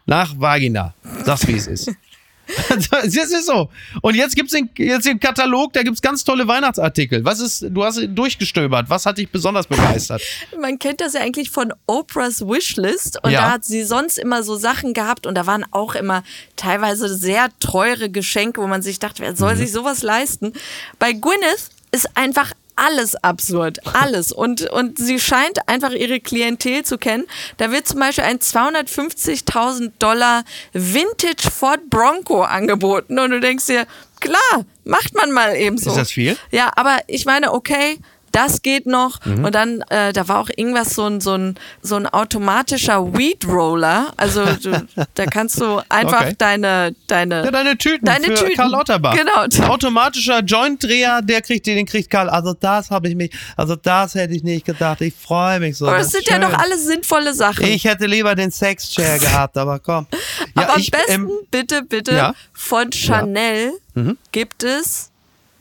Nach 0.08 0.34
Vagina. 0.40 0.96
Sag's, 1.24 1.48
wie 1.48 1.54
es 1.54 1.68
ist. 1.68 1.92
das 2.92 3.16
ist 3.16 3.46
so. 3.46 3.70
Und 4.02 4.16
jetzt 4.16 4.36
gibt's 4.36 4.54
den, 4.54 4.70
jetzt 4.78 5.06
den 5.06 5.20
Katalog, 5.20 5.74
da 5.74 5.84
gibt's 5.84 6.02
ganz 6.02 6.24
tolle 6.24 6.48
Weihnachtsartikel. 6.48 7.24
Was 7.24 7.40
ist, 7.40 7.66
du 7.70 7.84
hast 7.84 8.00
durchgestöbert. 8.08 8.90
Was 8.90 9.06
hat 9.06 9.18
dich 9.18 9.30
besonders 9.30 9.68
begeistert? 9.68 10.22
Man 10.60 10.80
kennt 10.80 11.02
das 11.02 11.14
ja 11.14 11.22
eigentlich 11.22 11.50
von 11.52 11.74
Oprahs 11.86 12.42
Wishlist 12.42 13.24
und 13.24 13.32
ja. 13.32 13.42
da 13.42 13.52
hat 13.52 13.66
sie 13.66 13.84
sonst 13.84 14.18
immer 14.18 14.44
so 14.44 14.56
Sachen 14.56 14.94
gehabt 14.94 15.28
und 15.28 15.36
da 15.36 15.46
waren 15.46 15.66
auch 15.72 15.96
immer 15.96 16.24
teilweise 16.56 17.16
sehr 17.16 17.50
teure 17.60 18.10
Geschenke, 18.10 18.62
wo 18.62 18.68
man 18.68 18.82
sich 18.82 19.00
dachte, 19.00 19.22
wer 19.22 19.36
soll 19.36 19.56
mhm. 19.56 19.60
sich 19.60 19.72
sowas 19.72 20.04
leisten? 20.04 20.54
Bei 20.98 21.14
Gwyneth 21.14 21.70
ist 21.92 22.16
einfach 22.16 22.54
alles 22.80 23.16
absurd, 23.16 23.80
alles. 23.94 24.32
Und, 24.32 24.70
und 24.70 24.98
sie 24.98 25.20
scheint 25.20 25.68
einfach 25.68 25.92
ihre 25.92 26.20
Klientel 26.20 26.84
zu 26.84 26.98
kennen. 26.98 27.26
Da 27.58 27.72
wird 27.72 27.88
zum 27.88 28.00
Beispiel 28.00 28.24
ein 28.24 28.40
250.000 28.40 29.92
Dollar 30.00 30.44
Vintage 30.74 31.50
Ford 31.52 31.90
Bronco 31.90 32.42
angeboten 32.42 33.20
und 33.20 33.32
du 33.32 33.40
denkst 33.40 33.66
dir, 33.66 33.86
klar, 34.20 34.66
macht 34.84 35.16
man 35.16 35.32
mal 35.32 35.56
eben 35.56 35.78
so. 35.78 35.92
Ist 35.92 35.98
das 35.98 36.12
viel? 36.12 36.38
Ja, 36.52 36.72
aber 36.76 37.00
ich 37.08 37.26
meine, 37.26 37.54
okay, 37.54 38.00
das 38.32 38.62
geht 38.62 38.86
noch. 38.86 39.24
Mhm. 39.26 39.46
Und 39.46 39.56
dann, 39.56 39.82
äh, 39.90 40.14
da 40.14 40.28
war 40.28 40.40
auch 40.40 40.50
irgendwas 40.56 40.96
so 40.96 41.06
ein, 41.06 41.22
so 41.22 41.34
ein, 41.34 41.56
so 41.82 41.96
ein 41.96 42.08
automatischer 42.08 43.14
Weed 43.14 43.48
Roller. 43.48 44.14
Also 44.18 44.46
du, 44.46 44.88
da 45.14 45.26
kannst 45.26 45.60
du 45.60 45.82
einfach 45.90 46.22
okay. 46.22 46.36
deine, 46.38 46.96
deine, 47.08 47.46
ja, 47.46 47.52
deine 47.52 47.78
Tüten 47.78 48.06
deine 48.06 48.26
für 48.26 48.36
Tüten. 48.36 48.56
Karl 48.56 48.72
Lauterbach. 48.72 49.16
Genau. 49.16 49.70
Automatischer 49.70 50.40
Jointdreher, 50.40 51.22
der 51.22 51.42
kriegt 51.42 51.66
den, 51.66 51.78
den 51.78 51.86
kriegt 51.86 52.10
Karl. 52.10 52.30
Also 52.30 52.54
das 52.54 52.90
habe 52.90 53.10
ich 53.10 53.16
mich, 53.16 53.32
also 53.56 53.76
das 53.76 54.16
hätte 54.16 54.34
ich 54.34 54.44
nicht 54.44 54.66
gedacht. 54.66 55.02
Ich 55.02 55.14
freue 55.16 55.60
mich 55.60 55.78
so. 55.78 55.88
Aber 55.88 55.98
das, 55.98 56.12
sind 56.12 56.26
schön. 56.26 56.42
ja 56.42 56.50
doch 56.50 56.58
alles 56.58 56.86
sinnvolle 56.86 57.34
Sachen. 57.34 57.66
Ich 57.66 57.86
hätte 57.86 58.06
lieber 58.06 58.36
den 58.36 58.52
Sexchair 58.52 59.20
gehabt, 59.20 59.58
aber 59.58 59.80
komm. 59.80 60.08
Ja, 60.56 60.64
aber 60.64 60.76
am 60.76 60.82
besten, 60.82 61.12
ähm, 61.12 61.32
bitte, 61.52 61.84
bitte, 61.84 62.12
ja? 62.14 62.34
von 62.54 62.92
Chanel 62.92 63.74
mhm. 63.94 64.18
gibt 64.32 64.64
es 64.64 65.12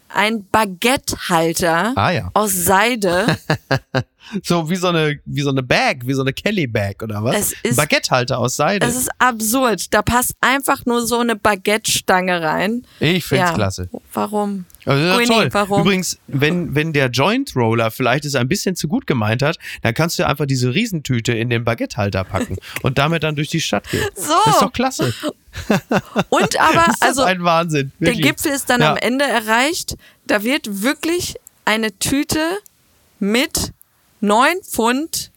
ein 0.08 0.46
Baguette-Halter 0.50 1.92
ah, 1.96 2.10
ja. 2.10 2.30
aus 2.34 2.52
Seide. 2.52 3.36
so 4.42 4.68
wie 4.70 4.76
so 4.76 4.88
eine 4.88 5.18
wie 5.24 5.42
so 5.42 5.50
eine 5.50 5.62
Bag, 5.62 6.06
wie 6.06 6.14
so 6.14 6.22
eine 6.22 6.32
Kelly 6.32 6.66
Bag 6.66 7.02
oder 7.02 7.22
was? 7.22 7.36
Es 7.36 7.52
ist, 7.62 7.76
Baguette-Halter 7.76 8.38
aus 8.38 8.56
Seide. 8.56 8.86
Es 8.86 8.96
ist 8.96 9.10
absurd. 9.18 9.92
Da 9.92 10.02
passt 10.02 10.32
einfach 10.40 10.84
nur 10.86 11.06
so 11.06 11.18
eine 11.18 11.36
Baguette-Stange 11.36 12.42
rein. 12.42 12.84
Ich 13.00 13.24
find's 13.24 13.50
ja. 13.50 13.54
klasse. 13.54 13.88
Warum? 14.12 14.64
Also 14.84 15.04
das 15.04 15.20
ist 15.20 15.28
toll. 15.28 15.48
Warum? 15.52 15.82
Übrigens, 15.82 16.18
wenn, 16.28 16.74
wenn 16.74 16.92
der 16.92 17.08
Joint 17.08 17.54
Roller 17.54 17.90
vielleicht 17.90 18.24
es 18.24 18.34
ein 18.34 18.48
bisschen 18.48 18.74
zu 18.74 18.88
gut 18.88 19.06
gemeint 19.06 19.42
hat, 19.42 19.58
dann 19.82 19.92
kannst 19.92 20.18
du 20.18 20.26
einfach 20.26 20.46
diese 20.46 20.74
Riesentüte 20.74 21.32
in 21.32 21.50
den 21.50 21.64
Baguette-Halter 21.64 22.24
packen 22.24 22.56
und 22.82 22.98
damit 22.98 23.22
dann 23.22 23.36
durch 23.36 23.48
die 23.48 23.60
Stadt 23.60 23.90
gehen. 23.90 24.04
So. 24.14 24.32
Das 24.46 24.54
ist 24.54 24.62
doch 24.62 24.72
klasse. 24.72 25.12
Und 26.28 26.60
aber, 26.60 26.86
also, 27.00 27.22
ein 27.22 27.42
Wahnsinn. 27.42 27.92
Wirklich. 27.98 28.20
Der 28.20 28.30
Gipfel 28.32 28.52
ist 28.52 28.70
dann 28.70 28.80
ja. 28.80 28.92
am 28.92 28.96
Ende 28.96 29.24
erreicht. 29.24 29.96
Da 30.26 30.44
wird 30.44 30.82
wirklich 30.82 31.36
eine 31.64 31.98
Tüte 31.98 32.40
mit 33.18 33.72
9 34.20 34.62
Pfund 34.62 35.30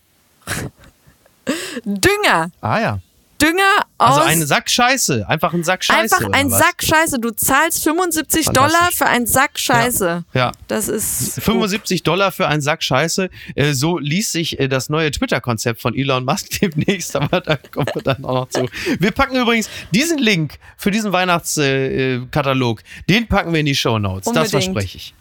Dünger. 1.85 2.51
Ah 2.61 2.79
ja. 2.79 2.99
Dünger 3.41 3.85
aus. 3.97 4.17
Also 4.17 4.21
einen 4.21 4.45
Sack 4.45 4.69
Scheiße. 4.69 5.27
Einfach 5.27 5.53
ein 5.53 5.63
Sack 5.63 5.83
Scheiße. 5.83 6.15
Einfach 6.15 6.31
ein 6.31 6.49
Sack 6.51 6.83
Scheiße. 6.83 7.19
Du 7.19 7.31
zahlst 7.31 7.83
75 7.83 8.47
Dollar 8.47 8.89
für 8.93 9.07
einen 9.07 9.25
Sack 9.25 9.57
Scheiße. 9.57 10.23
Ja. 10.33 10.39
ja. 10.39 10.51
Das 10.67 10.87
ist. 10.87 11.41
75 11.41 12.03
Dollar 12.03 12.31
für 12.31 12.47
einen 12.47 12.61
Sack 12.61 12.83
Scheiße. 12.83 13.29
Äh, 13.55 13.73
so 13.73 13.97
liest 13.97 14.31
sich 14.31 14.59
äh, 14.59 14.67
das 14.67 14.89
neue 14.89 15.09
Twitter-Konzept 15.09 15.81
von 15.81 15.95
Elon 15.95 16.23
Musk 16.23 16.59
demnächst, 16.61 17.15
aber 17.15 17.41
da 17.41 17.55
kommen 17.55 17.89
wir 17.93 18.03
dann 18.03 18.23
auch 18.23 18.33
noch 18.33 18.49
zu. 18.49 18.67
Wir 18.99 19.11
packen 19.11 19.35
übrigens 19.35 19.69
diesen 19.91 20.19
Link 20.19 20.59
für 20.77 20.91
diesen 20.91 21.11
Weihnachtskatalog, 21.11 22.83
den 23.09 23.27
packen 23.27 23.53
wir 23.53 23.61
in 23.61 23.65
die 23.65 23.75
Show 23.75 23.97
Notes. 23.97 24.31
Das 24.31 24.51
verspreche 24.51 24.97
ich. 24.97 25.13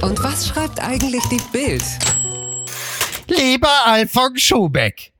Und 0.00 0.20
was 0.24 0.48
schreibt 0.48 0.80
eigentlich 0.80 1.22
die 1.30 1.40
Bild? 1.52 1.84
Lieber 3.30 3.86
Alfons 3.86 4.42
Schubeck. 4.42 5.12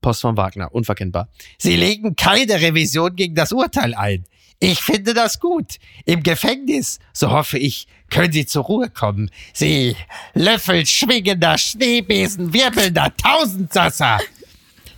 Post 0.00 0.22
von 0.22 0.36
Wagner, 0.36 0.74
unverkennbar. 0.74 1.28
Sie 1.58 1.76
legen 1.76 2.16
keine 2.16 2.60
Revision 2.60 3.14
gegen 3.14 3.36
das 3.36 3.52
Urteil 3.52 3.94
ein. 3.94 4.24
Ich 4.58 4.80
finde 4.80 5.14
das 5.14 5.38
gut. 5.38 5.78
Im 6.04 6.22
Gefängnis, 6.24 6.98
so 7.12 7.30
hoffe 7.30 7.58
ich, 7.58 7.86
können 8.10 8.32
Sie 8.32 8.46
zur 8.46 8.64
Ruhe 8.64 8.90
kommen. 8.90 9.30
Sie 9.52 9.96
Löffel 10.34 10.86
schwingender 10.86 11.56
Schneebesen, 11.56 12.52
wirbelnder 12.52 13.12
Tausendsasser. 13.16 14.18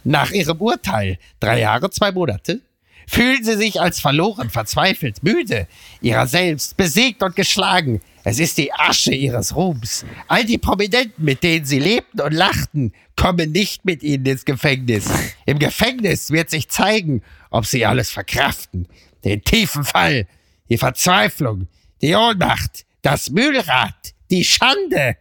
Nach 0.04 0.30
Ihrem 0.30 0.60
Urteil, 0.60 1.18
drei 1.40 1.60
Jahre, 1.60 1.90
zwei 1.90 2.12
Monate, 2.12 2.60
fühlen 3.06 3.44
Sie 3.44 3.56
sich 3.56 3.80
als 3.80 4.00
verloren, 4.00 4.50
verzweifelt, 4.50 5.22
müde, 5.22 5.66
Ihrer 6.00 6.26
selbst, 6.26 6.76
besiegt 6.76 7.22
und 7.22 7.36
geschlagen. 7.36 8.00
Es 8.26 8.38
ist 8.38 8.56
die 8.56 8.72
Asche 8.72 9.12
ihres 9.12 9.54
Ruhms. 9.54 10.06
All 10.28 10.46
die 10.46 10.56
Prominenten, 10.56 11.22
mit 11.22 11.42
denen 11.42 11.66
sie 11.66 11.78
lebten 11.78 12.22
und 12.22 12.32
lachten, 12.32 12.94
kommen 13.16 13.52
nicht 13.52 13.84
mit 13.84 14.02
ihnen 14.02 14.24
ins 14.24 14.46
Gefängnis. 14.46 15.10
Im 15.44 15.58
Gefängnis 15.58 16.30
wird 16.30 16.48
sich 16.48 16.70
zeigen, 16.70 17.22
ob 17.50 17.66
sie 17.66 17.84
alles 17.84 18.10
verkraften. 18.10 18.88
Den 19.24 19.44
tiefen 19.44 19.84
Fall, 19.84 20.26
die 20.70 20.78
Verzweiflung, 20.78 21.68
die 22.00 22.14
Ohnmacht, 22.14 22.86
das 23.02 23.28
Mühlrad, 23.28 24.14
die 24.30 24.44
Schande. 24.44 25.18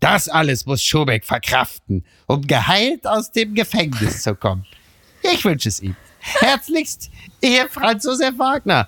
Das 0.00 0.30
alles 0.30 0.64
muss 0.64 0.82
Schubeck 0.82 1.26
verkraften, 1.26 2.06
um 2.26 2.46
geheilt 2.46 3.06
aus 3.06 3.32
dem 3.32 3.54
Gefängnis 3.54 4.22
zu 4.22 4.34
kommen. 4.34 4.64
Ich 5.22 5.44
wünsche 5.44 5.68
es 5.68 5.80
ihm. 5.80 5.94
Herzlichst, 6.20 7.10
Ihr 7.40 7.68
Franz 7.68 8.04
Josef 8.04 8.38
Wagner. 8.38 8.86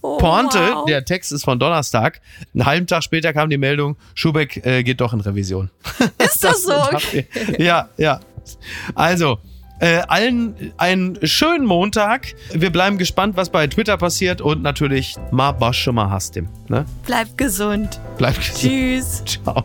Oh, 0.00 0.18
Pointe, 0.18 0.58
wow. 0.58 0.84
der 0.86 1.04
Text 1.04 1.32
ist 1.32 1.44
von 1.44 1.58
Donnerstag. 1.58 2.20
Einen 2.52 2.66
halben 2.66 2.86
Tag 2.86 3.04
später 3.04 3.32
kam 3.32 3.48
die 3.48 3.58
Meldung, 3.58 3.96
Schubeck 4.14 4.64
äh, 4.66 4.82
geht 4.82 5.00
doch 5.00 5.12
in 5.12 5.20
Revision. 5.20 5.70
Ist 6.18 6.18
das, 6.44 6.62
das 6.62 6.62
so? 6.62 7.22
Ja, 7.58 7.88
ja. 7.96 8.20
Also, 8.94 9.38
äh, 9.78 10.02
allen 10.08 10.72
einen 10.78 11.18
schönen 11.26 11.66
Montag. 11.66 12.34
Wir 12.52 12.70
bleiben 12.70 12.98
gespannt, 12.98 13.36
was 13.36 13.50
bei 13.50 13.66
Twitter 13.66 13.96
passiert 13.96 14.40
und 14.40 14.62
natürlich 14.62 15.16
ma 15.30 15.52
basche 15.52 15.92
ma 15.92 16.10
hastim. 16.10 16.48
Ne? 16.68 16.86
Bleibt 17.04 17.36
gesund. 17.36 18.00
Bleibt 18.16 18.38
gesund. 18.38 18.58
Tschüss. 18.60 19.24
Ciao. 19.24 19.64